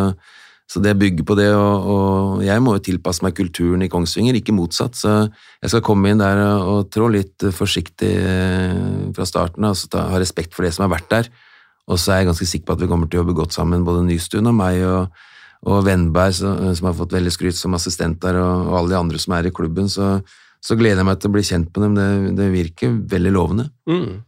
så 0.72 0.80
det 0.80 0.94
bygger 0.96 1.26
på 1.28 1.36
det, 1.36 1.50
og, 1.52 1.88
og 1.92 2.44
jeg 2.46 2.64
må 2.64 2.78
jo 2.78 2.84
tilpasse 2.86 3.26
meg 3.26 3.36
kulturen 3.36 3.82
i 3.84 3.90
Kongsvinger, 3.92 4.38
ikke 4.40 4.56
motsatt. 4.56 4.96
Så 4.96 5.12
jeg 5.28 5.72
skal 5.74 5.84
komme 5.84 6.14
inn 6.14 6.22
der 6.22 6.40
og, 6.46 6.70
og 6.72 6.86
trå 6.94 7.10
litt 7.12 7.44
forsiktig 7.58 8.12
eh, 8.16 8.78
fra 9.18 9.28
starten 9.28 9.68
av, 9.68 9.76
altså 9.76 10.06
ha 10.14 10.22
respekt 10.22 10.56
for 10.56 10.64
det 10.64 10.72
som 10.78 10.86
har 10.86 10.94
vært 10.94 11.10
der. 11.12 11.28
Og 11.92 12.00
så 12.00 12.14
er 12.14 12.22
jeg 12.22 12.30
ganske 12.30 12.48
sikker 12.54 12.70
på 12.70 12.78
at 12.78 12.86
vi 12.86 12.88
kommer 12.88 13.12
til 13.12 13.20
å 13.20 13.26
jobbe 13.26 13.36
godt 13.42 13.58
sammen, 13.58 13.84
både 13.84 14.06
Nystuen 14.08 14.48
og 14.48 14.56
meg 14.62 14.80
og, 14.88 15.26
og 15.68 15.84
Vennberg, 15.90 16.38
som, 16.40 16.64
som 16.78 16.88
har 16.88 16.96
fått 17.02 17.18
veldig 17.18 17.36
skryt 17.36 17.60
som 17.60 17.76
assistent 17.76 18.22
der, 18.24 18.40
og 18.40 18.72
alle 18.80 18.94
de 18.94 19.00
andre 19.02 19.20
som 19.20 19.36
er 19.36 19.52
i 19.52 19.56
klubben. 19.60 19.92
Så, 19.92 20.14
så 20.64 20.80
gleder 20.80 21.04
jeg 21.04 21.10
meg 21.12 21.20
til 21.20 21.34
å 21.34 21.36
bli 21.36 21.48
kjent 21.52 21.76
med 21.76 21.84
dem. 21.90 22.00
Det, 22.00 22.36
det 22.40 22.52
virker 22.56 22.96
veldig 23.12 23.36
lovende. 23.36 23.68
Mm. 23.92 24.22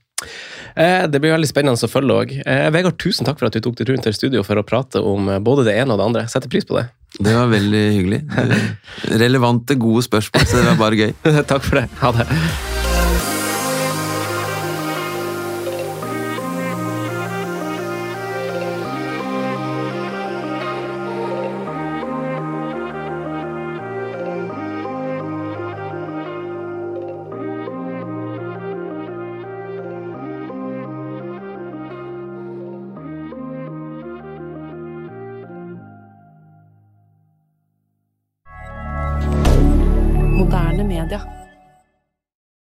Eh, 0.76 1.06
det 1.10 1.22
blir 1.22 1.36
veldig 1.36 1.50
spennende 1.50 1.78
å 1.78 1.92
følge 1.92 2.18
òg. 2.24 2.34
Eh, 2.42 2.68
Vegard, 2.74 2.98
tusen 3.02 3.28
takk 3.28 3.40
for 3.40 3.50
at 3.50 3.58
du 3.58 3.62
tok 3.64 3.78
deg 3.80 3.90
turen 3.90 4.04
til 4.06 4.16
studio 4.18 4.44
for 4.48 4.60
å 4.60 4.66
prate 4.66 5.02
om 5.02 5.30
eh, 5.30 5.42
både 5.44 5.68
det 5.70 5.78
ene 5.78 5.94
og 5.94 6.02
det 6.02 6.10
andre. 6.10 6.26
Setter 6.32 6.52
pris 6.52 6.68
på 6.70 6.80
det. 6.80 6.88
Det 7.20 7.36
var 7.36 7.52
veldig 7.52 7.84
hyggelig. 8.00 8.24
Relevante, 9.24 9.78
gode 9.78 10.06
spørsmål, 10.08 10.50
så 10.50 10.62
det 10.62 10.72
var 10.72 10.82
bare 10.82 11.04
gøy. 11.04 11.14
takk 11.52 11.68
for 11.68 11.84
det. 11.84 11.88
Ha 12.02 12.16
det. 12.18 12.93